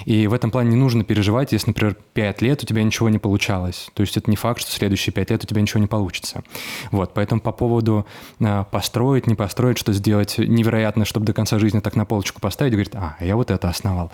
И 0.03 0.27
в 0.27 0.33
этом 0.33 0.51
плане 0.51 0.71
не 0.71 0.75
нужно 0.75 1.05
переживать, 1.05 1.53
если, 1.53 1.69
например, 1.69 1.95
пять 2.13 2.41
лет 2.41 2.61
у 2.61 2.65
тебя 2.65 2.83
ничего 2.83 3.07
не 3.07 3.17
получалось. 3.17 3.89
То 3.93 4.01
есть 4.01 4.17
это 4.17 4.29
не 4.29 4.35
факт, 4.35 4.59
что 4.59 4.69
следующие 4.71 5.13
пять 5.13 5.29
лет 5.29 5.41
у 5.41 5.47
тебя 5.47 5.61
ничего 5.61 5.79
не 5.79 5.87
получится. 5.87 6.43
Вот, 6.91 7.13
поэтому 7.13 7.39
по 7.39 7.53
поводу 7.53 8.05
э, 8.41 8.65
построить, 8.71 9.25
не 9.25 9.35
построить, 9.35 9.77
что 9.77 9.93
сделать 9.93 10.37
невероятно, 10.37 11.05
чтобы 11.05 11.25
до 11.25 11.33
конца 11.33 11.59
жизни 11.59 11.79
так 11.79 11.95
на 11.95 12.03
полочку 12.03 12.41
поставить, 12.41 12.73
говорит, 12.73 12.93
а, 12.95 13.15
я 13.21 13.37
вот 13.37 13.49
это 13.49 13.69
основал. 13.69 14.11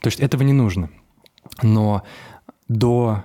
То 0.00 0.06
есть 0.06 0.20
этого 0.20 0.44
не 0.44 0.52
нужно. 0.52 0.88
Но 1.62 2.04
до 2.68 3.24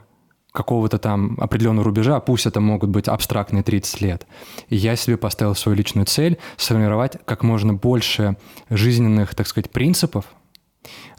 какого-то 0.56 0.98
там 0.98 1.38
определенного 1.40 1.86
рубежа, 1.86 2.20
пусть 2.20 2.46
это 2.46 2.60
могут 2.60 2.90
быть 2.90 3.08
абстрактные 3.08 3.64
30 3.64 4.02
лет. 4.02 4.26
Я 4.70 4.96
себе 4.96 5.18
поставил 5.18 5.54
свою 5.54 5.78
личную 5.78 6.06
цель 6.06 6.38
сформировать 6.58 7.18
как 7.26 7.44
можно 7.44 7.74
больше 7.74 8.38
жизненных, 8.70 9.36
так 9.36 9.48
сказать, 9.48 9.70
принципов, 9.70 10.26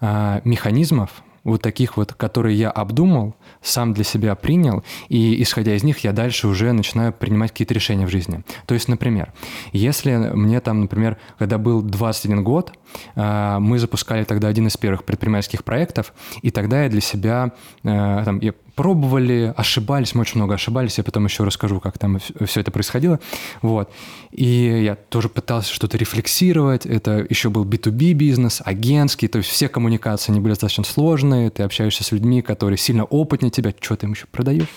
а, 0.01 0.41
механизмов, 0.45 1.23
вот 1.47 1.63
таких 1.63 1.97
вот, 1.97 2.13
которые 2.13 2.59
я 2.59 2.71
обдумал, 2.71 3.37
сам 3.63 3.95
для 3.95 4.03
себя 4.03 4.35
принял, 4.35 4.83
и 5.09 5.41
исходя 5.43 5.77
из 5.77 5.85
них 5.85 6.01
я 6.01 6.13
дальше 6.13 6.49
уже 6.49 6.73
начинаю 6.73 7.13
принимать 7.13 7.53
какие-то 7.53 7.73
решения 7.73 8.05
в 8.05 8.11
жизни. 8.11 8.43
То 8.67 8.75
есть, 8.75 8.89
например, 8.89 9.33
если 9.73 10.17
мне 10.17 10.61
там, 10.61 10.81
например, 10.81 11.19
когда 11.39 11.59
был 11.59 11.83
21 11.83 12.43
год, 12.43 12.73
а, 12.73 12.77
мы 13.15 13.79
запускали 13.79 14.25
тогда 14.25 14.49
один 14.49 14.67
из 14.67 14.77
первых 14.77 15.05
предпринимательских 15.05 15.65
проектов, 15.65 16.13
и 16.43 16.51
тогда 16.51 16.85
я 16.85 16.89
для 16.89 17.01
себя, 17.01 17.53
а, 17.85 18.25
там, 18.25 18.39
я 18.41 18.53
пробовали, 18.77 19.55
ошибались, 19.57 20.15
мы 20.15 20.21
очень 20.21 20.37
много 20.37 20.55
ошибались, 20.55 20.99
я 20.99 21.05
потом 21.05 21.25
еще 21.25 21.45
расскажу, 21.45 21.81
как 21.81 21.99
там 21.99 22.19
все 22.19 22.61
это 22.61 22.71
происходило. 22.71 23.19
Вот. 23.63 23.91
И 24.31 24.83
я 24.85 24.97
тоже 24.97 25.31
пытался 25.31 25.73
что-то 25.73 25.97
рефлексировать, 25.97 26.85
это 26.85 27.27
еще 27.29 27.49
был 27.49 27.65
B2B 27.65 28.13
бизнес, 28.13 28.61
агентский, 28.65 29.29
то 29.29 29.39
есть 29.39 29.51
все 29.51 29.69
коммуникации, 29.69 30.31
они 30.33 30.41
были 30.41 30.53
достаточно 30.53 30.85
сложные, 30.85 31.51
ты 31.51 31.63
общаешься 31.63 32.05
с 32.05 32.13
людьми, 32.13 32.43
которые 32.43 32.77
сильно 32.77 33.05
опытнее 33.05 33.51
тебя, 33.51 33.73
что 33.81 33.97
ты 33.97 34.07
им 34.07 34.13
еще 34.13 34.27
продаешь. 34.27 34.69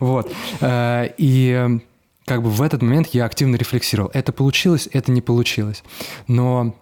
Вот. 0.00 0.32
Э, 0.60 1.08
и 1.16 1.78
как 2.26 2.42
бы 2.42 2.50
в 2.50 2.60
этот 2.60 2.82
момент 2.82 3.08
я 3.08 3.24
активно 3.24 3.54
рефлексировал. 3.54 4.10
Это 4.12 4.32
получилось, 4.32 4.88
это 4.92 5.12
не 5.12 5.22
получилось. 5.22 5.84
Но 6.26 6.74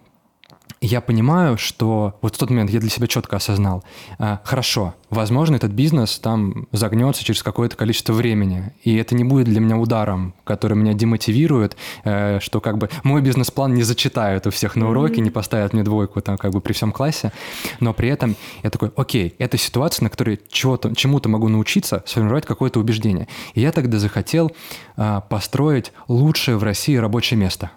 я 0.81 1.01
понимаю, 1.01 1.57
что 1.57 2.17
вот 2.21 2.35
в 2.35 2.37
тот 2.37 2.49
момент 2.49 2.69
я 2.69 2.79
для 2.79 2.89
себя 2.89 3.07
четко 3.07 3.37
осознал, 3.37 3.83
а, 4.19 4.41
хорошо, 4.43 4.95
возможно, 5.09 5.55
этот 5.55 5.71
бизнес 5.71 6.19
там 6.19 6.67
загнется 6.71 7.23
через 7.23 7.41
какое-то 7.43 7.75
количество 7.75 8.13
времени, 8.13 8.73
и 8.83 8.95
это 8.95 9.15
не 9.15 9.23
будет 9.23 9.47
для 9.47 9.59
меня 9.59 9.77
ударом, 9.77 10.33
который 10.43 10.77
меня 10.77 10.93
демотивирует, 10.93 11.77
э, 12.03 12.39
что 12.41 12.61
как 12.61 12.77
бы 12.77 12.89
мой 13.03 13.21
бизнес-план 13.21 13.73
не 13.73 13.83
зачитают 13.83 14.47
у 14.47 14.51
всех 14.51 14.75
на 14.75 14.89
уроке, 14.89 15.21
не 15.21 15.31
поставят 15.31 15.73
мне 15.73 15.83
двойку 15.83 16.21
там 16.21 16.37
как 16.37 16.51
бы 16.51 16.61
при 16.61 16.73
всем 16.73 16.91
классе, 16.91 17.31
но 17.79 17.93
при 17.93 18.09
этом 18.09 18.35
я 18.63 18.69
такой, 18.69 18.91
окей, 18.95 19.35
это 19.39 19.57
ситуация, 19.57 20.03
на 20.03 20.09
которой 20.09 20.39
чего-то, 20.49 20.95
чему-то 20.95 21.29
могу 21.29 21.47
научиться, 21.47 22.03
сформировать 22.05 22.45
какое-то 22.45 22.79
убеждение. 22.79 23.27
И 23.53 23.61
я 23.61 23.71
тогда 23.71 23.99
захотел 23.99 24.51
а, 24.95 25.21
построить 25.21 25.91
лучшее 26.07 26.57
в 26.57 26.63
России 26.63 26.95
рабочее 26.95 27.39
место– 27.39 27.71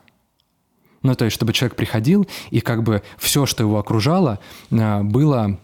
ну, 1.02 1.14
то 1.14 1.24
есть, 1.24 1.34
чтобы 1.34 1.52
человек 1.52 1.76
приходил, 1.76 2.26
и 2.50 2.60
как 2.60 2.82
бы 2.82 3.02
все, 3.18 3.46
что 3.46 3.62
его 3.62 3.78
окружало, 3.78 4.38
а, 4.70 5.02
было 5.02 5.58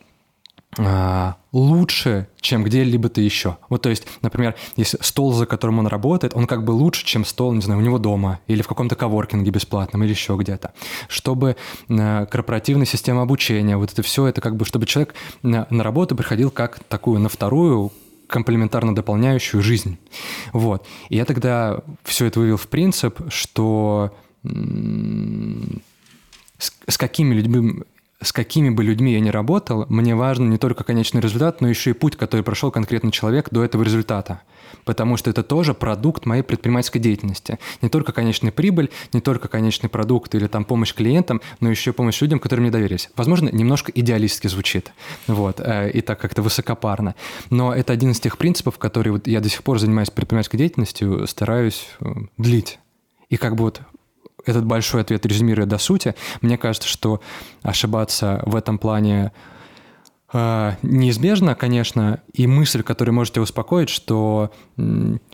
а, 0.79 1.37
лучше, 1.53 2.29
чем 2.41 2.63
где-либо-то 2.63 3.21
еще. 3.21 3.57
Вот, 3.69 3.83
то 3.83 3.89
есть, 3.89 4.07
например, 4.23 4.55
если 4.77 4.99
стол, 5.01 5.33
за 5.33 5.47
которым 5.47 5.79
он 5.79 5.87
работает, 5.87 6.35
он 6.35 6.47
как 6.47 6.65
бы 6.65 6.73
лучше, 6.73 7.05
чем 7.05 7.25
стол, 7.25 7.53
не 7.53 7.63
знаю, 7.63 7.81
у 7.81 7.83
него 7.83 7.99
дома, 7.99 8.41
или 8.47 8.63
в 8.63 8.69
каком-то 8.69 8.95
коворкинге 8.95 9.51
бесплатном, 9.51 10.05
или 10.05 10.11
еще 10.11 10.37
где-то. 10.37 10.73
Чтобы 11.09 11.57
э, 11.89 12.27
корпоративная 12.27 12.87
система 12.87 13.23
обучения, 13.23 13.77
вот 13.77 13.93
это 13.93 14.03
все, 14.03 14.27
это 14.27 14.41
как 14.41 14.57
бы, 14.57 14.65
чтобы 14.65 14.87
человек 14.87 15.15
на, 15.43 15.67
на 15.71 15.83
работу 15.83 16.15
приходил 16.15 16.51
как 16.51 16.81
такую, 16.85 17.21
на 17.21 17.29
вторую, 17.29 17.93
комплементарно 18.27 18.95
дополняющую 18.95 19.63
жизнь. 19.63 19.99
Вот. 20.53 20.87
И 21.09 21.17
я 21.17 21.25
тогда 21.25 21.81
все 22.05 22.27
это 22.27 22.41
вывел 22.41 22.57
в 22.57 22.67
принцип, 22.67 23.21
что 23.29 24.13
с, 26.59 26.73
с 26.89 26.99
какими 26.99 27.35
людьми 27.35 27.83
с 28.23 28.33
какими 28.33 28.71
бы 28.71 28.83
людьми 28.83 29.13
я 29.13 29.21
ни 29.21 29.29
работал, 29.29 29.85
мне 29.89 30.15
важен 30.15 30.49
не 30.49 30.59
только 30.59 30.85
конечный 30.85 31.21
результат, 31.21 31.61
но 31.61 31.69
еще 31.69 31.91
и 31.91 31.93
путь, 31.93 32.17
который 32.17 32.43
прошел 32.43 32.71
конкретный 32.71 33.11
человек 33.13 33.49
до 33.51 33.63
этого 33.63 33.83
результата. 33.83 34.41
Потому 34.85 35.17
что 35.17 35.31
это 35.31 35.43
тоже 35.43 35.75
продукт 35.75 36.27
моей 36.27 36.43
предпринимательской 36.43 36.99
деятельности. 36.99 37.59
Не 37.83 37.89
только 37.89 38.13
конечная 38.13 38.53
прибыль, 38.53 38.91
не 39.13 39.21
только 39.21 39.49
конечный 39.49 39.89
продукт 39.89 40.35
или 40.35 40.47
там 40.47 40.65
помощь 40.65 40.95
клиентам, 40.95 41.41
но 41.61 41.71
еще 41.71 41.91
и 41.91 41.93
помощь 41.93 42.21
людям, 42.21 42.39
которые 42.39 42.63
мне 42.63 42.71
доверились. 42.71 43.11
Возможно, 43.17 43.51
немножко 43.53 43.93
идеалистски 43.95 44.49
звучит. 44.49 44.93
Вот. 45.27 45.61
Э, 45.61 45.91
и 45.91 46.01
так 46.01 46.19
как-то 46.19 46.43
высокопарно. 46.43 47.15
Но 47.51 47.75
это 47.75 47.93
один 47.93 48.13
из 48.13 48.21
тех 48.21 48.39
принципов, 48.39 48.79
которые 48.79 49.13
вот 49.13 49.27
я 49.27 49.41
до 49.41 49.49
сих 49.49 49.63
пор 49.63 49.79
занимаюсь 49.79 50.11
предпринимательской 50.11 50.57
деятельностью, 50.57 51.27
стараюсь 51.27 51.87
э, 52.01 52.07
длить. 52.39 52.79
И 53.29 53.37
как 53.37 53.57
бы 53.57 53.65
вот 53.65 53.83
этот 54.49 54.65
большой 54.65 55.03
ответ 55.03 55.25
резюмируя 55.27 55.67
до 55.67 55.79
сути, 55.79 56.15
мне 56.41 56.59
кажется, 56.59 56.89
что 56.89 57.21
ошибаться 57.63 58.43
в 58.47 58.57
этом 58.57 58.79
плане 58.79 59.33
э, 60.33 60.73
неизбежно, 60.83 61.55
конечно, 61.55 62.21
и 62.33 62.47
мысль, 62.47 62.83
которая 62.83 63.13
может 63.13 63.35
тебя 63.35 63.43
успокоить, 63.43 63.89
что 63.89 64.51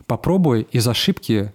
попробуй 0.07 0.67
из 0.73 0.87
ошибки 0.87 1.53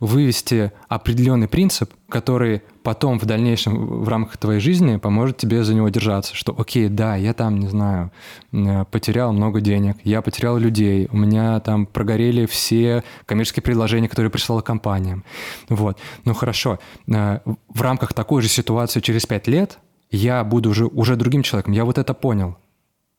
вывести 0.00 0.72
определенный 0.88 1.46
принцип, 1.46 1.92
который 2.08 2.62
потом 2.82 3.18
в 3.18 3.26
дальнейшем 3.26 4.02
в 4.02 4.08
рамках 4.08 4.38
твоей 4.38 4.58
жизни 4.58 4.96
поможет 4.96 5.36
тебе 5.36 5.62
за 5.62 5.74
него 5.74 5.90
держаться, 5.90 6.34
что 6.34 6.54
окей, 6.58 6.88
да, 6.88 7.16
я 7.16 7.34
там, 7.34 7.58
не 7.58 7.68
знаю, 7.68 8.10
э, 8.52 8.84
потерял 8.90 9.32
много 9.32 9.60
денег, 9.60 9.98
я 10.02 10.22
потерял 10.22 10.56
людей, 10.56 11.06
у 11.12 11.16
меня 11.16 11.60
там 11.60 11.84
прогорели 11.86 12.46
все 12.46 13.04
коммерческие 13.26 13.62
предложения, 13.62 14.08
которые 14.08 14.30
прислала 14.30 14.62
компаниям. 14.62 15.22
Вот. 15.68 15.98
Ну 16.24 16.32
хорошо, 16.32 16.78
э, 17.06 17.40
в 17.68 17.82
рамках 17.82 18.14
такой 18.14 18.40
же 18.40 18.48
ситуации 18.48 19.00
через 19.00 19.26
пять 19.26 19.46
лет 19.46 19.78
я 20.10 20.42
буду 20.42 20.70
уже, 20.70 20.86
уже 20.86 21.16
другим 21.16 21.42
человеком, 21.42 21.74
я 21.74 21.84
вот 21.84 21.98
это 21.98 22.14
понял. 22.14 22.56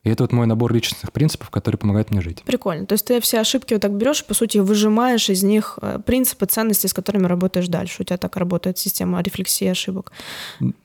И 0.03 0.09
это 0.09 0.23
вот 0.23 0.31
мой 0.31 0.47
набор 0.47 0.73
личностных 0.73 1.11
принципов, 1.11 1.51
которые 1.51 1.77
помогают 1.77 2.09
мне 2.09 2.21
жить. 2.21 2.41
Прикольно. 2.43 2.87
То 2.87 2.93
есть 2.93 3.05
ты 3.05 3.21
все 3.21 3.39
ошибки 3.39 3.73
вот 3.73 3.81
так 3.81 3.91
берешь, 3.91 4.25
по 4.25 4.33
сути, 4.33 4.57
выжимаешь 4.57 5.29
из 5.29 5.43
них 5.43 5.77
э, 5.81 5.99
принципы, 6.03 6.47
ценности, 6.47 6.87
с 6.87 6.93
которыми 6.93 7.27
работаешь 7.27 7.67
дальше. 7.67 8.01
У 8.01 8.03
тебя 8.03 8.17
так 8.17 8.35
работает 8.35 8.79
система 8.79 9.21
рефлексии 9.21 9.67
ошибок. 9.67 10.11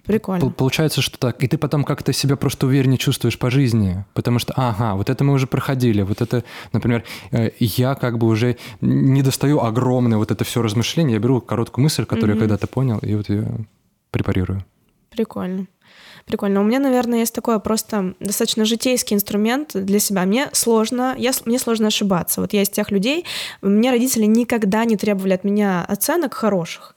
Прикольно. 0.05 0.51
Получается, 0.51 1.01
что 1.01 1.19
так. 1.19 1.43
И 1.43 1.49
ты 1.49 1.57
потом 1.57 1.85
как-то 1.85 2.13
себя 2.13 2.37
просто 2.37 2.67
увереннее 2.67 2.99
чувствуешь 2.99 3.39
по 3.39 3.51
жизни. 3.51 4.05
Потому 4.13 4.39
что, 4.39 4.53
ага, 4.55 4.95
вот 4.95 5.09
это 5.09 5.25
мы 5.25 5.33
уже 5.33 5.47
проходили. 5.47 6.03
Вот 6.03 6.21
это, 6.21 6.45
например, 6.73 7.05
э, 7.31 7.53
я 7.59 7.95
как 7.95 8.19
бы 8.19 8.27
уже 8.27 8.59
не 8.83 9.23
достаю 9.23 9.61
огромное 9.61 10.19
вот 10.19 10.31
это 10.31 10.45
все 10.45 10.61
размышление. 10.61 11.15
Я 11.15 11.21
беру 11.21 11.41
короткую 11.41 11.85
мысль, 11.85 12.05
которую 12.05 12.37
mm-hmm. 12.37 12.41
я 12.41 12.41
когда-то 12.41 12.67
понял, 12.67 12.99
и 12.99 13.15
вот 13.15 13.31
ее 13.31 13.67
препарирую. 14.11 14.63
Прикольно. 15.09 15.67
Прикольно. 16.27 16.61
У 16.61 16.65
меня, 16.65 16.81
наверное, 16.81 17.21
есть 17.21 17.33
такой 17.33 17.61
просто 17.61 18.15
достаточно 18.19 18.65
житейский 18.65 19.15
инструмент 19.15 19.71
для 19.75 20.01
себя. 20.01 20.25
Мне 20.25 20.49
сложно, 20.53 21.15
я, 21.17 21.31
мне 21.45 21.57
сложно 21.61 21.87
ошибаться. 21.87 22.41
Вот 22.41 22.53
я 22.53 22.63
из 22.63 22.69
тех 22.69 22.91
людей, 22.91 23.25
мне 23.63 23.93
родители 23.93 24.25
никогда 24.25 24.85
не 24.85 24.97
требовали 24.97 25.35
от 25.35 25.45
меня 25.45 25.85
оценок 25.87 26.35
хороших. 26.35 26.97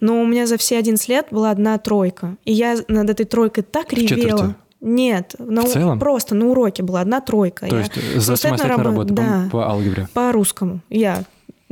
Но 0.00 0.22
у 0.22 0.26
меня 0.26 0.46
за 0.46 0.56
все 0.56 0.78
11 0.78 1.08
лет 1.10 1.26
была 1.30 1.50
одна 1.50 1.76
тройка. 1.76 2.36
И 2.46 2.54
я 2.54 2.78
над 2.88 3.10
этой 3.10 3.26
тройкой 3.26 3.64
так 3.64 3.92
ревела. 3.92 4.56
Нет, 4.80 5.34
на, 5.38 5.60
в 5.60 5.68
целом? 5.68 5.98
просто 5.98 6.34
на 6.34 6.46
уроке 6.46 6.82
была 6.82 7.02
одна 7.02 7.20
тройка. 7.20 7.66
То 7.66 7.76
я 7.76 7.82
есть 7.82 7.94
за 8.16 8.36
самостоятельную 8.36 8.86
работу 8.86 9.12
да, 9.12 9.48
по, 9.50 9.58
по 9.58 9.68
алгебре? 9.68 10.08
По 10.14 10.32
русскому. 10.32 10.80
Я 10.88 11.24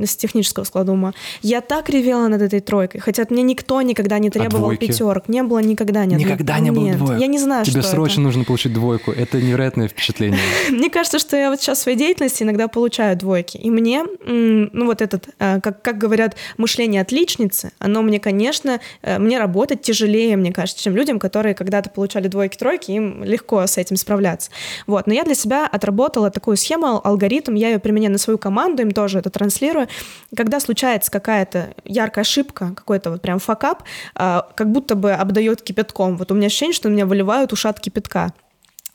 с 0.05 0.15
технического 0.15 0.63
склада 0.63 0.91
ума. 0.91 1.13
Я 1.41 1.61
так 1.61 1.89
ревела 1.89 2.27
над 2.27 2.41
этой 2.41 2.59
тройкой, 2.59 3.01
хотя 3.01 3.23
от 3.23 3.31
меня 3.31 3.43
никто 3.43 3.81
никогда 3.81 4.19
не 4.19 4.29
требовал 4.29 4.71
а 4.71 4.75
пятерок. 4.75 5.27
Не 5.27 5.43
было 5.43 5.59
никогда 5.59 6.05
ни 6.05 6.15
Никогда 6.15 6.59
не 6.59 6.71
было 6.71 6.85
Нет. 6.85 6.97
двоек? 6.97 7.19
Я 7.19 7.27
не 7.27 7.39
знаю, 7.39 7.65
Тебе 7.65 7.81
что 7.81 7.91
срочно 7.91 8.21
это. 8.21 8.21
нужно 8.21 8.43
получить 8.43 8.73
двойку. 8.73 9.11
Это 9.11 9.41
невероятное 9.41 9.87
впечатление. 9.87 10.39
Мне 10.69 10.89
кажется, 10.89 11.19
что 11.19 11.35
я 11.37 11.49
вот 11.49 11.61
сейчас 11.61 11.79
в 11.79 11.81
своей 11.81 11.97
деятельности 11.97 12.43
иногда 12.43 12.67
получаю 12.67 13.17
двойки. 13.17 13.57
И 13.57 13.69
мне, 13.69 14.03
ну 14.25 14.85
вот 14.85 15.01
этот, 15.01 15.29
э, 15.39 15.59
как, 15.61 15.81
как 15.81 15.97
говорят, 15.97 16.35
мышление 16.57 17.01
отличницы, 17.01 17.71
оно 17.79 18.01
мне, 18.01 18.19
конечно, 18.19 18.79
э, 19.01 19.19
мне 19.19 19.39
работать 19.39 19.81
тяжелее, 19.81 20.37
мне 20.37 20.51
кажется, 20.51 20.83
чем 20.83 20.95
людям, 20.95 21.19
которые 21.19 21.55
когда-то 21.55 21.89
получали 21.89 22.27
двойки-тройки, 22.27 22.91
им 22.91 23.23
легко 23.23 23.65
с 23.65 23.77
этим 23.77 23.95
справляться. 23.97 24.51
Вот. 24.87 25.07
Но 25.07 25.13
я 25.13 25.23
для 25.23 25.35
себя 25.35 25.67
отработала 25.67 26.31
такую 26.31 26.57
схему, 26.57 27.01
алгоритм, 27.03 27.55
я 27.55 27.69
ее 27.69 27.79
применяю 27.79 28.11
на 28.11 28.17
свою 28.17 28.37
команду, 28.37 28.81
им 28.81 28.91
тоже 28.91 29.19
это 29.19 29.29
транслирую 29.29 29.87
когда 30.35 30.59
случается 30.59 31.11
какая-то 31.11 31.73
яркая 31.85 32.23
ошибка, 32.23 32.73
какой-то 32.75 33.11
вот 33.11 33.21
прям 33.21 33.39
факап, 33.39 33.83
а, 34.15 34.47
как 34.55 34.71
будто 34.71 34.95
бы 34.95 35.11
обдает 35.11 35.61
кипятком. 35.61 36.17
Вот 36.17 36.31
у 36.31 36.35
меня 36.35 36.47
ощущение, 36.47 36.73
что 36.73 36.89
на 36.89 36.93
меня 36.93 37.05
выливают 37.05 37.53
ушат 37.53 37.79
кипятка. 37.79 38.33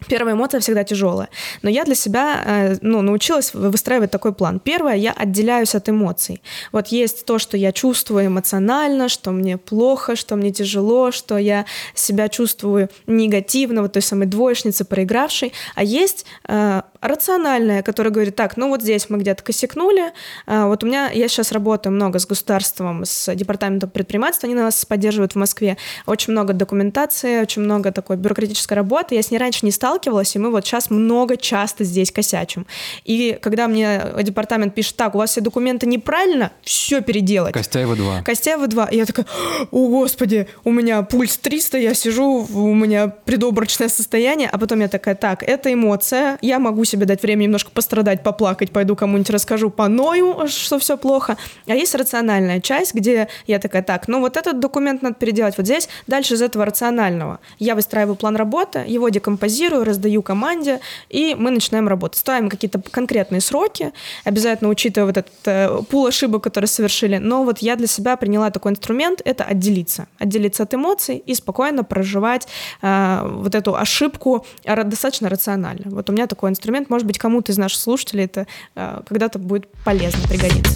Первая 0.09 0.35
эмоция 0.35 0.61
всегда 0.61 0.85
тяжелая. 0.85 1.29
Но 1.63 1.71
я 1.71 1.85
для 1.85 1.95
себя 1.95 2.43
э, 2.45 2.77
ну, 2.81 3.03
научилась 3.03 3.55
выстраивать 3.55 4.11
такой 4.11 4.33
план. 4.33 4.61
Первое, 4.61 4.95
я 4.95 5.13
отделяюсь 5.13 5.75
от 5.75 5.89
эмоций. 5.89 6.43
Вот 6.73 6.89
есть 6.89 7.25
то, 7.25 7.39
что 7.39 7.57
я 7.57 7.73
чувствую 7.73 8.27
эмоционально, 8.27 9.09
что 9.09 9.31
мне 9.31 9.57
плохо, 9.59 10.17
что 10.17 10.37
мне 10.37 10.51
тяжело, 10.51 11.11
что 11.11 11.39
я 11.39 11.65
себя 11.95 12.29
чувствую 12.29 12.89
негативно, 13.07 13.83
вот 13.83 13.93
той 13.93 14.03
самой 14.03 14.27
двоечницы, 14.27 14.85
проигравшей. 14.85 15.53
А 15.75 15.83
есть 15.83 16.27
э, 16.49 16.83
рациональное, 17.01 17.83
которое 17.83 18.11
говорит, 18.11 18.35
так, 18.35 18.57
ну 18.57 18.69
вот 18.69 18.83
здесь 18.83 19.11
мы 19.11 19.19
где-то 19.19 19.43
косякнули. 19.43 20.13
Э, 20.47 20.65
вот 20.67 20.83
у 20.83 20.87
меня, 20.87 21.11
я 21.11 21.29
сейчас 21.29 21.53
работаю 21.53 21.93
много 21.93 22.19
с 22.19 22.27
государством, 22.27 23.05
с 23.05 23.35
департаментом 23.35 23.91
предпринимательства, 23.91 24.47
они 24.47 24.55
нас 24.55 24.85
поддерживают 24.85 25.33
в 25.33 25.37
Москве. 25.37 25.77
Очень 26.07 26.33
много 26.33 26.53
документации, 26.53 27.41
очень 27.41 27.63
много 27.63 27.93
такой 27.93 28.17
бюрократической 28.17 28.75
работы. 28.75 29.15
Я 29.15 29.23
с 29.23 29.31
ней 29.31 29.39
раньше 29.39 29.65
не 29.67 29.73
сталкивалась, 29.95 30.35
и 30.35 30.39
мы 30.39 30.51
вот 30.51 30.65
сейчас 30.65 30.91
много 30.91 31.37
часто 31.37 31.85
здесь 31.85 32.11
косячим. 32.11 32.67
И 33.05 33.39
когда 33.41 33.69
мне 33.69 34.01
департамент 34.23 34.75
пишет, 34.75 34.97
так, 34.97 35.15
у 35.15 35.19
вас 35.19 35.31
все 35.31 35.41
документы 35.41 35.87
неправильно, 35.87 36.51
все 36.63 37.01
переделать. 37.01 37.53
Костяева 37.53 37.95
2. 37.95 38.23
Костяева 38.23 38.67
2. 38.67 38.87
И 38.87 38.97
я 38.97 39.07
такая, 39.07 39.27
о, 39.71 39.89
господи, 39.89 40.49
у 40.65 40.73
меня 40.73 41.03
пульс 41.03 41.37
300, 41.37 41.79
я 41.79 41.95
сижу, 41.95 42.47
у 42.53 42.75
меня 42.75 43.09
предобрачное 43.09 43.89
состояние, 43.89 44.49
а 44.51 44.59
потом 44.59 44.81
я 44.81 44.89
такая, 44.89 45.15
так, 45.15 45.43
это 45.43 45.73
эмоция, 45.73 46.39
я 46.41 46.59
могу 46.59 46.85
себе 46.85 47.07
дать 47.07 47.23
время 47.23 47.45
немножко 47.45 47.71
пострадать, 47.71 48.23
поплакать, 48.23 48.71
пойду 48.71 48.97
кому-нибудь 48.97 49.31
расскажу, 49.31 49.71
поною, 49.71 50.49
что 50.49 50.79
все 50.79 50.97
плохо. 50.97 51.37
А 51.67 51.75
есть 51.75 51.95
рациональная 51.95 52.61
часть, 52.61 52.95
где 52.95 53.29
я 53.47 53.59
такая, 53.59 53.83
так, 53.83 54.09
ну 54.09 54.21
вот 54.21 54.37
этот 54.37 54.59
документ 54.59 55.03
надо 55.03 55.15
переделать 55.15 55.57
вот 55.57 55.67
здесь, 55.67 55.89
дальше 56.07 56.35
из 56.35 56.43
этого 56.43 56.65
рационального. 56.65 57.39
Я 57.59 57.75
выстраиваю 57.75 58.17
план 58.17 58.37
работы, 58.37 58.85
его 58.87 59.09
декомпозирую, 59.09 59.84
раздаю 59.85 60.23
команде, 60.23 60.81
и 61.09 61.35
мы 61.39 61.51
начинаем 61.51 61.89
работать. 61.89 62.19
Ставим 62.19 62.49
какие-то 62.49 62.81
конкретные 62.91 63.41
сроки, 63.41 63.93
обязательно 64.25 64.71
учитывая 64.71 65.07
вот 65.07 65.17
этот 65.17 65.33
э, 65.45 65.83
пул 65.91 66.07
ошибок, 66.07 66.43
которые 66.43 66.69
совершили. 66.69 67.19
Но 67.19 67.45
вот 67.45 67.59
я 67.59 67.77
для 67.77 67.87
себя 67.87 68.17
приняла 68.17 68.51
такой 68.51 68.73
инструмент— 68.73 69.21
это 69.25 69.45
отделиться. 69.45 70.07
Отделиться 70.19 70.63
от 70.63 70.75
эмоций 70.75 71.19
и 71.19 71.35
спокойно 71.35 71.85
проживать 71.85 72.49
э, 72.83 73.21
вот 73.25 73.55
эту 73.55 73.77
ошибку 73.77 74.47
достаточно 74.65 75.29
рационально. 75.29 75.91
Вот 75.91 76.11
у 76.11 76.13
меня 76.13 76.27
такой 76.27 76.51
инструмент. 76.51 76.91
Может 76.91 77.07
быть, 77.07 77.19
кому-то 77.19 77.53
из 77.53 77.59
наших 77.59 77.81
слушателей 77.81 78.25
это 78.25 78.47
э, 78.75 79.01
когда-то 79.07 79.39
будет 79.39 79.69
полезно, 79.85 80.27
пригодится. 80.29 80.75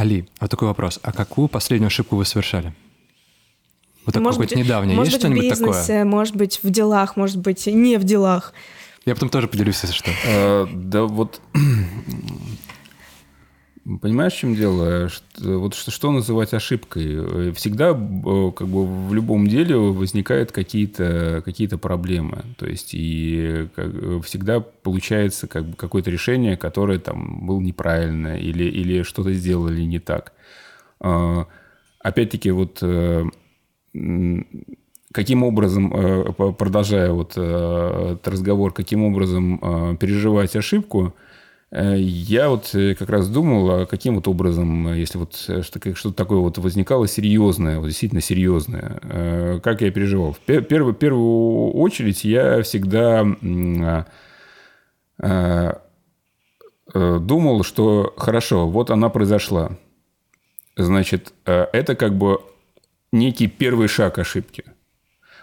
Али, 0.00 0.26
вот 0.40 0.50
такой 0.50 0.66
вопрос. 0.66 0.98
А 1.02 1.12
какую 1.12 1.48
последнюю 1.48 1.88
ошибку 1.88 2.16
вы 2.16 2.24
совершали? 2.24 2.72
Вот 4.06 4.14
так 4.14 4.22
может 4.22 4.40
быть, 4.40 4.56
недавнее. 4.56 4.96
Может 4.96 5.12
Есть 5.12 5.22
что-нибудь 5.22 5.42
бизнесе, 5.42 5.82
такое? 5.82 6.04
Может 6.06 6.36
быть, 6.36 6.60
в 6.62 6.70
делах, 6.70 7.16
может 7.16 7.36
быть, 7.36 7.66
не 7.66 7.98
в 7.98 8.04
делах. 8.04 8.54
Я 9.04 9.12
потом 9.12 9.28
тоже 9.28 9.46
поделюсь, 9.46 9.78
если 9.82 9.94
что. 9.94 10.10
А, 10.26 10.66
да 10.72 11.02
вот 11.02 11.42
Понимаешь, 13.98 14.34
в 14.34 14.38
чем 14.38 14.54
дело? 14.54 15.08
Что, 15.08 15.58
вот 15.58 15.74
что, 15.74 15.90
что 15.90 16.12
называть 16.12 16.54
ошибкой? 16.54 17.52
Всегда 17.54 17.90
э, 17.90 18.52
как 18.54 18.68
бы 18.68 18.86
в 18.86 19.14
любом 19.14 19.48
деле 19.48 19.76
возникают 19.76 20.52
какие-то 20.52 21.42
какие 21.44 21.66
проблемы. 21.66 22.44
То 22.56 22.66
есть 22.66 22.90
и 22.92 23.68
как, 23.74 23.92
всегда 24.24 24.60
получается 24.60 25.48
как 25.48 25.64
бы 25.64 25.76
какое-то 25.76 26.10
решение, 26.10 26.56
которое 26.56 26.98
там 26.98 27.46
было 27.46 27.60
неправильно 27.60 28.38
или, 28.38 28.64
или 28.64 29.02
что-то 29.02 29.32
сделали 29.32 29.82
не 29.82 29.98
так. 29.98 30.34
А, 31.00 31.46
опять-таки 32.00 32.50
вот 32.50 32.78
э, 32.82 33.24
каким 35.12 35.42
образом, 35.42 35.92
э, 35.94 36.32
продолжая 36.52 37.10
вот 37.12 37.32
этот 37.32 38.28
разговор, 38.28 38.72
каким 38.72 39.04
образом 39.04 39.96
переживать 39.98 40.54
ошибку– 40.54 41.14
Э, 41.24 41.29
я 41.72 42.48
вот 42.48 42.74
э, 42.74 42.94
как 42.96 43.08
раз 43.10 43.28
думал, 43.28 43.70
а 43.70 43.86
каким 43.86 44.16
вот 44.16 44.26
образом, 44.26 44.88
э, 44.88 44.98
если 44.98 45.18
вот 45.18 45.34
что-то 45.34 46.12
такое 46.12 46.38
вот 46.40 46.58
возникало 46.58 47.06
серьезное, 47.06 47.78
вот 47.78 47.86
действительно 47.86 48.20
серьезное, 48.20 49.60
как 49.60 49.80
я 49.80 49.90
переживал. 49.90 50.32
В 50.32 50.40
первую, 50.40 50.94
первую 50.94 51.72
очередь 51.72 52.24
я 52.24 52.62
всегда 52.62 53.24
э, 56.94 57.18
думал, 57.20 57.62
что 57.62 58.14
хорошо, 58.16 58.68
вот 58.68 58.90
она 58.90 59.08
произошла. 59.08 59.78
Значит, 60.76 61.32
э, 61.46 61.66
это 61.72 61.94
как 61.94 62.16
бы 62.16 62.40
некий 63.12 63.46
первый 63.46 63.88
шаг 63.88 64.18
ошибки. 64.18 64.64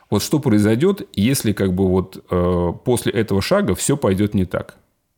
Вот 0.09 0.23
что 0.23 0.39
произойдет, 0.39 1.07
если 1.13 1.51
как 1.51 1.73
бы 1.73 1.87
вот 1.87 2.23
э, 2.29 2.73
после 2.85 3.11
этого 3.11 3.41
шага 3.41 3.75
все 3.75 3.97
пойдет 3.97 4.33
не 4.33 4.45
так? 4.45 4.77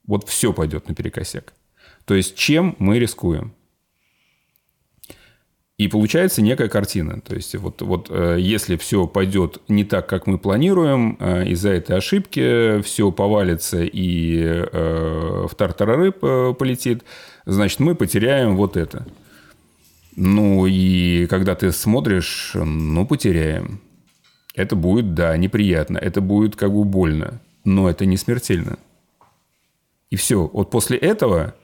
Вот 0.09 0.27
все 0.27 0.53
пойдет 0.53 0.89
наперекосяк. 0.89 1.53
То 2.05 2.15
есть 2.15 2.35
чем 2.35 2.75
мы 2.79 2.97
рискуем? 2.97 3.53
И 5.77 5.87
получается 5.87 6.41
некая 6.41 6.67
картина. 6.67 7.21
То 7.21 7.35
есть 7.35 7.55
вот, 7.55 7.83
вот 7.83 8.07
э, 8.09 8.37
если 8.39 8.75
все 8.75 9.05
пойдет 9.05 9.61
не 9.67 9.83
так, 9.83 10.09
как 10.09 10.25
мы 10.25 10.39
планируем, 10.39 11.15
э, 11.19 11.49
из-за 11.49 11.69
этой 11.69 11.95
ошибки 11.95 12.81
все 12.81 13.11
повалится 13.11 13.83
и 13.83 14.39
э, 14.41 15.45
в 15.47 15.53
тартарары 15.53 16.11
полетит, 16.11 17.03
значит, 17.45 17.79
мы 17.79 17.93
потеряем 17.93 18.57
вот 18.57 18.77
это. 18.77 19.05
Ну 20.15 20.65
и 20.65 21.27
когда 21.27 21.53
ты 21.53 21.71
смотришь, 21.71 22.53
ну 22.55 23.05
потеряем. 23.05 23.79
Это 24.55 24.75
будет, 24.75 25.13
да, 25.13 25.37
неприятно, 25.37 25.99
это 25.99 26.19
будет 26.19 26.55
как 26.55 26.73
бы 26.73 26.83
больно, 26.83 27.39
но 27.63 27.87
это 27.87 28.07
не 28.07 28.17
смертельно. 28.17 28.79
И 30.09 30.15
все. 30.15 30.49
Вот 30.51 30.71
после 30.71 30.97
этого 30.97 31.55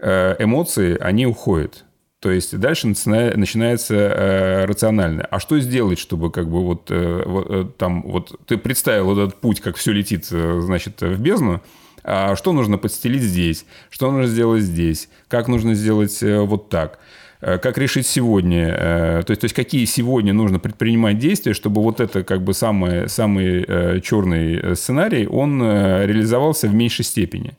эмоции, 0.00 0.96
они 1.00 1.26
уходят. 1.26 1.84
То 2.20 2.32
есть 2.32 2.58
дальше 2.58 2.88
начинается 2.88 3.94
э, 3.94 4.64
рациональное. 4.64 5.24
А 5.30 5.38
что 5.38 5.58
сделать, 5.60 6.00
чтобы 6.00 6.32
как 6.32 6.48
бы 6.48 6.64
вот, 6.64 6.90
э, 6.90 7.22
вот 7.24 7.46
э, 7.48 7.64
там 7.78 8.02
вот 8.02 8.40
ты 8.46 8.58
представил 8.58 9.12
этот 9.12 9.40
путь, 9.40 9.60
как 9.60 9.76
все 9.76 9.92
летит, 9.92 10.26
э, 10.32 10.60
значит, 10.60 11.00
в 11.00 11.20
бездну, 11.20 11.62
а 12.02 12.34
что 12.34 12.52
нужно 12.52 12.76
подстелить 12.76 13.22
здесь, 13.22 13.66
что 13.88 14.10
нужно 14.10 14.26
сделать 14.26 14.62
здесь, 14.62 15.08
как 15.28 15.46
нужно 15.46 15.74
сделать 15.74 16.20
э, 16.24 16.40
вот 16.40 16.70
так, 16.70 16.98
э, 17.40 17.58
как 17.58 17.78
решить 17.78 18.06
сегодня, 18.08 18.66
э, 18.66 19.22
то 19.24 19.30
есть, 19.30 19.42
то 19.42 19.44
есть 19.44 19.54
какие 19.54 19.84
сегодня 19.84 20.32
нужно 20.32 20.58
предпринимать 20.58 21.18
действия, 21.18 21.52
чтобы 21.52 21.80
вот 21.82 22.00
это 22.00 22.24
как 22.24 22.42
бы 22.42 22.52
самый, 22.52 23.08
самый 23.08 23.64
э, 23.64 24.00
черный 24.00 24.56
э, 24.56 24.74
сценарий, 24.74 25.28
он 25.28 25.62
э, 25.62 26.04
реализовался 26.04 26.66
в 26.66 26.74
меньшей 26.74 27.04
степени. 27.04 27.56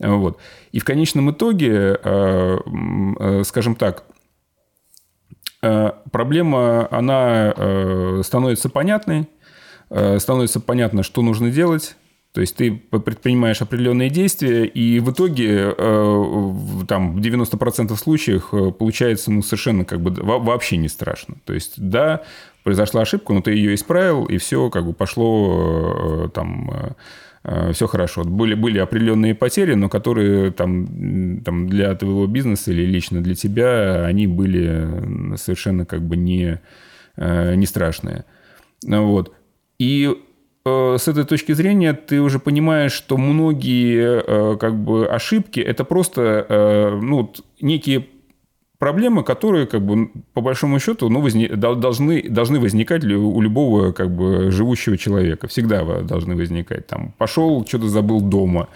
Вот. 0.00 0.38
И 0.72 0.80
в 0.80 0.84
конечном 0.84 1.30
итоге, 1.30 1.98
э, 2.02 2.58
э, 3.20 3.42
скажем 3.44 3.74
так, 3.74 4.04
э, 5.62 5.92
проблема, 6.10 6.88
она 6.90 8.22
становится 8.22 8.68
понятной, 8.68 9.28
становится 10.18 10.60
понятно, 10.60 11.02
что 11.02 11.20
нужно 11.20 11.50
делать, 11.50 11.96
то 12.32 12.40
есть 12.40 12.54
ты 12.54 12.70
предпринимаешь 12.70 13.60
определенные 13.60 14.08
действия, 14.08 14.64
и 14.64 15.00
в 15.00 15.10
итоге 15.10 15.74
там, 16.86 17.16
в 17.16 17.18
90% 17.18 17.96
случаев 17.96 18.50
получается 18.78 19.32
ну, 19.32 19.42
совершенно 19.42 19.84
как 19.84 20.00
бы 20.00 20.12
вообще 20.22 20.76
не 20.76 20.88
страшно. 20.88 21.38
То 21.44 21.54
есть 21.54 21.74
да, 21.76 22.22
произошла 22.62 23.02
ошибка, 23.02 23.32
но 23.32 23.42
ты 23.42 23.50
ее 23.50 23.74
исправил, 23.74 24.26
и 24.26 24.38
все 24.38 24.70
как 24.70 24.86
бы 24.86 24.92
пошло 24.92 26.28
там 26.32 26.94
все 27.72 27.86
хорошо. 27.86 28.24
Были, 28.24 28.54
были 28.54 28.78
определенные 28.78 29.34
потери, 29.34 29.74
но 29.74 29.88
которые 29.88 30.50
там, 30.50 31.40
там 31.42 31.68
для 31.68 31.94
твоего 31.94 32.26
бизнеса 32.26 32.70
или 32.70 32.84
лично 32.84 33.22
для 33.22 33.34
тебя, 33.34 34.04
они 34.04 34.26
были 34.26 35.36
совершенно 35.36 35.86
как 35.86 36.02
бы 36.02 36.16
не, 36.16 36.60
э, 37.16 37.54
не 37.54 37.64
страшные. 37.66 38.26
Вот. 38.86 39.32
И 39.78 40.14
э, 40.66 40.96
с 40.98 41.08
этой 41.08 41.24
точки 41.24 41.52
зрения 41.52 41.94
ты 41.94 42.20
уже 42.20 42.40
понимаешь, 42.40 42.92
что 42.92 43.16
многие 43.16 44.56
как 44.58 44.76
бы 44.76 45.06
ошибки 45.06 45.60
это 45.60 45.84
просто 45.84 46.98
ну, 47.00 47.32
некие 47.62 48.06
проблемы, 48.80 49.22
которые, 49.22 49.66
как 49.66 49.82
бы, 49.82 50.10
по 50.32 50.40
большому 50.40 50.80
счету, 50.80 51.10
ну, 51.10 51.20
возне... 51.20 51.48
должны, 51.48 52.22
должны 52.28 52.58
возникать 52.58 53.04
у 53.04 53.40
любого 53.40 53.92
как 53.92 54.10
бы, 54.10 54.50
живущего 54.50 54.96
человека. 54.96 55.46
Всегда 55.48 55.84
должны 56.00 56.34
возникать. 56.34 56.86
Там, 56.86 57.12
пошел, 57.18 57.64
что-то 57.66 57.88
забыл 57.88 58.22
дома, 58.22 58.68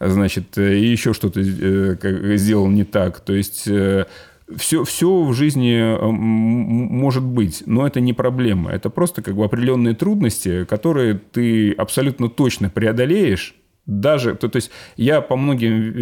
значит, 0.00 0.58
э, 0.58 0.78
и 0.78 0.86
еще 0.86 1.14
что-то 1.14 1.40
э, 1.40 2.36
сделал 2.36 2.66
не 2.66 2.82
так. 2.82 3.20
То 3.20 3.32
есть 3.34 3.62
все, 3.62 4.82
э, 4.82 4.84
все 4.84 5.22
в 5.22 5.32
жизни 5.32 5.96
может 6.10 7.22
быть, 7.22 7.62
но 7.64 7.86
это 7.86 8.00
не 8.00 8.12
проблема. 8.12 8.72
Это 8.72 8.90
просто 8.90 9.22
как 9.22 9.36
бы 9.36 9.44
определенные 9.44 9.94
трудности, 9.94 10.64
которые 10.64 11.20
ты 11.30 11.70
абсолютно 11.70 12.28
точно 12.28 12.68
преодолеешь, 12.68 13.54
даже, 13.86 14.36
то, 14.36 14.48
то 14.48 14.56
есть 14.56 14.70
я 14.96 15.20
по 15.20 15.36
многим 15.36 15.72
э, 15.72 15.92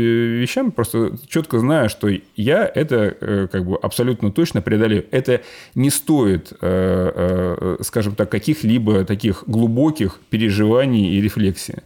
вещам 0.40 0.70
просто 0.70 1.16
четко 1.28 1.58
знаю, 1.58 1.88
что 1.88 2.08
я 2.36 2.70
это 2.74 3.16
э, 3.20 3.48
как 3.50 3.64
бы 3.64 3.76
абсолютно 3.76 4.30
точно 4.30 4.60
преодолею. 4.60 5.06
Это 5.10 5.40
не 5.74 5.88
стоит, 5.88 6.52
э, 6.60 7.76
скажем 7.80 8.14
так, 8.14 8.30
каких-либо 8.30 9.04
таких 9.04 9.44
глубоких 9.46 10.20
переживаний 10.28 11.14
и 11.14 11.20
рефлексий. 11.22 11.76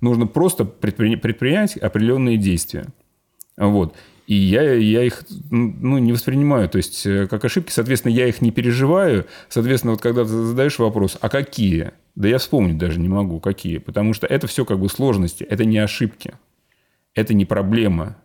Нужно 0.00 0.26
просто 0.26 0.64
предпринять 0.64 1.76
определенные 1.78 2.36
действия. 2.36 2.86
Вот. 3.56 3.94
И 4.28 4.34
я, 4.34 4.74
я 4.74 5.04
их 5.04 5.24
ну, 5.50 5.96
не 5.96 6.12
воспринимаю, 6.12 6.68
то 6.68 6.76
есть 6.76 7.02
как 7.30 7.42
ошибки, 7.46 7.72
соответственно, 7.72 8.12
я 8.12 8.26
их 8.26 8.42
не 8.42 8.50
переживаю. 8.50 9.24
Соответственно, 9.48 9.92
вот 9.92 10.02
когда 10.02 10.24
ты 10.24 10.28
задаешь 10.28 10.78
вопрос, 10.78 11.16
а 11.18 11.30
какие? 11.30 11.92
Да 12.14 12.28
я 12.28 12.36
вспомнить 12.36 12.76
даже 12.76 13.00
не 13.00 13.08
могу, 13.08 13.40
какие. 13.40 13.78
Потому 13.78 14.12
что 14.12 14.26
это 14.26 14.46
все 14.46 14.66
как 14.66 14.80
бы 14.80 14.90
сложности, 14.90 15.44
это 15.44 15.64
не 15.64 15.78
ошибки, 15.78 16.34
это 17.14 17.32
не 17.32 17.46
проблема. 17.46 18.18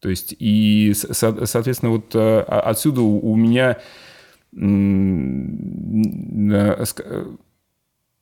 То 0.00 0.10
есть, 0.10 0.36
и, 0.38 0.92
соответственно, 0.94 1.92
вот 1.92 2.14
э, 2.14 2.40
отсюда 2.40 3.00
у 3.00 3.34
меня, 3.36 3.78
э, 4.52 4.66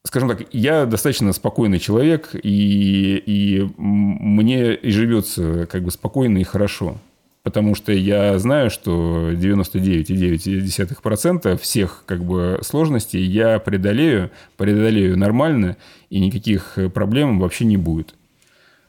скажем 0.05 0.29
так, 0.29 0.47
я 0.53 0.87
достаточно 0.87 1.33
спокойный 1.33 1.79
человек, 1.79 2.31
и, 2.35 3.23
и 3.27 3.69
мне 3.77 4.75
и 4.75 4.91
живется 4.91 5.67
как 5.67 5.83
бы 5.83 5.91
спокойно 5.91 6.39
и 6.39 6.45
хорошо 6.45 6.99
потому 7.49 7.75
что 7.75 7.93
я 7.93 8.39
знаю, 8.39 8.71
что 8.71 9.33
99,9% 9.33 11.57
всех 11.57 12.03
как 12.05 12.23
бы 12.23 12.61
сложностей 12.63 13.23
я 13.23 13.59
преодолею, 13.59 14.31
преодолею 14.59 15.17
нормально, 15.17 15.79
и 16.11 16.21
никаких 16.21 16.77
проблем 16.93 17.41
вообще 17.41 17.65
не 17.65 17.79
будет. 17.79 18.15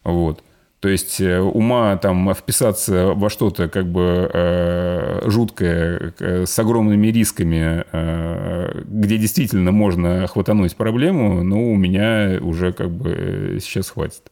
Вот. 0.03 0.43
То 0.79 0.87
есть 0.87 1.19
э, 1.19 1.39
ума 1.39 1.97
там 1.97 2.33
вписаться 2.33 3.07
во 3.07 3.29
что-то 3.29 3.67
как 3.67 3.91
бы 3.91 4.29
э, 4.33 5.29
жуткое 5.29 6.13
э, 6.19 6.45
с 6.45 6.57
огромными 6.57 7.07
рисками, 7.07 7.83
э, 7.91 8.83
где 8.85 9.17
действительно 9.17 9.71
можно 9.73 10.25
хватануть 10.27 10.77
проблему, 10.77 11.43
ну, 11.43 11.73
у 11.73 11.75
меня 11.75 12.39
уже 12.41 12.71
как 12.71 12.91
бы 12.91 13.09
э, 13.09 13.59
сейчас 13.59 13.89
хватит. 13.89 14.31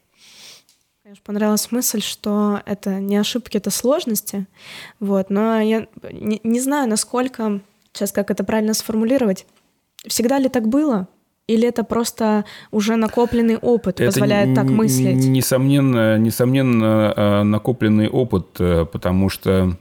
Конечно, 1.04 1.24
понравилась 1.26 1.72
мысль, 1.72 2.02
что 2.02 2.62
это 2.66 3.02
не 3.02 3.18
ошибки, 3.18 3.58
это 3.58 3.70
сложности. 3.70 4.46
Вот. 5.02 5.30
Но 5.30 5.60
я 5.60 5.88
не, 6.12 6.40
не 6.44 6.60
знаю, 6.62 6.90
насколько, 6.90 7.60
сейчас 7.92 8.14
как 8.14 8.32
это 8.32 8.46
правильно 8.46 8.74
сформулировать, 8.74 9.46
всегда 10.06 10.40
ли 10.40 10.48
так 10.48 10.70
было? 10.70 11.10
Или 11.48 11.66
это 11.66 11.86
просто 11.86 12.44
уже 12.72 12.98
накопленный 12.98 13.56
опыт 13.56 14.02
это 14.02 14.12
позволяет 14.12 14.54
так 14.54 14.66
мыслить? 14.66 15.26
Несомненно, 15.26 16.18
несомненно, 16.18 17.14
э, 17.16 17.44
накопленный 17.44 18.10
опыт, 18.10 18.48
э, 18.60 18.86
потому 18.86 19.30
что, 19.30 19.78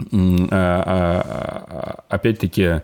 а, 0.00 0.06
а, 0.12 1.64
а, 1.70 2.04
опять-таки, 2.10 2.82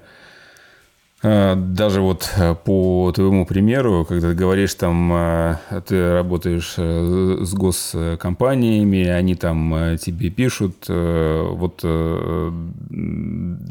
даже 1.25 2.03
вот 2.03 2.31
э, 2.37 2.55
по 2.55 3.11
твоему 3.15 3.47
примеру, 3.47 4.05
когда 4.07 4.29
ты 4.29 4.35
говоришь, 4.35 4.75
там, 4.75 5.11
э, 5.11 5.57
ты 5.87 6.13
работаешь 6.13 6.75
с 6.77 7.55
госкомпаниями, 7.55 9.09
они 9.09 9.35
там 9.35 9.97
тебе 9.99 10.29
пишут, 10.29 10.87
вот... 10.87 11.83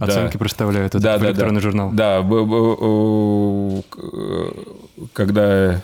Оценки 0.01 0.33
да, 0.33 0.39
проставляют, 0.39 0.95
это 0.95 1.03
да, 1.03 1.19
в 1.19 1.23
электронный 1.23 1.55
да, 1.55 1.61
журнал. 1.61 1.91
Да, 1.93 2.21
когда 5.13 5.83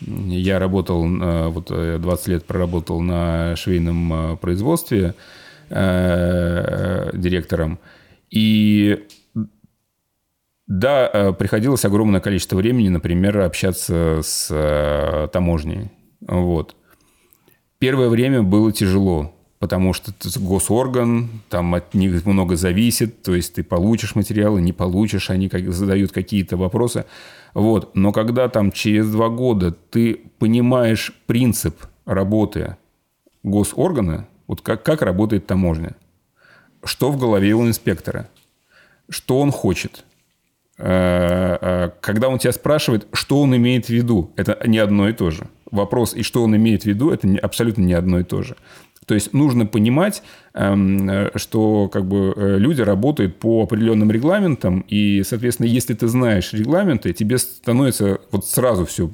я 0.00 0.58
работал, 0.58 1.06
вот 1.50 1.70
20 2.00 2.28
лет 2.28 2.46
проработал 2.46 3.02
на 3.02 3.54
швейном 3.56 4.38
производстве 4.38 5.14
директором, 5.68 7.78
и 8.30 9.04
да, 10.66 11.10
э, 11.12 11.32
приходилось 11.32 11.84
огромное 11.84 12.20
количество 12.20 12.56
времени, 12.56 12.88
например, 12.88 13.38
общаться 13.40 14.20
с 14.22 14.48
э, 14.50 15.28
таможней. 15.32 15.90
Вот. 16.20 16.74
Первое 17.78 18.08
время 18.08 18.42
было 18.42 18.72
тяжело, 18.72 19.34
потому 19.58 19.92
что 19.92 20.10
это 20.10 20.40
госорган, 20.40 21.28
там 21.50 21.74
от 21.74 21.92
них 21.92 22.24
много 22.24 22.56
зависит, 22.56 23.22
то 23.22 23.34
есть 23.34 23.54
ты 23.54 23.62
получишь 23.62 24.14
материалы, 24.14 24.62
не 24.62 24.72
получишь, 24.72 25.28
они 25.28 25.50
как, 25.50 25.70
задают 25.70 26.12
какие-то 26.12 26.56
вопросы. 26.56 27.04
Вот. 27.52 27.94
Но 27.94 28.12
когда 28.12 28.48
там 28.48 28.72
через 28.72 29.10
два 29.10 29.28
года 29.28 29.72
ты 29.72 30.22
понимаешь 30.38 31.12
принцип 31.26 31.76
работы 32.06 32.78
госоргана, 33.42 34.28
вот 34.46 34.62
как, 34.62 34.82
как 34.82 35.02
работает 35.02 35.46
таможня, 35.46 35.94
что 36.84 37.10
в 37.10 37.18
голове 37.18 37.52
у 37.52 37.66
инспектора, 37.66 38.28
что 39.10 39.40
он 39.40 39.50
хочет. 39.50 40.04
Э, 40.78 41.58
э, 41.60 41.90
когда 42.00 42.28
он 42.28 42.38
тебя 42.38 42.52
спрашивает, 42.52 43.06
что 43.12 43.40
он 43.40 43.56
имеет 43.56 43.86
в 43.86 43.90
виду, 43.90 44.32
это 44.36 44.58
не 44.66 44.78
одно 44.78 45.08
и 45.08 45.12
то 45.12 45.30
же. 45.30 45.48
Вопрос, 45.70 46.14
и 46.14 46.22
что 46.22 46.42
он 46.42 46.56
имеет 46.56 46.82
в 46.82 46.86
виду, 46.86 47.10
это 47.10 47.28
абсолютно 47.42 47.82
не 47.82 47.94
одно 47.94 48.20
и 48.20 48.24
то 48.24 48.42
же. 48.42 48.56
То 49.06 49.14
есть 49.14 49.32
нужно 49.32 49.66
понимать, 49.66 50.22
эм, 50.54 51.30
что 51.36 51.88
как 51.88 52.06
бы 52.06 52.32
э, 52.34 52.58
люди 52.58 52.80
работают 52.80 53.38
по 53.38 53.62
определенным 53.64 54.10
регламентам, 54.10 54.80
и, 54.88 55.22
соответственно, 55.24 55.66
если 55.66 55.94
ты 55.94 56.08
знаешь 56.08 56.52
регламенты, 56.52 57.12
тебе 57.12 57.38
становится 57.38 58.18
вот 58.30 58.46
сразу 58.46 58.86
все 58.86 59.10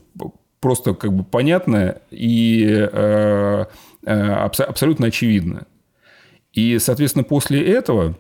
просто 0.61 0.95
как 0.95 1.13
бы 1.13 1.25
понятно 1.25 2.01
и 2.11 2.65
э, 2.69 3.65
э, 4.05 4.13
абсолютно 4.13 5.07
очевидно. 5.07 5.67
И, 6.53 6.79
соответственно, 6.79 7.25
после 7.25 7.65
этого 7.65 8.17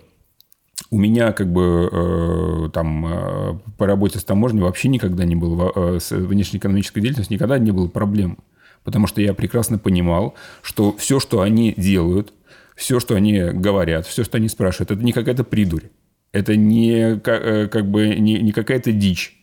у 0.90 0.98
меня 0.98 1.32
как 1.32 1.52
бы 1.52 2.70
там 2.72 3.60
по 3.76 3.86
работе 3.86 4.18
с 4.18 4.24
таможней 4.24 4.62
вообще 4.62 4.88
никогда 4.88 5.24
не 5.24 5.36
было, 5.36 5.98
с 5.98 6.10
внешнеэкономической 6.10 7.02
деятельностью 7.02 7.34
никогда 7.34 7.58
не 7.58 7.70
было 7.70 7.88
проблем. 7.88 8.38
Потому 8.82 9.06
что 9.06 9.20
я 9.20 9.34
прекрасно 9.34 9.78
понимал, 9.78 10.34
что 10.62 10.96
все, 10.96 11.20
что 11.20 11.42
они 11.42 11.74
делают, 11.76 12.32
все, 12.76 12.98
что 12.98 13.14
они 13.14 13.38
говорят, 13.38 14.06
все, 14.06 14.24
что 14.24 14.38
они 14.38 14.48
спрашивают, 14.48 14.90
это 14.90 15.02
не 15.02 15.12
какая-то 15.12 15.44
придурь, 15.44 15.90
это 16.32 16.56
не 16.56 17.20
э, 17.22 17.68
как 17.68 17.90
бы 17.90 18.14
не, 18.16 18.40
не 18.40 18.52
какая-то 18.52 18.90
дичь, 18.92 19.36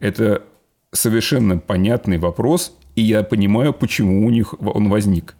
это 0.00 0.42
совершенно 0.92 1.58
понятный 1.58 2.18
вопрос, 2.18 2.76
и 2.94 3.00
я 3.00 3.22
понимаю, 3.22 3.72
почему 3.72 4.26
у 4.26 4.30
них 4.30 4.54
он 4.60 4.90
возник. 4.90 5.34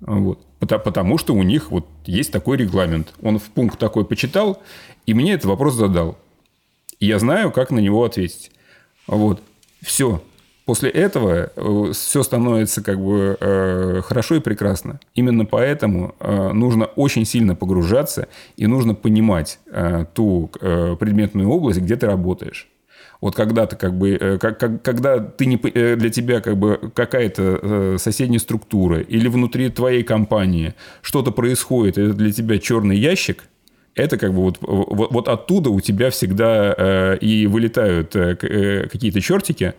Вот. 0.00 0.40
Потому 0.58 1.18
что 1.18 1.34
у 1.34 1.42
них 1.42 1.70
вот 1.70 1.86
есть 2.04 2.32
такой 2.32 2.56
регламент. 2.56 3.14
Он 3.22 3.38
в 3.38 3.44
пункт 3.44 3.78
такой 3.78 4.04
почитал, 4.04 4.62
и 5.06 5.14
мне 5.14 5.32
этот 5.34 5.46
вопрос 5.46 5.74
задал. 5.74 6.18
И 6.98 7.06
я 7.06 7.18
знаю, 7.18 7.50
как 7.50 7.70
на 7.70 7.78
него 7.78 8.04
ответить. 8.04 8.50
Вот. 9.06 9.42
Все. 9.82 10.22
После 10.66 10.90
этого 10.90 11.50
э, 11.56 11.92
все 11.92 12.22
становится 12.22 12.82
как 12.82 13.02
бы 13.02 13.36
э, 13.40 14.02
хорошо 14.04 14.36
и 14.36 14.40
прекрасно. 14.40 15.00
Именно 15.14 15.44
поэтому 15.44 16.14
э, 16.20 16.52
нужно 16.52 16.84
очень 16.84 17.24
сильно 17.24 17.56
погружаться 17.56 18.28
и 18.56 18.66
нужно 18.66 18.94
понимать 18.94 19.58
э, 19.66 20.04
ту 20.14 20.50
э, 20.60 20.96
предметную 21.00 21.48
область, 21.48 21.80
где 21.80 21.96
ты 21.96 22.06
работаешь. 22.06 22.68
Вот 23.20 23.34
когда 23.34 23.66
ты 23.66 23.76
как 23.76 23.96
бы, 23.96 24.16
э, 24.18 24.38
как, 24.38 24.58
как, 24.58 24.82
когда 24.82 25.18
ты 25.18 25.46
не, 25.46 25.56
э, 25.56 25.96
для 25.96 26.10
тебя 26.10 26.40
как 26.40 26.56
бы 26.56 26.90
какая-то 26.94 27.58
э, 27.62 27.96
соседняя 27.98 28.40
структура 28.40 29.00
или 29.00 29.28
внутри 29.28 29.68
твоей 29.68 30.02
компании 30.02 30.74
что-то 31.02 31.30
происходит, 31.30 31.98
это 31.98 32.14
для 32.14 32.32
тебя 32.32 32.58
черный 32.58 32.96
ящик, 32.96 33.44
это 33.94 34.16
как 34.16 34.32
бы 34.32 34.42
вот, 34.42 34.58
вот, 34.60 35.12
вот 35.12 35.28
оттуда 35.28 35.68
у 35.70 35.80
тебя 35.80 36.10
всегда 36.10 37.16
и 37.20 37.46
вылетают 37.46 38.12
какие-то 38.12 39.20
чертики, 39.20 39.74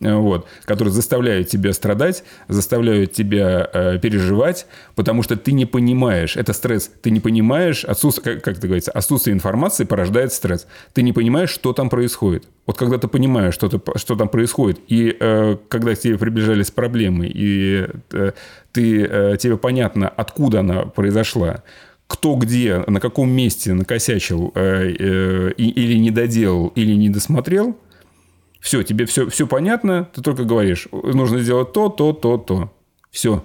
вот, 0.00 0.46
которые 0.64 0.92
заставляют 0.92 1.48
тебя 1.48 1.72
страдать, 1.72 2.24
заставляют 2.48 3.12
тебя 3.12 3.68
э, 3.72 3.98
переживать, 3.98 4.66
потому 4.94 5.22
что 5.22 5.36
ты 5.36 5.52
не 5.52 5.64
понимаешь, 5.64 6.36
это 6.36 6.52
стресс, 6.52 6.90
ты 7.02 7.10
не 7.10 7.20
понимаешь, 7.20 7.84
отсутствие, 7.84 8.34
как, 8.34 8.44
как 8.44 8.58
это 8.58 8.66
говорится, 8.66 8.90
отсутствие 8.92 9.34
информации 9.34 9.84
порождает 9.84 10.32
стресс. 10.32 10.66
Ты 10.92 11.02
не 11.02 11.12
понимаешь, 11.12 11.50
что 11.50 11.72
там 11.72 11.88
происходит. 11.88 12.44
Вот 12.66 12.76
когда 12.76 12.98
ты 12.98 13.08
понимаешь, 13.08 13.54
что, 13.54 13.68
ты, 13.68 13.80
что 13.98 14.16
там 14.16 14.28
происходит, 14.28 14.80
и 14.88 15.16
э, 15.18 15.56
когда 15.68 15.94
к 15.94 15.98
тебе 15.98 16.18
приближались 16.18 16.70
проблемы, 16.70 17.30
и 17.32 17.86
э, 18.12 18.32
ты, 18.72 19.02
э, 19.02 19.36
тебе 19.38 19.56
понятно, 19.56 20.08
откуда 20.08 20.60
она 20.60 20.82
произошла, 20.82 21.62
кто 22.06 22.36
где, 22.36 22.84
на 22.86 23.00
каком 23.00 23.30
месте 23.30 23.72
накосячил 23.72 24.52
э, 24.54 24.94
э, 24.98 25.52
или 25.56 25.98
не 25.98 26.10
доделал, 26.10 26.68
или 26.68 26.92
не 26.94 27.08
досмотрел– 27.08 27.78
все, 28.60 28.82
тебе 28.82 29.06
все, 29.06 29.28
все 29.28 29.46
понятно, 29.46 30.08
ты 30.14 30.22
только 30.22 30.44
говоришь, 30.44 30.88
нужно 30.92 31.40
сделать 31.40 31.72
то, 31.72 31.88
то, 31.88 32.12
то, 32.12 32.36
то. 32.38 32.72
Все. 33.10 33.44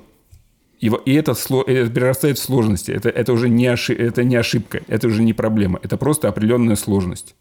И, 0.80 0.92
и 1.06 1.14
это, 1.14 1.32
это 1.32 1.90
перерастает 1.92 2.40
в 2.40 2.42
сложности. 2.42 2.92
Это, 2.92 3.10
это 3.10 3.34
уже 3.34 3.50
не, 3.50 3.68
ошиб, 3.68 4.00
это 4.00 4.24
не 4.24 4.36
ошибка, 4.36 4.82
это 4.88 5.08
уже 5.08 5.22
не 5.22 5.34
проблема. 5.34 5.80
Это 5.84 5.96
просто 5.96 6.28
определенная 6.28 6.76
сложность. 6.76 7.36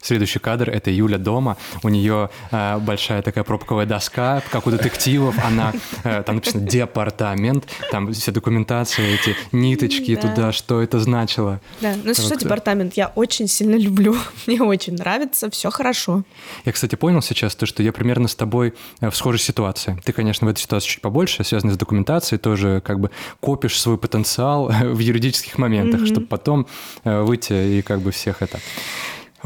Следующий 0.00 0.38
кадр— 0.38 0.70
это 0.72 0.90
Юля 0.90 1.18
дома. 1.18 1.56
У 1.82 1.88
нее 1.88 2.30
э, 2.50 2.78
большая 2.78 3.22
такая 3.22 3.44
пробковая 3.44 3.86
доска, 3.86 4.42
как 4.50 4.66
у 4.66 4.70
детективов. 4.70 5.34
Она, 5.44 5.72
э, 6.04 6.22
там 6.22 6.36
написано 6.36 6.66
«департамент», 6.66 7.64
там 7.90 8.12
все 8.12 8.32
документации, 8.32 9.14
эти 9.14 9.36
ниточки 9.52 10.14
да. 10.16 10.22
туда, 10.22 10.52
что 10.52 10.80
это 10.82 11.00
значило. 11.00 11.60
Да, 11.80 11.94
ну 12.02 12.14
что 12.14 12.36
департамент 12.36 12.94
я 12.94 13.08
очень 13.08 13.48
сильно 13.48 13.76
люблю. 13.76 14.16
Мне 14.46 14.62
очень 14.62 14.94
нравится, 14.94 15.50
все 15.50 15.70
хорошо. 15.70 16.22
Я, 16.64 16.72
кстати, 16.72 16.94
понял 16.94 17.22
сейчас 17.22 17.54
то, 17.56 17.66
что 17.66 17.82
я 17.82 17.92
примерно 17.92 18.28
с 18.28 18.34
тобой 18.34 18.74
э, 19.00 19.10
в 19.10 19.16
схожей 19.16 19.40
ситуации. 19.40 19.98
Ты, 20.04 20.12
конечно, 20.12 20.46
в 20.46 20.50
этой 20.50 20.60
ситуации 20.60 20.88
чуть 20.88 21.00
побольше, 21.00 21.44
связанной 21.44 21.74
с 21.74 21.78
документацией, 21.78 22.38
тоже 22.38 22.82
как 22.84 23.00
бы 23.00 23.10
копишь 23.40 23.80
свой 23.80 23.98
потенциал 23.98 24.68
в 24.82 24.98
юридических 24.98 25.58
моментах, 25.58 26.02
mm-hmm. 26.02 26.06
чтобы 26.06 26.26
потом 26.26 26.66
э, 27.04 27.22
выйти 27.22 27.78
и 27.78 27.82
как 27.82 28.00
бы 28.00 28.10
всех 28.10 28.42
это 28.42 28.60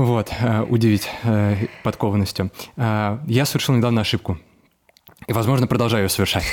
вот, 0.05 0.33
э, 0.41 0.63
удивить 0.69 1.09
э, 1.25 1.67
подкованностью. 1.83 2.51
Э, 2.77 3.19
я 3.27 3.45
совершил 3.45 3.75
недавно 3.75 4.01
ошибку. 4.01 4.39
И, 5.27 5.33
возможно, 5.33 5.67
продолжаю 5.67 6.05
ее 6.05 6.09
совершать. 6.09 6.45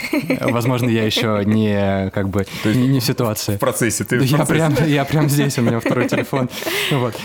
Возможно, 0.41 0.89
я 0.89 1.05
еще 1.05 1.41
не 1.45 2.09
как 2.11 2.27
бы 2.27 2.45
не, 2.65 2.87
не 2.87 2.99
в 2.99 3.03
ситуации. 3.03 3.55
В 3.55 3.59
процессе 3.59 4.03
ты. 4.03 4.17
Я 4.17 4.45
прям 4.45 4.75
я 4.85 5.05
прям 5.05 5.29
здесь 5.29 5.57
у 5.57 5.61
меня 5.61 5.79
второй 5.79 6.07
телефон. 6.07 6.49
Вот. 6.91 7.15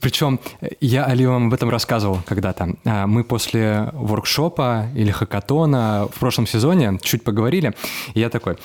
Причем 0.00 0.38
я 0.80 1.04
Али 1.04 1.26
вам 1.26 1.48
об 1.48 1.54
этом 1.54 1.68
рассказывал 1.68 2.20
когда-то. 2.24 2.74
Мы 2.84 3.24
после 3.24 3.90
воркшопа 3.92 4.86
или 4.94 5.10
хакатона 5.10 6.08
в 6.14 6.18
прошлом 6.18 6.46
сезоне 6.46 7.00
чуть 7.02 7.24
поговорили. 7.24 7.74
И 8.14 8.20
я 8.20 8.30
такой: 8.30 8.56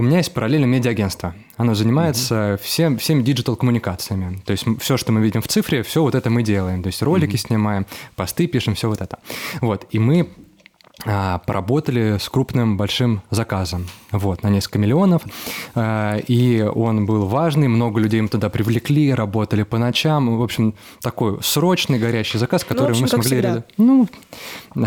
у 0.00 0.02
меня 0.02 0.16
есть 0.16 0.32
параллельно 0.32 0.64
медиагентство. 0.64 1.34
Оно 1.58 1.74
занимается 1.74 2.34
mm-hmm. 2.34 2.62
всем, 2.62 2.96
всеми 2.96 3.22
диджитал-коммуникациями. 3.22 4.40
То 4.46 4.52
есть 4.52 4.64
все, 4.80 4.96
что 4.96 5.12
мы 5.12 5.20
видим 5.20 5.42
в 5.42 5.48
цифре, 5.48 5.82
все 5.82 6.00
вот 6.00 6.14
это 6.14 6.30
мы 6.30 6.42
делаем. 6.42 6.82
То 6.82 6.86
есть 6.86 7.02
ролики 7.02 7.34
mm-hmm. 7.34 7.48
снимаем, 7.48 7.86
посты 8.16 8.46
пишем, 8.46 8.74
все 8.74 8.88
вот 8.88 9.02
это. 9.02 9.18
Вот. 9.60 9.86
И 9.90 9.98
мы 9.98 10.30
поработали 11.04 12.18
с 12.18 12.28
крупным 12.28 12.76
большим 12.76 13.22
заказом, 13.30 13.86
вот, 14.10 14.42
на 14.42 14.48
несколько 14.48 14.78
миллионов, 14.78 15.22
а, 15.74 16.18
и 16.18 16.60
он 16.62 17.06
был 17.06 17.26
важный, 17.26 17.68
много 17.68 18.00
людей 18.00 18.20
мы 18.20 18.28
туда 18.28 18.48
привлекли, 18.48 19.14
работали 19.14 19.62
по 19.62 19.78
ночам, 19.78 20.36
в 20.36 20.42
общем, 20.42 20.74
такой 21.00 21.38
срочный 21.42 21.98
горящий 21.98 22.38
заказ, 22.38 22.64
который 22.64 22.88
ну, 22.88 22.90
общем, 22.90 23.02
мы 23.02 23.08
смогли 23.08 23.40
реализовать. 23.40 23.64
Ну, 23.78 24.08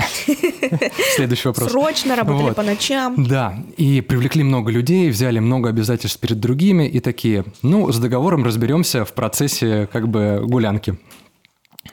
следующий 1.15 1.47
вопрос. 1.47 1.71
Срочно 1.71 2.15
работали 2.15 2.47
вот. 2.47 2.55
по 2.55 2.63
ночам. 2.63 3.23
Да, 3.23 3.55
и 3.77 4.01
привлекли 4.01 4.43
много 4.43 4.71
людей, 4.71 5.09
взяли 5.09 5.39
много 5.39 5.69
обязательств 5.69 6.19
перед 6.19 6.39
другими, 6.39 6.87
и 6.87 6.99
такие, 6.99 7.45
ну, 7.61 7.91
с 7.91 7.97
договором 7.97 8.43
разберемся 8.43 9.05
в 9.05 9.13
процессе 9.13 9.87
как 9.91 10.07
бы 10.07 10.41
гулянки. 10.43 10.97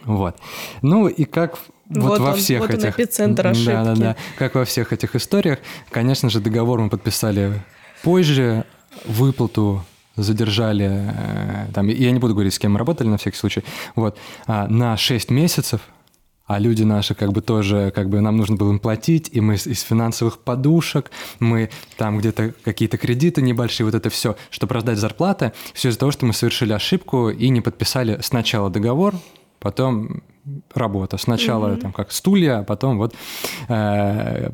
Вот. 0.05 0.37
Ну 0.83 1.09
и 1.09 1.25
как 1.25 1.59
вот, 1.89 2.11
вот 2.11 2.21
во 2.21 2.31
он, 2.31 2.37
всех 2.37 2.61
вот 2.61 2.71
этих... 2.71 2.99
Эпицентр 2.99 3.49
ошибки. 3.49 3.67
Да, 3.67 3.85
да, 3.85 3.95
да. 3.95 4.17
Как 4.39 4.55
во 4.55 4.65
всех 4.65 4.93
этих 4.93 5.17
историях. 5.17 5.59
Конечно 5.91 6.31
же, 6.31 6.41
договор 6.41 6.81
мы 6.81 6.89
подписали 6.89 7.63
позже, 8.03 8.65
выплату 9.05 9.85
задержали, 10.17 11.13
э, 11.15 11.67
там, 11.73 11.89
я 11.89 12.11
не 12.11 12.19
буду 12.19 12.35
говорить, 12.35 12.55
с 12.55 12.59
кем 12.59 12.73
мы 12.73 12.79
работали 12.79 13.09
на 13.09 13.17
всякий 13.17 13.37
случай, 13.37 13.65
вот, 13.95 14.19
а, 14.47 14.67
на 14.69 14.97
6 14.97 15.31
месяцев, 15.31 15.81
а 16.47 16.59
люди 16.59 16.83
наши 16.83 17.15
как 17.15 17.33
бы 17.33 17.43
тоже, 17.43 17.93
как 17.95 18.09
бы 18.09 18.21
нам 18.21 18.37
нужно 18.37 18.57
было 18.57 18.71
им 18.71 18.81
платить, 18.81 19.31
и 19.33 19.41
мы 19.41 19.55
из 19.55 19.83
финансовых 19.83 20.39
подушек, 20.41 21.11
мы 21.39 21.71
там 21.97 22.19
где-то 22.19 22.55
какие-то 22.65 22.99
кредиты 22.99 23.41
небольшие, 23.41 23.85
вот 23.85 23.95
это 23.95 24.11
все, 24.11 24.37
чтобы 24.51 24.75
раздать 24.75 24.99
зарплаты, 24.99 25.53
все 25.75 25.91
из-за 25.91 26.01
того, 26.01 26.11
что 26.11 26.27
мы 26.27 26.33
совершили 26.33 26.73
ошибку 26.73 27.31
и 27.31 27.49
не 27.51 27.61
подписали 27.61 28.19
сначала 28.21 28.69
договор, 28.69 29.15
потом 29.61 30.23
работа. 30.75 31.17
Сначала 31.19 31.69
mm-hmm. 31.69 31.81
там 31.81 31.93
как 31.93 32.13
стулья, 32.13 32.61
а 32.61 32.65
потом 32.65 32.99
вот 32.99 33.15
э, 33.69 34.51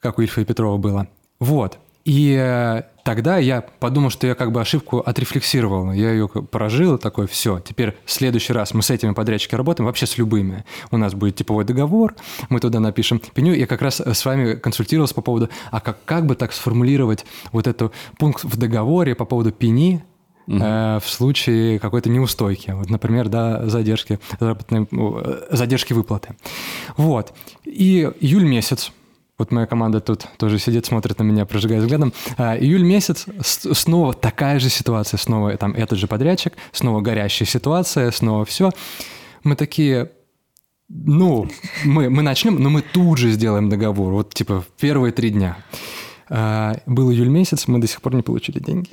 как 0.00 0.18
у 0.18 0.22
Ильфа 0.22 0.40
и 0.40 0.44
Петрова 0.44 0.76
было. 0.76 1.08
Вот. 1.40 1.78
И 2.04 2.36
э, 2.36 2.82
тогда 3.04 3.38
я 3.38 3.60
подумал, 3.60 4.10
что 4.10 4.26
я 4.26 4.34
как 4.34 4.50
бы 4.50 4.60
ошибку 4.60 4.98
отрефлексировал. 4.98 5.92
Я 5.92 6.10
ее 6.10 6.28
прожил, 6.28 6.98
такой, 6.98 7.28
все, 7.28 7.60
теперь 7.60 7.96
в 8.04 8.10
следующий 8.10 8.52
раз 8.52 8.74
мы 8.74 8.82
с 8.82 8.90
этими 8.90 9.12
подрядчиками 9.12 9.58
работаем, 9.58 9.86
вообще 9.86 10.06
с 10.06 10.18
любыми. 10.18 10.64
У 10.90 10.96
нас 10.96 11.14
будет 11.14 11.36
типовой 11.36 11.64
договор, 11.64 12.14
мы 12.48 12.58
туда 12.58 12.80
напишем 12.80 13.20
пеню. 13.34 13.54
Я 13.54 13.66
как 13.68 13.82
раз 13.82 14.00
с 14.00 14.24
вами 14.24 14.54
консультировался 14.54 15.14
по 15.14 15.22
поводу, 15.22 15.48
а 15.70 15.80
как, 15.80 16.04
как 16.04 16.26
бы 16.26 16.34
так 16.34 16.52
сформулировать 16.52 17.24
вот 17.52 17.68
этот 17.68 17.92
пункт 18.18 18.42
в 18.42 18.56
договоре 18.56 19.14
по 19.14 19.24
поводу 19.24 19.52
пени, 19.52 20.02
угу. 20.46 20.56
э, 20.58 20.98
в 21.02 21.08
случае 21.08 21.78
какой-то 21.78 22.10
неустойки. 22.10 22.70
Вот, 22.70 22.90
например, 22.90 23.28
да, 23.28 23.66
задержки, 23.68 24.18
заработной, 24.40 24.86
задержки 25.50 25.92
выплаты. 25.92 26.34
Вот. 26.96 27.32
И 27.64 28.10
июль 28.20 28.44
месяц, 28.44 28.92
Вот 29.38 29.50
моя 29.50 29.66
команда 29.66 30.00
тут 30.00 30.26
тоже 30.36 30.58
сидит, 30.58 30.86
смотрит 30.86 31.18
на 31.18 31.24
меня, 31.24 31.46
прожигая 31.46 31.80
взглядом. 31.80 32.12
А, 32.36 32.56
июль 32.56 32.84
месяц, 32.84 33.26
снова 33.40 34.12
такая 34.12 34.60
же 34.60 34.68
ситуация, 34.68 35.18
снова 35.18 35.56
там 35.56 35.72
этот 35.72 35.98
же 35.98 36.06
подрядчик, 36.06 36.52
снова 36.70 37.00
горящая 37.00 37.48
ситуация, 37.48 38.10
снова 38.12 38.44
все. 38.44 38.70
Мы 39.42 39.56
такие, 39.56 40.12
ну, 40.88 41.48
мы, 41.84 42.08
мы 42.08 42.22
начнем, 42.22 42.62
но 42.62 42.70
мы 42.70 42.82
тут 42.82 43.18
же 43.18 43.32
сделаем 43.32 43.68
договор, 43.68 44.12
вот 44.12 44.32
типа 44.32 44.60
в 44.60 44.68
первые 44.80 45.12
три 45.12 45.30
дня. 45.30 45.56
Был 46.86 47.10
июль 47.10 47.28
месяц, 47.28 47.66
мы 47.66 47.80
до 47.80 47.88
сих 47.88 48.00
пор 48.00 48.14
не 48.14 48.22
получили 48.22 48.60
деньги. 48.60 48.90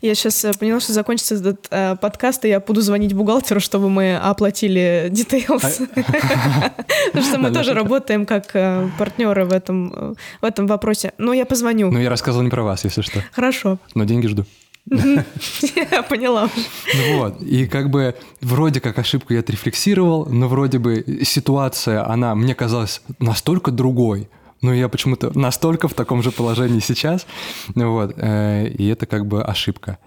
Я 0.00 0.14
сейчас 0.14 0.44
э, 0.44 0.52
поняла, 0.58 0.80
что 0.80 0.92
закончится 0.92 1.34
этот 1.36 1.66
э, 1.70 1.96
подкаст, 1.96 2.44
и 2.44 2.48
я 2.48 2.60
буду 2.60 2.80
звонить 2.80 3.12
бухгалтеру, 3.12 3.60
чтобы 3.60 3.88
мы 3.90 4.16
оплатили 4.16 5.10
details. 5.10 5.88
А 5.94 6.70
Потому 7.06 7.24
что 7.24 7.38
мы 7.38 7.50
тоже 7.50 7.74
работаем 7.74 8.26
как 8.26 8.50
э, 8.54 8.88
партнеры 8.98 9.44
в 9.44 9.52
этом, 9.52 9.92
э, 9.94 10.14
в 10.40 10.44
этом 10.44 10.66
вопросе. 10.66 11.12
Но 11.18 11.32
я 11.32 11.46
позвоню. 11.46 11.90
Ну, 11.90 11.98
я 11.98 12.10
рассказывал 12.10 12.44
не 12.44 12.50
про 12.50 12.62
вас, 12.62 12.84
если 12.84 13.02
что. 13.02 13.22
Хорошо. 13.32 13.78
Но 13.94 14.04
деньги 14.04 14.26
жду. 14.26 14.44
Я 14.90 16.02
поняла. 16.02 16.50
Ну 16.94 17.18
вот, 17.18 17.42
и 17.42 17.66
как 17.66 17.88
бы 17.88 18.14
вроде 18.42 18.80
как 18.80 18.98
ошибку 18.98 19.32
я 19.32 19.40
отрефлексировал, 19.40 20.26
но 20.26 20.46
вроде 20.46 20.78
бы 20.78 21.22
ситуация, 21.24 22.06
она 22.06 22.34
мне 22.34 22.54
казалась 22.54 23.00
настолько 23.18 23.70
другой, 23.70 24.28
но 24.62 24.72
я 24.72 24.88
почему-то 24.88 25.36
настолько 25.38 25.88
в 25.88 25.94
таком 25.94 26.22
же 26.22 26.30
положении 26.30 26.80
сейчас, 26.80 27.26
вот, 27.74 28.14
э, 28.16 28.68
и 28.68 28.86
это 28.88 29.06
как 29.06 29.26
бы 29.26 29.42
ошибка. 29.42 29.98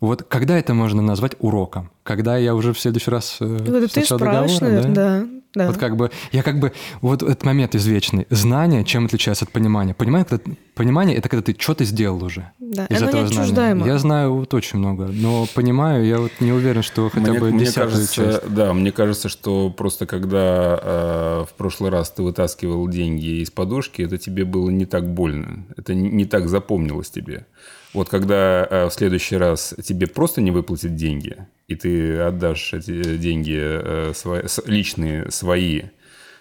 Вот 0.00 0.24
когда 0.24 0.58
это 0.58 0.74
можно 0.74 1.00
назвать 1.00 1.36
уроком? 1.38 1.90
Когда 2.02 2.36
я 2.36 2.54
уже 2.54 2.72
в 2.72 2.80
следующий 2.80 3.10
раз 3.10 3.36
э, 3.40 3.44
вот 3.44 3.92
ты 3.92 4.04
справишь, 4.04 4.60
наверное, 4.60 4.94
да? 4.94 5.20
да. 5.20 5.26
Да. 5.54 5.66
Вот 5.66 5.76
как 5.76 5.96
бы, 5.96 6.10
я 6.32 6.42
как 6.42 6.58
бы, 6.58 6.72
вот 7.00 7.22
этот 7.22 7.44
момент 7.44 7.74
извечный. 7.74 8.26
Знание 8.30 8.84
чем 8.84 9.06
отличается 9.06 9.44
от 9.44 9.50
понимания? 9.50 9.94
Понимание, 9.94 10.24
когда, 10.24 10.52
понимание– 10.74 11.16
это 11.18 11.28
когда 11.28 11.42
ты 11.42 11.56
что-то 11.58 11.84
сделал 11.84 12.24
уже 12.24 12.50
да. 12.58 12.86
из 12.86 13.02
Оно 13.02 13.10
этого 13.10 13.26
знания. 13.26 13.84
Я 13.84 13.98
знаю 13.98 14.34
вот 14.34 14.54
очень 14.54 14.78
много, 14.78 15.06
но 15.12 15.46
понимаю, 15.54 16.06
я 16.06 16.18
вот 16.18 16.32
не 16.40 16.52
уверен, 16.52 16.82
что 16.82 17.10
хотя 17.10 17.30
мне, 17.30 17.40
бы 17.40 17.50
мне 17.52 17.70
кажется, 17.70 18.14
часть. 18.14 18.48
Да, 18.48 18.72
мне 18.72 18.92
кажется, 18.92 19.28
что 19.28 19.70
просто 19.70 20.06
когда 20.06 20.80
э, 20.82 21.44
в 21.48 21.54
прошлый 21.56 21.90
раз 21.90 22.10
ты 22.10 22.22
вытаскивал 22.22 22.88
деньги 22.88 23.42
из 23.42 23.50
подушки, 23.50 24.02
это 24.02 24.18
тебе 24.18 24.44
было 24.44 24.70
не 24.70 24.86
так 24.86 25.12
больно, 25.12 25.66
это 25.76 25.94
не, 25.94 26.08
не 26.08 26.24
так 26.24 26.48
запомнилось 26.48 27.10
тебе. 27.10 27.46
Вот 27.92 28.08
когда 28.08 28.66
э, 28.68 28.86
в 28.86 28.90
следующий 28.92 29.36
раз 29.36 29.74
тебе 29.84 30.06
просто 30.06 30.40
не 30.40 30.50
выплатят 30.50 30.94
деньги, 30.96 31.46
и 31.68 31.74
ты 31.74 32.18
отдашь 32.18 32.72
эти 32.72 33.16
деньги 33.18 33.58
э, 33.58 34.12
свои, 34.14 34.42
личные, 34.64 35.30
свои, 35.30 35.82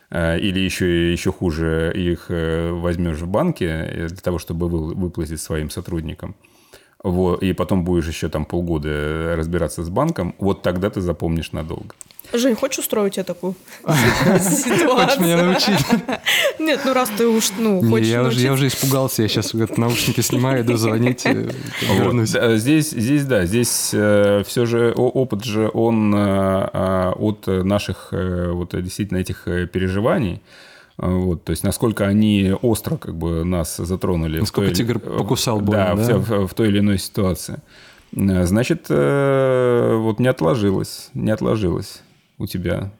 э, 0.10 0.39
или 0.39 0.60
еще, 0.60 1.12
еще 1.12 1.32
хуже, 1.34 1.91
их 1.93 2.28
возьмешь 2.30 3.18
в 3.18 3.28
банке 3.28 4.08
для 4.08 4.18
того, 4.18 4.39
чтобы 4.39 4.70
выплатить 4.70 5.41
своим 5.41 5.70
сотрудникам, 5.70 6.36
вот, 7.04 7.43
и 7.43 7.52
потом 7.52 7.84
будешь 7.84 8.08
еще 8.08 8.30
там 8.30 8.45
полгода 8.45 9.34
разбираться 9.36 9.84
с 9.84 9.89
банком, 9.89 10.36
вот 10.38 10.62
тогда 10.62 10.89
ты 10.89 11.02
запомнишь 11.02 11.52
надолго. 11.52 11.95
Жень, 12.34 12.56
хочешь 12.56 12.80
устроить 12.80 13.16
тебе 13.16 13.24
такую 13.24 13.56
ситуацию? 13.84 14.90
Хочешь 14.90 15.20
меня 15.20 15.44
научить? 15.44 15.86
Нет, 16.60 16.82
ну 16.86 16.94
раз 16.94 17.10
ты 17.18 17.28
уж, 17.28 17.52
ну, 17.58 17.82
хочешь 17.90 18.08
я 18.08 18.24
уже, 18.24 18.40
я 18.40 18.54
уже 18.54 18.68
испугался, 18.68 19.24
я 19.24 19.28
сейчас 19.28 19.54
наушники 19.54 20.22
снимаю, 20.22 20.64
иду 20.64 20.78
звонить, 20.78 21.26
э, 21.26 21.50
вернусь. 21.82 22.30
Здесь, 22.30 22.92
здесь, 22.92 23.26
да, 23.26 23.46
здесь 23.46 23.92
э, 23.94 24.44
все 24.46 24.66
же 24.66 24.94
опыт 24.96 25.44
же, 25.44 25.70
он 25.74 26.14
э, 26.16 27.14
от 27.18 27.48
наших 27.48 28.10
вот 28.12 28.82
действительно 28.82 29.18
этих 29.18 29.44
переживаний, 29.44 30.42
вот, 30.98 31.44
то 31.44 31.52
есть, 31.52 31.64
насколько 31.64 32.06
они 32.06 32.54
остро 32.62 32.96
как 32.96 33.16
бы 33.16 33.44
нас 33.44 33.76
затронули. 33.78 34.40
Насколько 34.40 34.74
тигр 34.74 35.00
покусал 35.00 35.60
больно, 35.60 35.96
да? 35.96 36.06
да? 36.06 36.18
В, 36.18 36.48
в 36.48 36.54
той 36.54 36.70
или 36.70 36.80
иной 36.80 36.98
ситуации. 36.98 37.60
Значит, 38.14 38.90
вот 38.90 40.20
не 40.20 40.28
отложилось, 40.28 41.10
не 41.14 41.32
отложилось 41.32 42.02
у 42.42 42.48
тебя. 42.48 42.92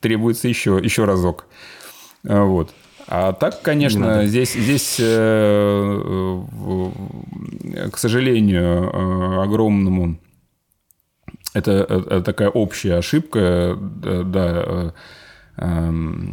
Требуется 0.00 0.48
еще, 0.48 0.80
еще 0.82 1.04
разок. 1.04 1.46
А, 2.26 2.44
вот. 2.44 2.72
А 3.08 3.32
так, 3.32 3.62
конечно, 3.62 4.24
здесь, 4.26 4.54
здесь, 4.54 4.96
э, 5.00 6.42
к 7.92 7.98
сожалению, 7.98 8.62
э, 8.62 9.42
огромному, 9.42 10.18
это, 11.52 11.72
это 11.72 12.22
такая 12.22 12.48
общая 12.48 12.94
ошибка, 12.94 13.76
да, 13.76 14.92
э, 15.56 15.92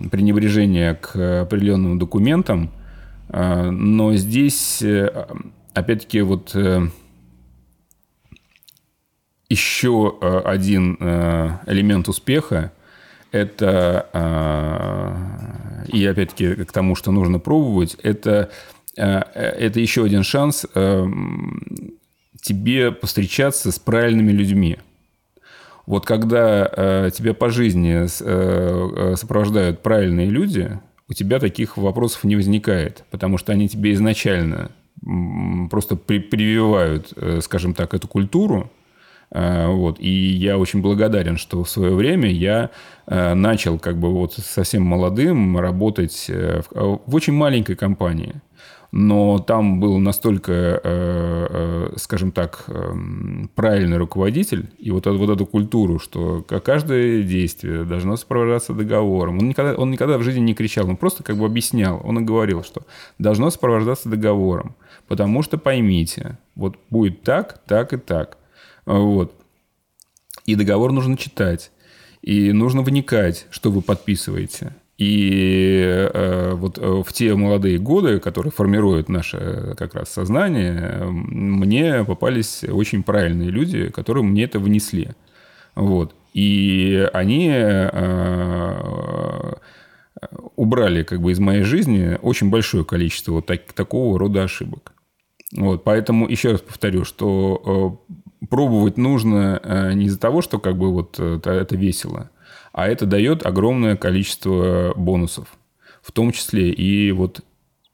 пренебрежение 0.10 0.96
к 0.96 1.42
определенным 1.42 2.00
документам, 2.00 2.72
но 3.28 4.14
здесь, 4.14 4.82
опять-таки, 5.74 6.22
вот 6.22 6.56
еще 9.50 10.18
э, 10.22 10.41
один 10.45 10.97
э, 11.00 11.58
элемент 11.66 12.08
успеха– 12.08 12.72
это, 13.32 14.08
э, 14.14 15.86
и 15.88 16.06
опять-таки 16.06 16.64
к 16.66 16.72
тому, 16.72 16.95
что 16.95 17.12
нужно 17.12 17.39
пробовать, 17.39 17.95
это, 18.02 18.50
это 18.95 19.80
еще 19.80 20.04
один 20.04 20.24
шанс 20.24 20.66
тебе 22.41 22.91
повстречаться 22.91 23.72
с 23.72 23.80
правильными 23.80 24.32
людьми. 24.32 24.78
Вот 25.86 26.06
когда 26.06 27.10
тебя 27.12 27.34
по 27.34 27.50
жизни 27.50 28.08
сопровождают 29.16 29.82
правильные 29.84 30.28
люди, 30.28 30.80
у 31.08 31.14
тебя 31.14 31.39
таких 31.39 31.78
вопросов 31.78 32.24
не 32.24 32.36
возникает, 32.36 33.06
потому 33.12 33.38
что 33.38 33.52
они 33.52 33.70
тебе 33.70 33.93
изначально 33.93 34.72
просто 35.70 35.95
прививают, 35.95 37.14
скажем 37.41 37.74
так, 37.74 37.93
эту 37.93 38.08
культуру, 38.08 38.72
вот. 39.32 40.00
И 40.00 40.10
я 40.10 40.58
очень 40.58 40.82
благодарен, 40.82 41.38
что 41.38 41.64
в 41.64 41.70
свое 41.70 41.94
время 41.94 42.32
я 42.32 42.72
э, 43.06 43.34
начал 43.36 43.78
как 43.78 43.98
бы 43.98 44.12
вот 44.12 44.34
совсем 44.34 44.84
молодым 44.84 45.58
работать 45.60 46.26
э, 46.30 46.62
в 46.72 47.16
очень 47.16 47.34
маленькой 47.34 47.76
компании. 47.76 48.36
Но 48.92 49.38
там 49.38 49.80
был 49.80 50.00
настолько, 50.00 51.92
скажем 51.98 52.32
так, 52.32 52.66
правильный 53.54 53.98
руководитель, 53.98 54.72
и 54.80 54.90
вот, 54.90 55.06
вот 55.06 55.30
эту 55.30 55.46
культуру, 55.46 56.00
что 56.00 56.42
каждое 56.42 57.22
действие 57.22 57.84
должно 57.84 58.18
сопровождаться 58.18 58.74
договором. 58.74 59.38
Он 59.38 59.50
никогда, 59.50 59.76
он 59.76 59.92
никогда 59.92 60.18
в 60.18 60.24
жизни 60.24 60.40
не 60.40 60.56
кричал, 60.56 60.90
он 60.90 60.98
просто 60.98 61.22
как 61.22 61.38
бы 61.38 61.46
объяснял. 61.46 62.02
Он 62.04 62.18
и 62.18 62.24
говорил, 62.24 62.64
что 62.64 62.82
должно 63.20 63.52
сопровождаться 63.52 64.10
договором. 64.10 64.76
Потому 65.08 65.44
что 65.44 65.60
поймите, 65.60 66.40
вот 66.56 66.78
будет 66.90 67.22
так, 67.22 67.62
так 67.68 67.94
и 67.94 67.98
так. 67.98 68.39
Вот. 68.86 69.34
И 70.46 70.56
договор 70.56 70.92
нужно 70.92 71.18
читать. 71.18 71.72
И 72.22 72.52
нужно 72.52 72.82
вникать, 72.82 73.48
что 73.50 73.72
вы 73.72 73.82
подписываете. 73.82 74.76
И 74.98 75.82
э, 75.82 76.52
вот 76.56 76.78
э, 76.78 77.04
в 77.06 77.14
те 77.14 77.34
молодые 77.34 77.80
годы, 77.80 78.20
которые 78.20 78.52
формируют 78.52 79.08
наше 79.08 79.38
э, 79.38 79.76
как 79.78 79.96
раз 79.96 80.10
сознание, 80.10 81.06
мне 81.06 82.04
попались 82.04 82.66
очень 82.66 83.04
правильные 83.04 83.50
люди, 83.50 83.90
которые 83.90 84.26
мне 84.26 84.44
это 84.44 84.60
внесли. 84.60 85.12
Вот. 85.76 86.14
И 86.34 87.10
они 87.14 87.50
э, 87.50 89.54
убрали 90.58 91.04
как 91.04 91.22
бы 91.22 91.32
из 91.32 91.40
моей 91.40 91.64
жизни 91.64 92.20
очень 92.22 92.50
большое 92.50 92.84
количество 92.84 93.34
вот 93.34 93.46
так, 93.46 93.72
такого 93.72 94.20
рода 94.20 94.44
ошибок. 94.44 94.92
Вот, 95.54 95.86
поэтому 95.86 96.28
еще 96.28 96.52
раз 96.52 96.62
повторю, 96.62 97.06
что 97.06 98.04
пробовать 98.50 98.97
нужно 98.97 99.60
э, 99.64 99.93
не 99.93 100.06
из-за 100.06 100.20
того, 100.20 100.41
что 100.41 100.60
как 100.60 100.78
бы 100.78 100.91
вот 100.91 101.20
это, 101.20 101.52
это 101.52 101.76
весело, 101.76 102.30
а 102.74 102.88
это 102.88 103.06
дает 103.06 103.45
огромное 103.45 103.95
количество 103.95 104.93
бонусов, 104.95 105.47
в 106.02 106.12
том 106.12 106.32
числе 106.32 106.72
и 106.72 107.12
вот 107.12 107.41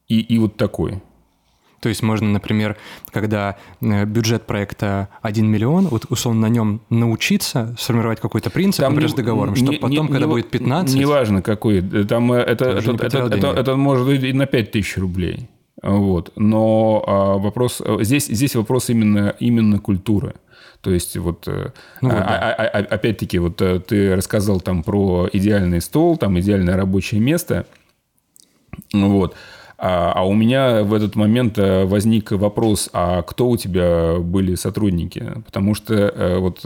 и, 0.08 0.20
и 0.20 0.38
вот 0.38 0.58
такой. 0.58 1.02
То 1.82 1.90
есть 1.90 2.02
можно, 2.02 2.28
например, 2.28 2.78
когда 3.12 3.58
э, 3.80 4.06
бюджет 4.06 4.48
проекта 4.48 5.10
1 5.22 5.46
миллион, 5.46 5.88
вот 5.88 6.06
условно 6.10 6.42
на 6.42 6.50
нем 6.50 6.82
научиться 6.90 7.76
сформировать 7.78 8.20
какой-то 8.20 8.50
принцип, 8.50 8.82
там 8.82 8.94
например, 8.94 9.12
с 9.12 9.14
договором, 9.14 9.56
чтобы 9.56 9.74
потом, 9.74 10.08
не, 10.08 10.12
когда 10.12 10.26
не, 10.26 10.32
будет 10.32 10.50
15... 10.50 10.96
Неважно 10.96 11.42
какой, 11.44 11.82
там 12.06 12.32
э, 12.34 12.40
это, 12.40 12.66
это, 12.66 12.92
это, 12.92 13.18
это, 13.18 13.48
это 13.50 13.76
может 13.76 14.08
быть 14.08 14.24
и 14.24 14.34
на 14.34 14.48
5 14.48 14.72
тысяч 14.72 14.98
рублей. 14.98 15.48
Вот. 15.84 16.32
Но 16.36 17.04
а, 17.06 17.38
вопрос 17.38 17.82
здесь, 18.00 18.26
здесь 18.26 18.56
вопрос 18.56 18.90
именно, 18.90 19.36
именно 19.40 19.80
культуры. 19.80 20.34
То 20.86 20.92
есть 20.92 21.18
вот, 21.18 21.48
э, 21.48 21.72
ну, 22.02 22.10
вот 22.10 22.20
а, 22.20 22.22
да. 22.22 22.54
а, 22.54 22.68
а, 22.68 22.78
опять-таки, 22.78 23.40
вот 23.40 23.60
э, 23.60 23.80
ты 23.80 24.16
рассказал 24.16 24.62
там 24.62 24.84
про 24.84 25.28
идеальный 25.34 25.82
стол, 25.82 26.16
там 26.16 26.40
идеальное 26.40 26.78
рабочее 26.78 27.20
место. 27.20 27.66
Вот. 28.94 29.34
А, 29.80 30.12
а 30.14 30.28
у 30.28 30.36
меня 30.36 30.84
в 30.84 30.94
этот 30.94 31.16
момент 31.16 31.58
э, 31.58 31.86
возник 31.86 32.30
вопрос, 32.34 32.92
а 32.94 33.24
кто 33.24 33.50
у 33.50 33.58
тебя 33.58 34.18
были 34.20 34.54
сотрудники? 34.54 35.42
Потому 35.44 35.74
что 35.74 36.38
вот 36.40 36.64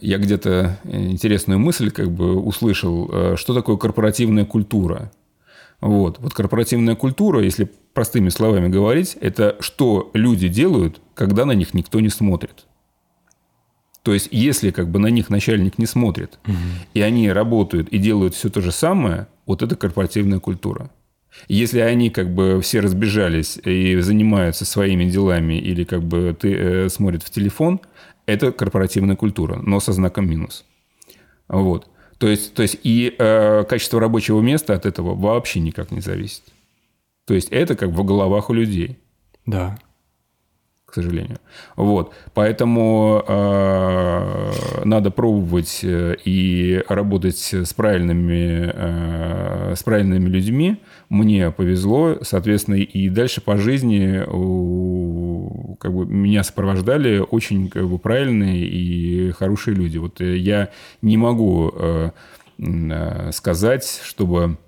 я 0.00 0.18
где-то 0.18 0.78
интересную 0.84 1.58
мысль 1.58 1.90
как 1.90 2.08
бы 2.12 2.36
услышал, 2.40 3.36
что 3.36 3.52
такое 3.52 3.76
корпоративная 3.76 4.44
культура. 4.44 5.10
Вот. 5.80 6.20
вот 6.20 6.32
корпоративная 6.32 6.94
культура, 6.94 7.42
если 7.42 7.68
простыми 7.92 8.28
словами 8.28 8.68
говорить, 8.68 9.16
это 9.20 9.56
что 9.58 10.12
люди 10.14 10.46
делают, 10.46 11.00
когда 11.14 11.44
на 11.44 11.52
них 11.52 11.74
никто 11.74 12.00
не 12.00 12.08
смотрит. 12.08 12.66
То 14.02 14.12
есть, 14.12 14.28
если 14.32 14.70
как 14.70 14.88
бы 14.90 14.98
на 14.98 15.06
них 15.06 15.30
начальник 15.30 15.78
не 15.78 15.86
смотрит, 15.86 16.38
угу. 16.44 16.56
и 16.92 17.00
они 17.00 17.30
работают 17.30 17.88
и 17.88 17.98
делают 17.98 18.34
все 18.34 18.50
то 18.50 18.60
же 18.60 18.72
самое, 18.72 19.28
вот 19.46 19.62
это 19.62 19.76
корпоративная 19.76 20.40
культура. 20.40 20.90
Если 21.48 21.78
они 21.78 22.10
как 22.10 22.34
бы 22.34 22.60
все 22.60 22.80
разбежались 22.80 23.58
и 23.64 23.96
занимаются 24.00 24.64
своими 24.64 25.04
делами 25.04 25.54
или 25.54 25.84
как 25.84 26.02
бы 26.02 26.36
ты 26.38 26.54
э, 26.54 26.88
смотрят 26.88 27.22
в 27.22 27.30
телефон, 27.30 27.80
это 28.26 28.52
корпоративная 28.52 29.16
культура, 29.16 29.56
но 29.62 29.80
со 29.80 29.92
знаком 29.92 30.28
минус. 30.28 30.64
Вот. 31.48 31.88
То 32.18 32.28
есть, 32.28 32.54
то 32.54 32.62
есть 32.62 32.78
и 32.82 33.14
э, 33.18 33.64
качество 33.64 33.98
рабочего 34.00 34.40
места 34.40 34.74
от 34.74 34.84
этого 34.84 35.14
вообще 35.14 35.60
никак 35.60 35.90
не 35.90 36.00
зависит. 36.00 36.42
То 37.24 37.34
есть 37.34 37.48
это 37.50 37.76
как 37.76 37.90
в 37.90 38.04
головах 38.04 38.50
у 38.50 38.52
людей. 38.52 38.98
Да 39.46 39.78
к 40.92 40.94
сожалению. 40.94 41.38
Вот. 41.74 42.12
Поэтому 42.34 43.24
э, 43.26 44.52
надо 44.84 45.10
пробовать 45.10 45.80
э, 45.82 46.16
и 46.22 46.84
работать 46.86 47.54
с 47.54 47.72
правильными, 47.72 48.70
э, 48.74 49.74
с 49.74 49.82
правильными 49.82 50.28
людьми. 50.28 50.82
Мне 51.08 51.50
повезло, 51.50 52.18
соответственно, 52.20 52.74
и 52.74 53.08
дальше 53.08 53.40
по 53.40 53.56
жизни 53.56 54.22
как 55.78 55.94
бы, 55.94 56.04
меня 56.04 56.44
сопровождали 56.44 57.24
очень 57.30 57.70
как 57.70 57.88
бы, 57.88 57.98
правильные 57.98 58.60
и 58.66 59.30
хорошие 59.30 59.74
люди. 59.74 59.96
Вот 59.96 60.20
э, 60.20 60.36
я 60.36 60.68
не 61.00 61.16
могу 61.16 61.72
э, 61.74 62.10
э, 62.58 63.32
сказать, 63.32 63.98
чтобы 64.04 64.58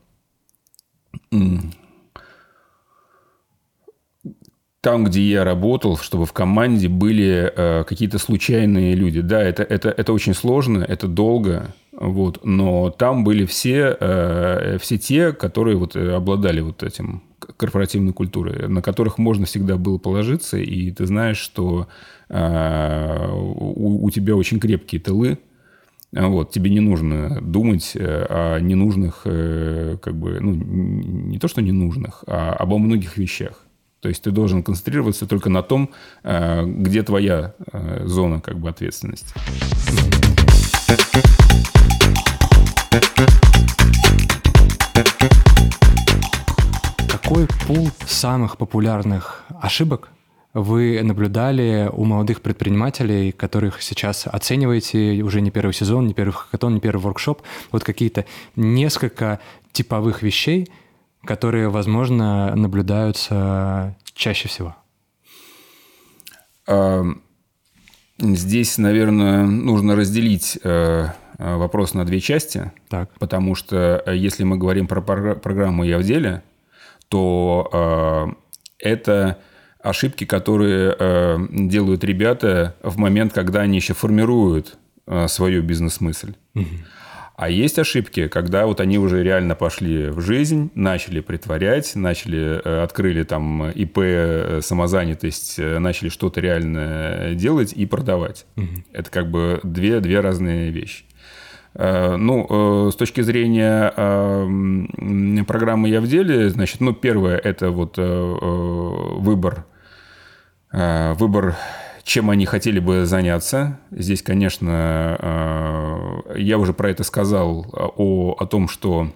там, 4.84 5.04
где 5.04 5.22
я 5.22 5.44
работал, 5.44 5.96
чтобы 5.96 6.26
в 6.26 6.34
команде 6.34 6.88
были 6.88 7.50
э, 7.56 7.84
какие-то 7.84 8.18
случайные 8.18 8.94
люди. 8.94 9.22
Да, 9.22 9.42
это, 9.42 9.62
это, 9.62 9.88
это 9.88 10.12
очень 10.12 10.34
сложно, 10.34 10.84
это 10.86 11.08
долго, 11.08 11.74
вот, 11.92 12.44
но 12.44 12.90
там 12.90 13.24
были 13.24 13.46
все, 13.46 13.96
э, 13.98 14.76
все 14.78 14.98
те, 14.98 15.32
которые 15.32 15.78
вот 15.78 15.96
э, 15.96 16.12
обладали 16.12 16.60
вот 16.60 16.82
этим 16.82 17.22
корпоративной 17.56 18.12
культурой, 18.12 18.68
на 18.68 18.82
которых 18.82 19.16
можно 19.16 19.46
всегда 19.46 19.78
было 19.78 19.96
положиться, 19.96 20.58
и 20.58 20.90
ты 20.90 21.06
знаешь, 21.06 21.38
что 21.38 21.88
э, 22.28 23.28
у, 23.32 24.04
у 24.04 24.10
тебя 24.10 24.36
очень 24.36 24.60
крепкие 24.60 25.00
тылы, 25.00 25.38
вот, 26.12 26.50
тебе 26.50 26.70
не 26.70 26.80
нужно 26.80 27.40
думать 27.40 27.92
э, 27.94 28.26
о 28.28 28.60
ненужных, 28.60 29.22
э, 29.24 29.96
как 30.02 30.14
бы, 30.14 30.40
ну, 30.40 30.52
не 30.52 31.38
то, 31.38 31.48
что 31.48 31.62
ненужных, 31.62 32.22
а 32.26 32.52
обо 32.52 32.76
многих 32.76 33.16
вещах. 33.16 33.63
То 34.04 34.08
есть 34.08 34.22
ты 34.22 34.30
должен 34.30 34.62
концентрироваться 34.62 35.26
только 35.26 35.48
на 35.48 35.62
том, 35.62 35.88
э, 36.24 36.62
где 36.66 37.02
твоя 37.02 37.54
э, 37.72 38.02
зона 38.04 38.38
как 38.42 38.58
бы 38.58 38.68
ответственности. 38.68 39.32
Какой 47.08 47.48
пул 47.66 47.88
самых 48.06 48.58
популярных 48.58 49.46
ошибок 49.62 50.10
вы 50.52 51.00
наблюдали 51.02 51.88
у 51.90 52.04
молодых 52.04 52.42
предпринимателей, 52.42 53.32
которых 53.32 53.80
сейчас 53.80 54.26
оцениваете 54.26 55.22
уже 55.22 55.40
не 55.40 55.50
первый 55.50 55.72
сезон, 55.72 56.06
не 56.06 56.12
первый 56.12 56.32
хакатон, 56.32 56.74
не 56.74 56.80
первый 56.80 57.00
воркшоп, 57.00 57.40
вот 57.72 57.84
какие-то 57.84 58.26
несколько 58.54 59.40
типовых 59.72 60.22
вещей, 60.22 60.68
которые, 61.26 61.68
возможно, 61.68 62.54
наблюдаются 62.54 63.96
чаще 64.14 64.48
всего? 64.48 64.76
Здесь, 68.18 68.78
наверное, 68.78 69.44
нужно 69.44 69.96
разделить 69.96 70.58
э, 70.62 71.08
э, 71.38 71.56
вопрос 71.56 71.94
на 71.94 72.04
две 72.04 72.20
части. 72.20 72.70
Так. 72.88 73.10
Потому 73.18 73.56
что 73.56 74.02
э, 74.06 74.16
если 74.16 74.44
мы 74.44 74.56
говорим 74.56 74.86
про 74.86 75.02
программу 75.02 75.82
«Я 75.82 75.98
в 75.98 76.04
деле», 76.04 76.42
то 77.08 78.34
это 78.78 79.38
ошибки, 79.78 80.24
которые 80.24 80.96
делают 81.50 82.02
ребята 82.02 82.74
в 82.82 82.96
момент, 82.96 83.32
когда 83.32 83.60
они 83.60 83.76
еще 83.76 83.94
формируют 83.94 84.78
свою 85.28 85.62
бизнес-мысль. 85.62 86.34
Угу. 86.54 86.64
А 87.36 87.50
есть 87.50 87.80
ошибки, 87.80 88.28
когда 88.28 88.64
вот 88.64 88.80
они 88.80 88.96
уже 88.96 89.24
реально 89.24 89.56
пошли 89.56 90.08
в 90.08 90.20
жизнь, 90.20 90.70
начали 90.76 91.18
притворять, 91.18 91.96
начали, 91.96 92.60
э, 92.64 92.82
открыли 92.84 93.24
там 93.24 93.70
ИП, 93.70 93.98
э, 93.98 94.60
самозанятость, 94.62 95.58
э, 95.58 95.80
начали 95.80 96.10
что-то 96.10 96.40
реально 96.40 97.32
делать 97.34 97.72
и 97.72 97.86
продавать. 97.86 98.46
Угу. 98.56 98.66
Это 98.92 99.10
как 99.10 99.30
бы 99.32 99.58
две, 99.64 99.98
две 99.98 100.20
разные 100.20 100.70
вещи. 100.70 101.04
Ну, 101.76 102.88
с 102.92 102.94
точки 102.94 103.20
зрения 103.22 103.92
программы 105.42 105.88
«Я 105.88 106.00
в 106.00 106.06
деле», 106.06 106.48
значит, 106.48 106.80
ну, 106.80 106.92
первое– 106.92 107.36
это 107.44 107.70
вот 107.72 107.96
выбор, 107.96 109.64
выбор 110.70 111.56
чем 112.04 112.30
они 112.30 112.44
хотели 112.44 112.78
бы 112.78 113.06
заняться. 113.06 113.80
Здесь, 113.90 114.22
конечно, 114.22 116.22
э, 116.34 116.38
я 116.38 116.58
уже 116.58 116.74
про 116.74 116.90
это 116.90 117.02
сказал, 117.02 117.66
о, 117.72 118.36
о 118.38 118.46
том, 118.46 118.68
что 118.68 119.10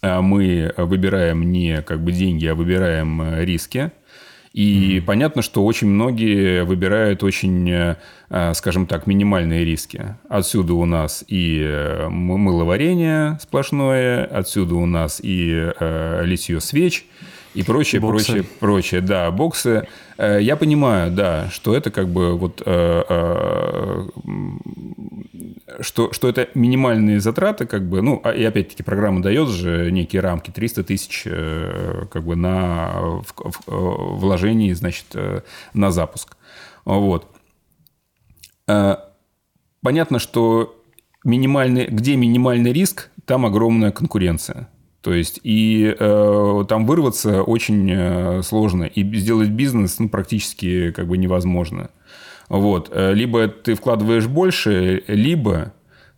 э, 0.00 0.20
мы 0.20 0.72
выбираем 0.76 1.50
не 1.50 1.82
как 1.82 2.02
бы 2.02 2.12
деньги, 2.12 2.46
а 2.46 2.54
выбираем 2.54 3.20
э, 3.20 3.44
риски. 3.44 3.90
И 4.52 4.98
mm-hmm. 4.98 5.02
понятно, 5.02 5.42
что 5.42 5.64
очень 5.64 5.86
многие 5.86 6.64
выбирают 6.64 7.22
очень, 7.22 7.94
скажем 8.54 8.88
так, 8.88 9.06
минимальные 9.06 9.64
риски. 9.64 10.16
Отсюда 10.28 10.74
у 10.74 10.84
нас 10.86 11.24
и 11.28 12.04
мыловарение 12.08 13.38
сплошное, 13.40 14.24
отсюда 14.24 14.74
у 14.74 14.86
нас 14.86 15.20
и 15.22 15.70
литье 16.24 16.60
свеч– 16.60 17.06
и 17.54 17.62
прочее, 17.62 18.00
боксы. 18.00 18.26
прочее, 18.26 18.44
прочее. 18.60 19.00
Да, 19.00 19.30
боксы. 19.30 19.88
Э, 20.18 20.38
я 20.40 20.56
понимаю, 20.56 21.10
да, 21.10 21.48
что 21.50 21.74
это 21.74 21.90
как 21.90 22.08
бы 22.08 22.36
вот... 22.38 22.62
Э, 22.64 23.02
э, 23.08 24.08
что, 25.80 26.12
что 26.12 26.28
это 26.28 26.48
минимальные 26.54 27.20
затраты, 27.20 27.66
как 27.66 27.88
бы, 27.88 28.02
ну, 28.02 28.20
а, 28.22 28.30
и 28.30 28.44
опять-таки 28.44 28.82
программа 28.82 29.22
дает 29.22 29.48
же 29.48 29.90
некие 29.90 30.20
рамки, 30.20 30.50
300 30.50 30.84
тысяч 30.84 31.24
как 32.10 32.24
бы 32.24 32.36
на 32.36 32.90
в, 33.22 33.34
в, 33.34 34.18
вложении, 34.18 34.72
значит, 34.72 35.06
на 35.72 35.90
запуск. 35.90 36.36
Вот. 36.84 37.26
Понятно, 38.66 40.18
что 40.18 40.76
минимальный, 41.24 41.86
где 41.86 42.16
минимальный 42.16 42.72
риск, 42.72 43.10
там 43.24 43.46
огромная 43.46 43.92
конкуренция. 43.92 44.68
То 45.02 45.14
есть, 45.14 45.40
и 45.42 45.94
э, 45.98 46.64
там 46.68 46.86
вырваться 46.86 47.42
очень 47.42 47.90
э, 47.90 48.42
сложно, 48.42 48.84
и 48.84 49.02
сделать 49.16 49.48
бизнес 49.48 49.98
ну, 49.98 50.10
практически 50.10 50.90
как 50.90 51.06
бы 51.06 51.16
невозможно. 51.16 51.90
Вот. 52.50 52.90
Э, 52.92 53.14
либо 53.14 53.48
ты 53.48 53.74
вкладываешь 53.74 54.26
больше, 54.26 55.02
либо 55.06 55.72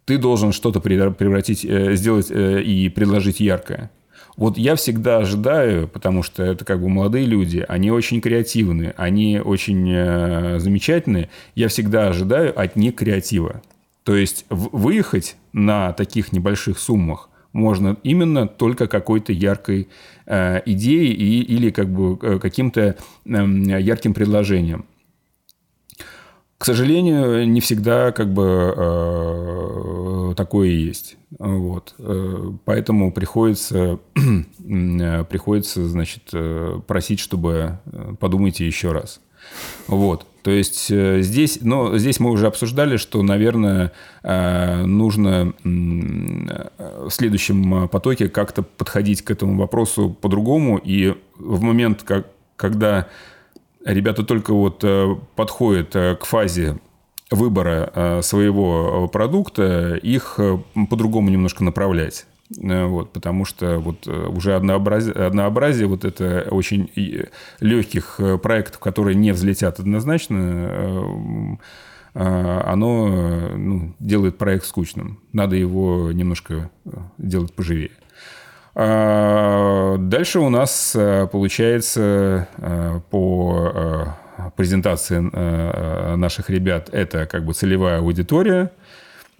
ты 0.05 0.19
должен 0.19 0.51
что-то 0.51 0.81
превратить, 0.81 1.65
э, 1.65 1.95
сделать 1.95 2.33
и 2.33 2.89
предложить 2.89 3.39
яркое. 3.39 3.91
Вот 4.37 4.59
я 4.59 4.75
всегда 4.75 5.19
ожидаю, 5.19 5.87
потому 5.87 6.25
что 6.25 6.43
это 6.43 6.65
как 6.65 6.81
бы 6.81 6.89
молодые 6.89 7.27
люди, 7.27 7.65
они 7.69 7.93
очень 7.93 8.21
креативны, 8.21 8.95
они 8.97 9.39
очень 9.39 10.59
замечательные. 10.59 11.29
Я 11.55 11.69
всегда 11.69 12.09
ожидаю 12.09 12.59
от 12.59 12.75
них 12.75 12.95
креатива. 12.95 13.61
То 14.05 14.17
есть 14.17 14.47
выехать 14.49 15.37
на 15.53 15.93
таких 15.93 16.33
небольших 16.33 16.79
суммах 16.79 17.29
можно 17.53 17.97
именно 18.03 18.47
только 18.47 18.87
какой-то 18.87 19.33
яркой 19.33 19.89
э, 20.27 20.63
идеей 20.67 21.13
и, 21.13 21.43
или 21.43 21.71
как 21.71 21.89
бы 21.89 22.19
э, 22.21 22.39
каким-то 22.39 22.97
э, 23.25 23.31
ярким 23.81 24.15
предложением. 24.15 24.87
К 26.63 26.65
сожалению, 26.65 27.49
не 27.49 27.61
всегда 27.61 28.13
как 28.13 28.33
бы 28.33 28.73
э, 28.77 30.35
такое 30.37 30.69
есть. 30.69 31.17
Вот. 31.37 31.93
Э, 31.99 32.53
поэтому 32.65 33.13
приходится, 33.13 33.99
э, 34.15 35.25
приходится 35.25 35.89
значит, 35.89 36.31
просить, 36.87 37.19
чтобы 37.19 37.81
подумайте 38.21 38.65
еще 38.65 38.93
раз. 38.93 39.21
Вот. 39.87 40.27
То 40.43 40.51
есть 40.51 40.91
э, 40.91 41.23
здесь, 41.23 41.61
но 41.63 41.97
здесь 41.99 42.19
мы 42.19 42.31
уже 42.31 42.47
обсуждали, 42.47 42.97
что, 42.97 43.23
наверное, 43.23 43.93
э, 44.23 44.85
нужно 44.85 45.55
в 45.63 47.11
следующем 47.11 47.89
потоке 47.89 48.29
как-то 48.29 48.63
подходить 48.63 49.23
к 49.23 49.31
этому 49.31 49.57
вопросу 49.57 50.11
по-другому. 50.21 50.79
И 50.79 51.15
в 51.39 51.63
момент, 51.63 52.03
как, 52.03 52.27
когда 52.57 53.07
ребята 53.85 54.25
только 54.25 54.53
вот 54.53 54.83
э, 54.83 55.15
подходят 55.37 55.93
к 55.93 56.25
фазе 56.25 56.79
выбора 57.31 58.21
своего 58.23 59.09
продукта, 59.09 59.95
их 59.95 60.39
по-другому 60.91 61.31
немножко 61.31 61.65
направлять. 61.65 62.27
Э, 62.61 62.87
вот, 62.87 63.13
потому 63.13 63.45
что 63.45 63.79
вот 63.79 64.07
э, 64.07 64.27
уже 64.27 64.55
однообразие, 64.55 65.15
однообразие 65.15 65.87
вот 65.87 66.05
это 66.05 66.47
очень 66.51 66.91
легких 67.61 68.17
э, 68.19 68.39
проектов, 68.39 68.81
которые 68.81 69.15
не 69.15 69.33
взлетят 69.33 69.81
однозначно, 69.81 71.59
оно 72.15 73.49
ну, 73.57 73.95
делает 73.99 74.37
проект 74.37 74.67
скучным. 74.67 75.19
Надо 75.33 75.57
его 75.57 76.13
немножко 76.13 76.71
делать 77.17 77.55
поживее. 77.55 77.93
А, 78.75 79.97
дальше 79.97 80.41
у 80.41 80.51
нас 80.51 80.95
получается 81.33 82.49
по 83.11 84.15
презентации 84.57 85.21
наших 86.17 86.51
ребят 86.51 86.91
это 86.93 87.25
как 87.25 87.47
бы 87.47 87.55
целевая 87.55 88.01
аудитория– 88.01 88.73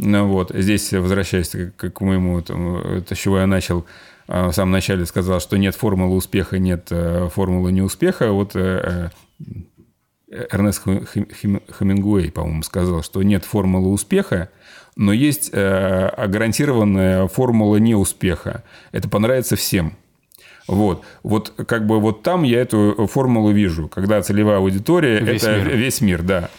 вот. 0.03 0.51
Здесь, 0.55 0.93
возвращаясь 0.93 1.51
к, 1.77 2.01
моему, 2.01 2.43
там, 2.43 3.03
то, 3.03 3.15
с 3.15 3.19
чего 3.19 3.39
я 3.39 3.47
начал, 3.47 3.87
а, 4.29 4.51
в 4.51 4.53
самом 4.53 4.73
начале 4.73 5.07
сказал, 5.07 5.41
что 5.41 5.57
нет 5.57 5.75
формулы 5.75 6.17
успеха, 6.17 6.59
нет 6.59 6.89
э, 6.91 7.29
формулы 7.33 7.73
неуспеха. 7.73 8.33
Вот 8.33 8.53
э, 8.55 9.11
э, 10.31 10.47
Эрнест 10.51 10.83
Хемингуэй, 10.83 12.31
по-моему, 12.31 12.63
сказал, 12.63 13.03
что 13.03 13.23
нет 13.23 13.45
формулы 13.45 13.91
успеха, 13.91 14.49
но 14.97 15.13
есть 15.13 15.53
гарантированная 15.53 17.27
формула 17.29 17.77
неуспеха. 17.77 18.63
Это 18.93 19.09
понравится 19.09 19.57
всем. 19.57 19.97
Вот. 20.67 21.05
Вот 21.23 21.53
как 21.67 21.87
бы 21.87 22.01
вот 22.01 22.23
там 22.23 22.43
я 22.45 22.61
эту 22.61 23.09
формулу 23.11 23.51
вижу, 23.51 23.89
когда 23.89 24.23
целевая 24.23 24.59
аудитория 24.59 25.19
это 25.19 25.59
мир. 25.59 25.77
весь 25.77 26.01
мир, 26.01 26.23
да. 26.23 26.51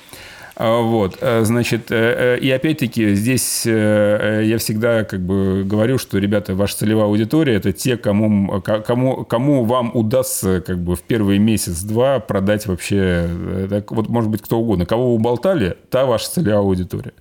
А, 0.56 0.82
вот, 0.82 1.18
э, 1.20 1.44
значит, 1.46 1.92
э, 1.92 2.36
э, 2.36 2.40
и 2.40 2.52
опять-таки 2.52 3.16
здесь 3.16 3.66
я 3.66 4.58
всегда 4.60 5.04
как 5.04 5.20
бы 5.22 5.64
говорю, 5.64 5.98
что, 5.98 6.20
ребята, 6.20 6.54
ваша 6.54 6.78
целевая 6.78 7.06
аудитория– 7.06 7.56
это 7.56 7.72
те, 7.72 7.98
кому, 7.98 8.62
кому, 8.62 9.26
кому 9.26 9.66
вам 9.66 9.92
удастся 9.96 10.62
как 10.62 10.78
бы 10.78 10.96
в 10.96 11.02
первый 11.02 11.40
месяц-два 11.40 12.20
продать 12.20 12.68
вообще, 12.68 13.28
так, 13.70 13.92
вот 13.92 14.10
может 14.10 14.30
быть 14.30 14.42
кто 14.44 14.60
угодно, 14.60 14.86
кого 14.86 15.10
вы 15.10 15.16
уболтали, 15.16 15.76
та 15.90 16.06
ваша 16.06 16.30
целевая 16.30 16.60
аудитория. 16.60 17.14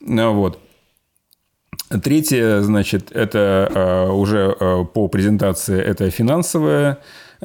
Ну, 0.00 0.32
вот. 0.32 0.58
Третье, 2.02 2.62
значит, 2.62 3.12
это 3.12 4.08
уже 4.12 4.56
по 4.94 5.08
презентации, 5.08 5.78
это 5.78 6.08
финансовая 6.10 6.98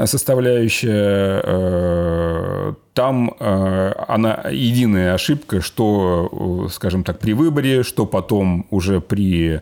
составляющая. 0.05 1.41
Там 2.93 3.35
э, 3.39 3.93
она 4.07 4.45
единая 4.51 5.13
ошибка, 5.13 5.61
что, 5.61 6.65
э, 6.67 6.71
скажем 6.71 7.03
так, 7.03 7.19
при 7.19 7.33
выборе, 7.33 7.83
что 7.83 8.05
потом 8.05 8.65
уже 8.69 9.01
при 9.01 9.61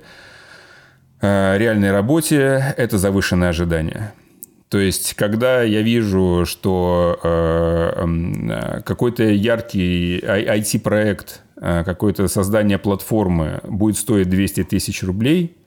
э, 1.21 1.57
реальной 1.57 1.91
работе, 1.91 2.73
это 2.77 2.97
завышенное 2.97 3.49
ожидание. 3.49 4.13
То 4.69 4.79
есть, 4.79 5.13
когда 5.13 5.63
я 5.63 5.81
вижу, 5.81 6.45
что 6.45 7.19
какой-то 8.85 9.23
яркий 9.23 10.19
IT-проект, 10.19 11.41
какое-то 11.55 12.27
создание 12.27 12.77
платформы 12.77 13.61
будет 13.63 13.97
стоить 13.97 14.29
200 14.29 14.63
тысяч 14.63 15.03
рублей– 15.03 15.55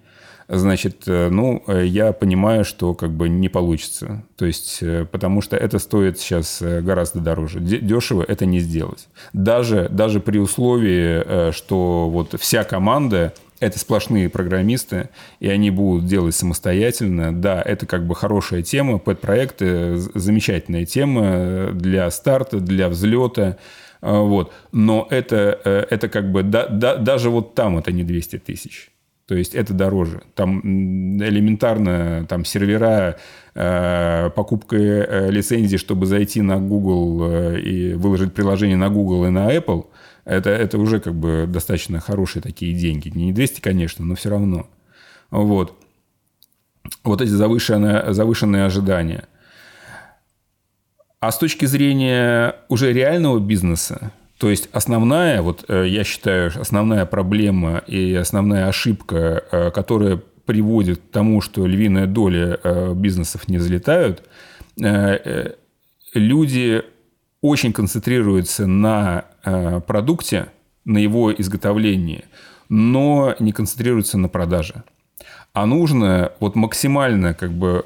значит, 0.49 1.03
э, 1.07 1.29
ну, 1.29 1.63
э, 1.67 1.85
я 1.87 2.13
понимаю, 2.13 2.65
что 2.65 2.95
как 2.95 3.11
бы 3.11 3.29
не 3.29 3.49
получится. 3.49 4.25
То 4.37 4.47
есть, 4.47 4.79
э, 4.81 5.05
потому 5.11 5.43
что 5.43 5.57
это 5.57 5.79
стоит 5.79 6.19
сейчас 6.19 6.63
гораздо 6.63 7.21
дороже. 7.21 7.61
Дешево 7.61 8.25
это 8.27 8.47
не 8.47 8.61
сделать. 8.61 9.09
Даже, 9.33 9.89
даже 9.91 10.21
при 10.21 10.39
условии, 10.39 11.53
что 11.53 12.09
вот 12.11 12.35
вся 12.41 12.65
команда 12.65 13.35
это 13.61 13.79
сплошные 13.79 14.29
программисты, 14.29 15.09
и 15.41 15.49
они 15.49 15.71
будут 15.71 16.07
делать 16.07 16.35
самостоятельно. 16.35 17.35
Да, 17.35 17.61
это 17.61 17.87
как 17.87 18.07
бы 18.07 18.15
хорошая 18.15 18.63
тема, 18.63 18.99
пэт-проекты, 18.99 19.97
замечательная 19.97 20.87
тема 20.87 21.71
для 21.73 22.09
старта, 22.11 22.61
для 22.61 22.89
взлета. 22.89 23.59
Вот. 24.01 24.53
Но 24.71 25.09
это, 25.11 25.61
это 25.91 26.09
как 26.09 26.31
бы, 26.31 26.45
да, 26.45 26.69
да, 26.69 26.97
даже 26.97 27.31
вот 27.31 27.57
там 27.57 27.79
это 27.79 27.91
не 27.91 28.05
200 28.05 28.39
тысяч. 28.39 28.93
То 29.29 29.35
есть 29.35 29.55
это 29.55 29.75
дороже. 29.75 30.23
Там 30.35 30.61
элементарно 31.21 32.25
там 32.27 32.47
сервера, 32.47 33.19
э, 33.55 34.31
покупка 34.35 34.77
э, 34.77 35.31
лицензии, 35.31 35.77
чтобы 35.77 36.07
зайти 36.07 36.41
на 36.41 36.57
Google 36.59 37.31
э, 37.31 37.61
и 37.61 37.93
выложить 37.93 38.33
приложение 38.33 38.79
на 38.79 38.89
Google 38.89 39.27
и 39.27 39.29
на 39.29 39.55
Apple, 39.55 39.85
это, 40.25 40.49
это 40.49 40.79
уже 40.79 40.99
как 40.99 41.15
бы 41.15 41.45
достаточно 41.47 42.01
хорошие 42.01 42.43
такие 42.43 42.73
деньги. 42.73 43.11
Не 43.11 43.35
200, 43.35 43.61
конечно, 43.61 44.03
но 44.03 44.15
все 44.15 44.31
равно. 44.31 44.67
Вот. 45.31 45.79
Вот 47.05 47.21
эти 47.21 47.29
завышенные, 47.29 48.15
завышенные 48.15 48.65
ожидания. 48.65 49.29
А 51.21 51.33
с 51.33 51.39
точки 51.39 51.67
зрения 51.67 52.57
уже 52.71 52.95
реального 52.95 53.39
бизнеса, 53.41 54.11
то 54.39 54.51
есть 54.51 54.69
основная, 54.73 55.43
вот 55.43 55.65
э, 55.69 55.89
я 55.89 56.05
считаю, 56.05 56.53
основная 56.59 57.05
проблема 57.07 57.79
и 57.89 58.15
основная 58.15 58.69
ошибка, 58.69 59.43
э, 59.51 59.71
которая 59.73 60.23
приводит 60.47 60.99
к 60.99 61.11
тому, 61.11 61.41
что 61.41 61.67
львиная 61.67 62.07
доля 62.07 62.59
э, 62.63 62.95
бизнесов 62.95 63.49
не 63.49 63.59
взлетают, 63.59 64.23
люди 66.15 66.83
очень 67.41 67.73
концентрируются 67.73 68.67
на 68.69 69.25
продукте, 69.89 70.47
на 70.85 70.99
его 70.99 71.33
изготовлении, 71.33 72.27
но 72.69 73.35
не 73.41 73.51
концентрируются 73.51 74.19
на 74.19 74.29
продаже. 74.29 74.85
А 75.53 75.67
нужно 75.67 76.31
вот 76.39 76.55
максимально 76.55 77.35
как 77.35 77.51
бы 77.51 77.85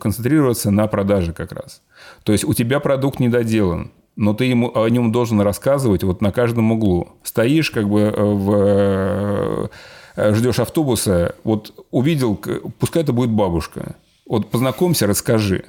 концентрироваться 0.00 0.72
на 0.72 0.88
продаже 0.88 1.32
как 1.32 1.52
раз. 1.52 1.82
То 2.24 2.32
есть 2.32 2.42
у 2.44 2.52
тебя 2.52 2.80
продукт 2.80 3.20
недоделан, 3.20 3.92
но 4.16 4.34
ты 4.34 4.44
ему, 4.44 4.70
о 4.74 4.88
нем 4.88 5.12
должен 5.12 5.40
рассказывать 5.40 6.02
вот 6.02 6.20
на 6.20 6.32
каждом 6.32 6.72
углу. 6.72 7.08
Стоишь 7.22 7.70
как 7.70 7.88
бы 7.88 8.00
э, 8.00 8.22
в 8.22 9.70
э, 10.16 10.34
ждешь 10.34 10.58
автобуса, 10.58 11.34
вот 11.44 11.86
увидел, 11.90 12.36
пускай 12.78 13.02
это 13.02 13.12
будет 13.12 13.30
бабушка, 13.30 13.96
вот 14.26 14.50
познакомься, 14.50 15.06
расскажи. 15.06 15.64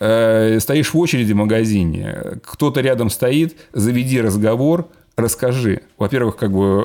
Э, 0.00 0.58
стоишь 0.60 0.92
в 0.92 0.98
очереди 0.98 1.32
в 1.32 1.36
магазине, 1.36 2.40
кто-то 2.44 2.80
рядом 2.80 3.10
стоит, 3.10 3.56
заведи 3.72 4.20
разговор, 4.20 4.88
расскажи. 5.16 5.82
Во-первых, 5.98 6.36
как 6.36 6.50
бы 6.52 6.82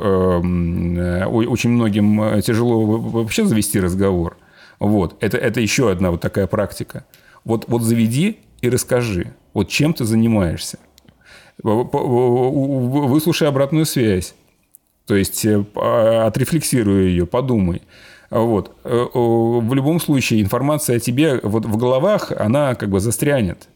очень 1.26 1.70
многим 1.70 2.42
тяжело 2.42 2.86
вообще 2.86 3.46
завести 3.46 3.80
разговор. 3.80 4.38
Вот. 4.80 5.16
Это, 5.22 5.38
это 5.38 5.62
еще 5.62 5.90
одна 5.90 6.12
вот 6.12 6.22
такая 6.22 6.48
практика. 6.48 7.06
Вот, 7.46 7.66
вот 7.68 7.82
заведи 7.84 8.40
и 8.66 8.70
расскажи. 8.70 9.34
Вот 9.54 9.70
чем 9.70 9.94
ты 9.94 10.06
занимаешься? 10.06 10.80
Выслушай 11.64 13.48
обратную 13.48 13.86
связь. 13.86 14.36
То 15.06 15.16
есть 15.16 15.46
э, 15.46 15.64
отрефлексируй 16.26 17.10
ее, 17.10 17.26
подумай. 17.26 17.84
Вот. 18.30 18.76
Э, 18.84 19.06
в 19.14 19.74
любом 19.74 20.00
случае 20.00 20.42
информация 20.42 20.98
о 20.98 21.00
тебе 21.00 21.40
вот 21.44 21.66
в 21.66 21.78
головах, 21.78 22.32
она 22.32 22.76
как 22.76 22.90
бы 22.90 23.00
застрянет. 23.00 23.68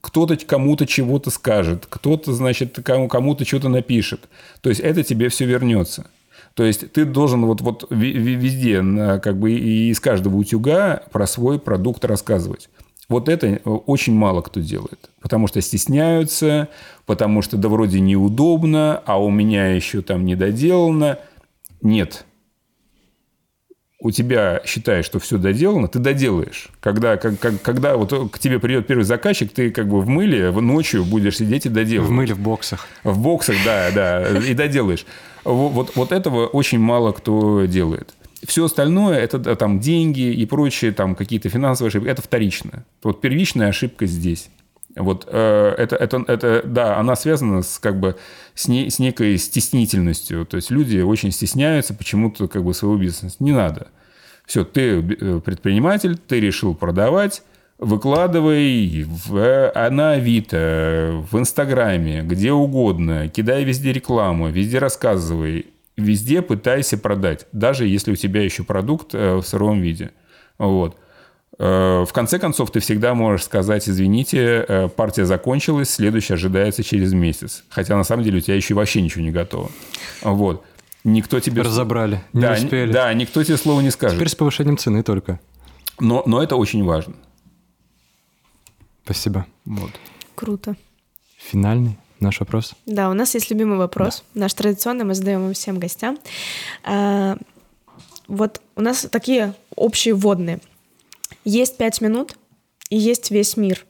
Кто-то 0.00 0.36
кому-то 0.36 0.86
чего-то 0.86 1.30
скажет, 1.30 1.86
кто-то, 1.88 2.32
значит, 2.32 2.78
кому-то 2.82 3.44
что-то 3.44 3.68
напишет. 3.68 4.28
То 4.60 4.70
есть 4.70 4.80
это 4.80 5.02
тебе 5.02 5.28
все 5.28 5.44
вернется. 5.44 6.06
То 6.54 6.64
есть 6.64 6.90
ты 6.92 7.04
должен 7.04 7.44
вот, 7.44 7.60
вот 7.60 7.86
везде, 7.90 8.78
как 9.22 9.38
бы 9.38 9.52
и 9.52 9.90
из 9.90 10.00
каждого 10.00 10.36
утюга 10.36 11.02
про 11.12 11.26
свой 11.26 11.58
продукт 11.58 12.04
рассказывать. 12.06 12.70
Вот 13.08 13.28
это 13.28 13.46
э, 13.46 13.58
очень 13.64 14.14
мало 14.14 14.42
кто 14.42 14.60
делает. 14.60 15.10
Потому 15.20 15.46
что 15.46 15.60
стесняются, 15.60 16.68
потому 17.04 17.42
что 17.42 17.56
да 17.56 17.68
вроде 17.68 18.00
неудобно, 18.00 19.02
а 19.06 19.22
у 19.22 19.30
меня 19.30 19.68
еще 19.68 20.02
там 20.02 20.24
не 20.24 20.34
доделано. 20.34 21.18
Нет. 21.82 22.24
У 23.98 24.10
тебя 24.10 24.60
считаешь, 24.64 25.06
что 25.06 25.18
все 25.18 25.38
доделано, 25.38 25.88
ты 25.88 25.98
доделаешь. 25.98 26.68
Когда, 26.80 27.16
как, 27.16 27.38
как, 27.38 27.62
когда 27.62 27.96
вот 27.96 28.30
к 28.30 28.38
тебе 28.38 28.58
придет 28.58 28.86
первый 28.86 29.04
заказчик, 29.04 29.50
ты 29.52 29.70
как 29.70 29.88
бы 29.88 30.00
в 30.00 30.08
мыле 30.08 30.50
в 30.50 30.60
ночью 30.60 31.04
будешь 31.04 31.38
сидеть 31.38 31.66
и 31.66 31.70
доделывать. 31.70 32.10
В 32.10 32.12
мыле 32.12 32.34
в 32.34 32.40
боксах. 32.40 32.86
В 33.04 33.18
боксах, 33.18 33.56
да, 33.64 33.90
да, 33.94 34.38
и 34.38 34.52
доделаешь. 34.52 35.06
Вот, 35.44 35.94
вот 35.94 36.12
этого 36.12 36.46
очень 36.46 36.78
мало 36.78 37.12
кто 37.12 37.64
делает. 37.64 38.14
Все 38.44 38.64
остальное, 38.64 39.18
это 39.18 39.56
там 39.56 39.80
деньги 39.80 40.32
и 40.32 40.44
прочие 40.46 40.92
там 40.92 41.14
какие-то 41.14 41.48
финансовые 41.48 41.88
ошибки, 41.88 42.08
это 42.08 42.22
вторично. 42.22 42.84
Вот 43.02 43.20
первичная 43.20 43.68
ошибка 43.68 44.06
здесь. 44.06 44.50
Вот 44.96 45.28
э, 45.30 45.74
это, 45.76 45.96
это, 45.96 46.24
это, 46.26 46.62
да, 46.64 46.96
она 46.96 47.16
связана 47.16 47.62
с, 47.62 47.78
как 47.78 48.00
бы, 48.00 48.16
с, 48.54 48.66
не, 48.66 48.88
с 48.88 48.98
некой 48.98 49.36
стеснительностью. 49.36 50.46
То 50.46 50.56
есть 50.56 50.70
люди 50.70 50.98
очень 50.98 51.32
стесняются 51.32 51.92
почему-то 51.92 52.48
как 52.48 52.64
бы 52.64 52.72
своего 52.72 52.96
бизнеса. 52.96 53.36
Не 53.38 53.52
надо. 53.52 53.88
Все, 54.46 54.64
ты 54.64 55.00
э, 55.00 55.40
предприниматель, 55.44 56.16
ты 56.16 56.40
решил 56.40 56.74
продавать, 56.74 57.42
выкладывай 57.78 59.04
в, 59.06 59.72
на 59.90 60.12
Авито, 60.12 61.24
в 61.30 61.38
Инстаграме, 61.38 62.22
где 62.22 62.52
угодно, 62.52 63.28
кидай 63.28 63.64
везде 63.64 63.92
рекламу, 63.92 64.48
везде 64.48 64.78
рассказывай. 64.78 65.66
Везде 65.96 66.42
пытайся 66.42 66.98
продать, 66.98 67.46
даже 67.52 67.86
если 67.86 68.12
у 68.12 68.16
тебя 68.16 68.42
еще 68.42 68.64
продукт 68.64 69.14
э, 69.14 69.36
в 69.36 69.42
сыром 69.42 69.80
виде. 69.80 70.10
Вот. 70.58 70.98
Э, 71.58 72.04
в 72.06 72.12
конце 72.12 72.38
концов, 72.38 72.70
ты 72.70 72.80
всегда 72.80 73.14
можешь 73.14 73.44
сказать, 73.44 73.88
извините, 73.88 74.64
э, 74.68 74.88
партия 74.88 75.24
закончилась, 75.24 75.88
следующая 75.88 76.34
ожидается 76.34 76.82
через 76.82 77.14
месяц. 77.14 77.64
Хотя 77.70 77.96
на 77.96 78.04
самом 78.04 78.24
деле 78.24 78.38
у 78.38 78.40
тебя 78.40 78.56
еще 78.56 78.74
вообще 78.74 79.00
ничего 79.00 79.24
не 79.24 79.30
готово. 79.30 79.70
Вот. 80.20 80.64
Никто 81.02 81.40
тебе... 81.40 81.62
Разобрали, 81.62 82.22
не 82.34 82.42
да, 82.42 82.52
успели. 82.52 82.92
Да, 82.92 83.14
никто 83.14 83.42
тебе 83.42 83.56
слова 83.56 83.80
не 83.80 83.90
скажет. 83.90 84.16
Теперь 84.16 84.28
с 84.28 84.34
повышением 84.34 84.76
цены 84.76 85.02
только. 85.02 85.40
Но, 85.98 86.22
но 86.26 86.42
это 86.42 86.56
очень 86.56 86.84
важно. 86.84 87.14
Спасибо. 89.04 89.46
Вот. 89.64 89.92
Круто. 90.34 90.76
Финальный 91.38 91.96
наш 92.20 92.40
вопрос. 92.40 92.74
Да, 92.86 93.10
у 93.10 93.14
нас 93.14 93.34
есть 93.34 93.50
любимый 93.50 93.78
вопрос. 93.78 94.24
Да. 94.34 94.42
Наш 94.42 94.54
традиционный, 94.54 95.04
мы 95.04 95.14
задаем 95.14 95.44
его 95.44 95.52
всем 95.52 95.78
гостям. 95.78 96.18
А, 96.84 97.36
вот 98.28 98.60
у 98.74 98.82
нас 98.82 99.06
такие 99.10 99.54
общие 99.74 100.14
вводные. 100.14 100.60
Есть 101.44 101.76
пять 101.76 102.00
минут 102.00 102.36
и 102.90 102.96
есть 102.96 103.30
весь 103.30 103.56
мир 103.56 103.84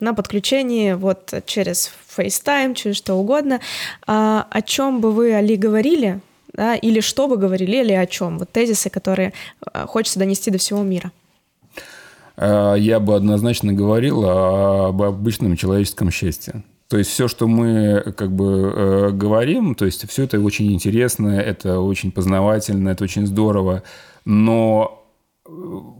на 0.00 0.14
подключении 0.14 0.92
вот 0.94 1.34
через 1.46 1.92
FaceTime, 2.16 2.74
через 2.74 2.96
что 2.96 3.14
угодно. 3.14 3.60
А, 4.06 4.46
о 4.50 4.62
чем 4.62 5.00
бы 5.00 5.12
вы, 5.12 5.34
Али, 5.34 5.56
говорили, 5.56 6.20
да, 6.52 6.74
или 6.74 7.00
что 7.00 7.28
бы 7.28 7.36
говорили, 7.36 7.78
или 7.78 7.92
о 7.92 8.06
чем? 8.06 8.38
Вот 8.38 8.50
тезисы, 8.50 8.90
которые 8.90 9.32
а, 9.60 9.86
хочется 9.86 10.18
донести 10.18 10.50
до 10.50 10.58
всего 10.58 10.82
мира. 10.82 11.12
А, 12.36 12.74
я 12.74 13.00
бы 13.00 13.14
однозначно 13.14 13.72
говорил 13.72 14.24
об 14.24 15.02
обычном 15.02 15.56
человеческом 15.56 16.10
счастье. 16.10 16.62
То 16.92 16.98
есть 16.98 17.10
все, 17.10 17.26
что 17.26 17.48
мы 17.48 18.02
как 18.18 18.32
бы 18.32 18.70
э, 18.76 19.10
говорим, 19.12 19.74
то 19.74 19.86
есть 19.86 20.06
все 20.10 20.24
это 20.24 20.38
очень 20.38 20.70
интересно, 20.74 21.28
это 21.28 21.80
очень 21.80 22.12
познавательно, 22.12 22.90
это 22.90 23.04
очень 23.04 23.26
здорово, 23.26 23.82
но 24.26 25.02
э, 25.46 25.50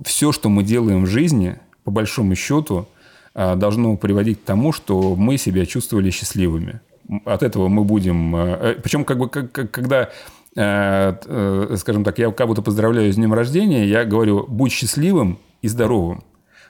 все, 0.05 0.33
что 0.33 0.51
мы 0.51 0.63
делаем 0.63 1.05
в 1.05 1.07
жизни, 1.07 1.57
по 1.85 1.91
большому 1.91 2.35
счету, 2.35 2.89
э, 3.35 3.57
должно 3.57 3.97
приводить 3.97 4.43
к 4.43 4.45
тому, 4.45 4.71
что 4.71 5.17
мы 5.17 5.39
себя 5.39 5.65
чувствовали 5.65 6.11
счастливыми. 6.11 6.83
От 7.25 7.43
этого 7.43 7.69
мы 7.69 7.85
будем... 7.85 8.37
Э, 8.37 8.59
э 8.61 8.75
причем 8.75 9.07
как 9.07 9.17
бы 9.17 9.31
как, 9.31 9.71
когда 9.71 10.11
э, 10.55 11.17
э, 11.25 11.77
скажем 11.79 12.05
так, 12.05 12.19
я 12.19 12.31
кого-то 12.31 12.61
поздравляю 12.61 13.11
с 13.11 13.17
днем 13.17 13.33
рождения, 13.33 13.87
я 13.87 14.05
говорю, 14.05 14.45
будь 14.47 14.73
счастливым 14.73 15.39
и 15.63 15.69
здоровым. 15.69 16.23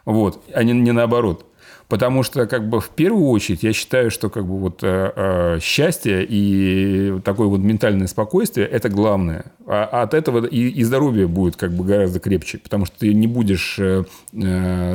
Вот, 0.05 0.45
а 0.55 0.63
не, 0.63 0.75
не 0.75 0.93
наоборот. 0.93 1.45
Потому 1.93 2.23
что, 2.23 2.47
как 2.47 2.71
бы, 2.71 2.81
в 2.81 2.89
первую 2.89 3.29
очередь, 3.29 3.63
я 3.63 3.75
считаю, 3.75 4.11
что, 4.11 4.31
как 4.31 4.47
бы, 4.47 4.59
вот 4.59 4.79
э, 4.83 5.13
э, 5.15 5.59
счастье 5.61 6.25
и 6.27 7.21
такое 7.23 7.49
вот 7.49 7.61
ментальное 7.61 8.07
спокойствие– 8.07 8.67
это 8.73 8.89
главное. 8.89 9.45
А 9.67 10.01
от 10.01 10.15
этого 10.15 10.47
и, 10.47 10.71
и 10.71 10.85
здоровье 10.85 11.27
будет, 11.27 11.57
как 11.57 11.75
бы, 11.75 11.85
гораздо 11.85 12.19
крепче. 12.19 12.57
Потому 12.57 12.87
что 12.87 13.01
ты 13.01 13.13
не 13.13 13.27
будешь, 13.27 13.79
э, 13.79 14.05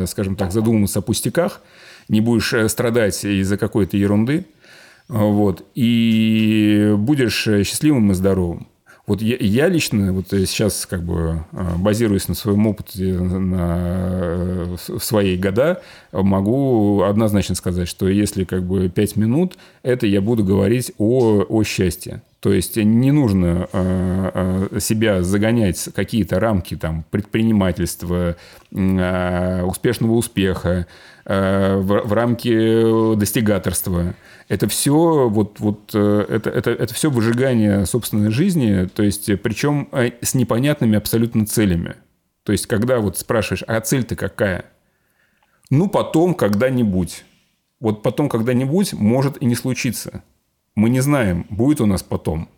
скажем 0.07 0.35
так, 0.35 0.51
задумываться 0.51 0.97
о 0.97 1.01
пустяках, 1.03 1.61
не 2.09 2.19
будешь 2.19 2.51
страдать 2.71 3.23
из-за 3.23 3.59
какой-то 3.59 3.95
ерунды, 3.95 4.47
вот, 5.07 5.67
и 5.75 6.95
будешь 6.97 7.43
счастливым 7.43 8.09
и 8.09 8.15
здоровым. 8.15 8.65
Вот 9.07 9.21
я, 9.21 9.37
я 9.39 9.69
лично 9.69 10.11
вот 10.11 10.27
сейчас 10.29 10.85
как 10.85 11.01
бы 11.01 11.45
а, 11.53 11.77
базируясь 11.77 12.27
на 12.27 12.35
своем 12.35 12.67
опыте 12.67 13.13
на, 13.13 14.77
в 14.77 14.99
свои 14.99 15.37
года, 15.37 15.81
могу 16.11 17.01
однозначно 17.03 17.55
сказать, 17.55 17.87
что 17.87 18.09
если 18.09 18.43
как 18.43 18.63
бы 18.63 18.89
5 18.89 19.15
минут, 19.15 19.57
это 19.81 20.05
я 20.05 20.19
буду 20.19 20.43
говорить 20.43 20.91
о, 20.97 21.45
о 21.47 21.63
счастье. 21.63 22.21
То 22.39 22.53
есть 22.53 22.75
не 22.75 23.11
нужно 23.11 23.67
э, 23.73 24.79
себя 24.79 25.23
загонять 25.23 25.89
какие-то 25.95 26.39
рамки 26.39 26.75
там, 26.75 27.03
предпринимательства, 27.09 28.35
э, 28.71 29.63
успешного 29.63 30.13
успеха, 30.13 30.69
э, 30.69 30.85
в, 31.27 32.01
в 32.05 32.13
рамки 32.13 33.15
достигаторства. 33.15 34.15
Это 34.47 34.67
все 34.69 35.27
вот, 35.27 35.59
вот 35.59 35.93
это, 35.93 36.49
это, 36.49 36.71
это 36.71 36.93
все 36.93 37.11
выжигание 37.11 37.85
собственной 37.85 38.31
жизни, 38.31 38.87
то 38.87 39.03
есть 39.03 39.29
причем 39.41 39.89
с 40.21 40.33
непонятными 40.33 40.97
абсолютно 40.97 41.45
целями. 41.45 41.95
То 42.43 42.53
есть 42.53 42.65
когда 42.65 42.99
вот 42.99 43.17
спрашиваешь, 43.17 43.63
а 43.67 43.81
цель-то 43.81 44.15
какая? 44.15 44.65
Ну, 45.69 45.89
потом 45.89 46.33
когда-нибудь. 46.33 47.25
Вот 47.79 48.01
потом 48.01 48.29
когда-нибудь 48.29 48.93
может 48.93 49.41
и 49.41 49.45
не 49.45 49.55
случиться. 49.55 50.23
Мы 50.75 50.89
не 50.89 51.01
знаем, 51.01 51.45
будет 51.49 51.81
у 51.81 51.85
нас 51.85 52.03
потом, 52.03 52.49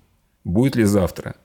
будет 0.44 0.76
ли 0.76 0.84
завтра. 0.84 1.36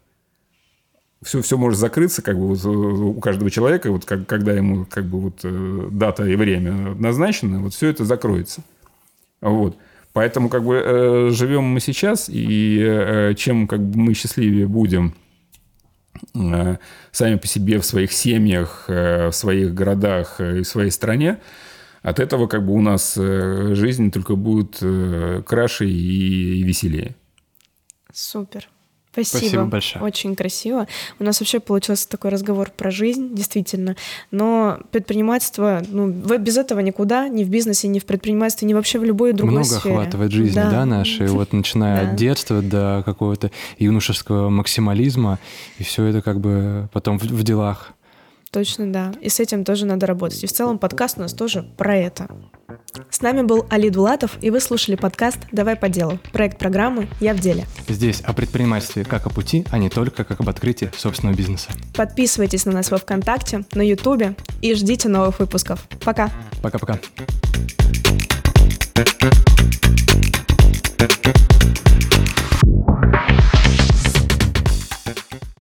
Все, 1.25 1.41
все 1.41 1.57
может 1.57 1.79
закрыться 1.79 2.21
как 2.21 2.39
бы 2.39 2.55
вот 2.55 2.65
у 2.65 3.19
каждого 3.19 3.51
человека, 3.51 3.91
вот 3.91 4.05
как, 4.05 4.27
когда 4.27 4.53
ему 4.53 4.85
как 4.85 5.07
бы 5.07 5.21
вот 5.21 5.41
э, 5.43 5.89
дата 5.91 6.25
и 6.27 6.37
время 6.37 6.95
назначено, 6.95 7.61
вот 7.61 7.73
все 7.73 7.89
это 7.89 8.05
закроется. 8.05 8.63
Вот. 9.41 9.77
Поэтому 10.13 10.49
как 10.49 10.65
бы 10.65 10.77
э, 10.77 11.31
живем 11.31 11.65
мы 11.65 11.81
сейчас, 11.81 12.29
и 12.29 12.79
э, 12.81 13.35
чем 13.37 13.67
как 13.67 13.81
бы 13.81 13.99
мы 13.99 14.15
счастливее 14.15 14.69
будем 14.69 15.15
э, 16.35 16.77
сами 17.11 17.37
по 17.37 17.47
себе 17.47 17.81
в 17.81 17.85
своих 17.85 18.13
семьях, 18.13 18.85
э, 18.89 19.29
в 19.29 19.33
своих 19.33 19.75
городах 19.75 20.37
э, 20.41 20.59
и 20.59 20.63
в 20.63 20.69
своей 20.69 20.91
стране, 20.91 21.41
от 22.03 22.21
этого 22.21 22.47
как 22.47 22.65
бы 22.67 22.75
у 22.75 22.81
нас 22.81 23.17
э, 23.17 23.75
жизнь 23.75 24.11
только 24.11 24.37
будет 24.37 24.77
э, 24.83 25.43
краше 25.45 25.89
и 25.89 26.63
веселее. 26.63 27.17
Супер. 28.13 28.69
Спасибо. 29.15 29.39
Спасибо 29.39 29.65
большое. 29.65 30.05
Очень 30.05 30.35
красиво. 30.35 30.89
У 31.21 31.25
нас 31.25 31.41
вообще 31.41 31.61
получился 31.61 32.09
такой 32.09 32.31
разговор 32.31 32.71
про 32.77 32.91
жизнь, 32.91 33.35
действительно. 33.35 33.95
Но 34.33 34.81
предпринимательство, 34.91 35.83
ну, 35.89 36.09
без 36.09 36.57
этого 36.57 36.81
никуда, 36.81 37.29
ни 37.29 37.45
в 37.45 37.49
бизнесе, 37.49 37.87
ни 37.87 38.01
в 38.01 38.05
предпринимательстве, 38.05 38.67
ни 38.67 38.75
вообще 38.75 38.99
в 38.99 39.05
любой 39.05 39.33
другой 39.33 39.55
Много 39.55 39.69
сфере. 39.69 39.95
охватывает 39.95 40.33
жизнь, 40.33 40.55
да, 40.55 40.71
да 40.71 40.85
наши, 40.85 41.27
вот 41.27 41.53
начиная 41.53 42.11
от 42.11 42.17
детства 42.17 42.61
до 42.61 43.03
какого-то 43.05 43.53
юношеского 43.79 44.49
максимализма, 44.49 45.39
и 45.79 45.85
все 45.85 46.05
это 46.05 46.21
как 46.21 46.41
бы 46.41 46.89
потом 46.93 47.19
в, 47.19 47.23
в 47.23 47.43
делах. 47.45 47.93
Точно, 48.55 48.87
да. 48.93 49.13
И 49.21 49.29
с 49.29 49.41
этим 49.41 49.65
тоже 49.65 49.85
надо 49.85 50.07
работать. 50.07 50.45
И 50.45 50.47
в 50.47 50.53
целом 50.53 50.79
подкаст 50.79 51.19
у 51.19 51.23
нас 51.23 51.33
тоже 51.33 51.65
про 51.77 51.97
это. 51.97 52.29
С 53.11 53.21
нами 53.21 53.43
был 53.43 53.67
Али 53.69 53.91
Дулатов, 53.91 54.39
и 54.41 54.51
вы 54.51 54.61
слушали 54.61 54.95
подкаст 54.95 55.39
«Давай 55.51 55.75
по 55.75 55.89
делу». 55.89 56.21
Проект 56.33 56.61
программы 56.61 57.09
«Я 57.19 57.35
в 57.35 57.41
деле». 57.41 57.67
Здесь 57.89 58.21
о 58.21 58.33
предпринимательстве 58.33 59.05
как 59.05 59.27
о 59.27 59.31
пути, 59.31 59.67
а 59.73 59.79
не 59.79 59.91
только 59.91 60.23
как 60.23 60.39
об 60.39 60.49
открытии 60.49 60.93
собственного 60.97 61.37
бизнеса. 61.37 61.71
Подписывайтесь 61.97 62.65
на 62.65 62.71
нас 62.71 62.93
во 62.93 62.99
Вконтакте, 62.99 63.65
на 63.73 63.83
Ютубе 63.83 64.37
и 64.63 64.73
ждите 64.75 65.09
новых 65.09 65.41
выпусков. 65.41 65.89
Пока. 66.05 66.31
Пока-пока. 66.63 67.01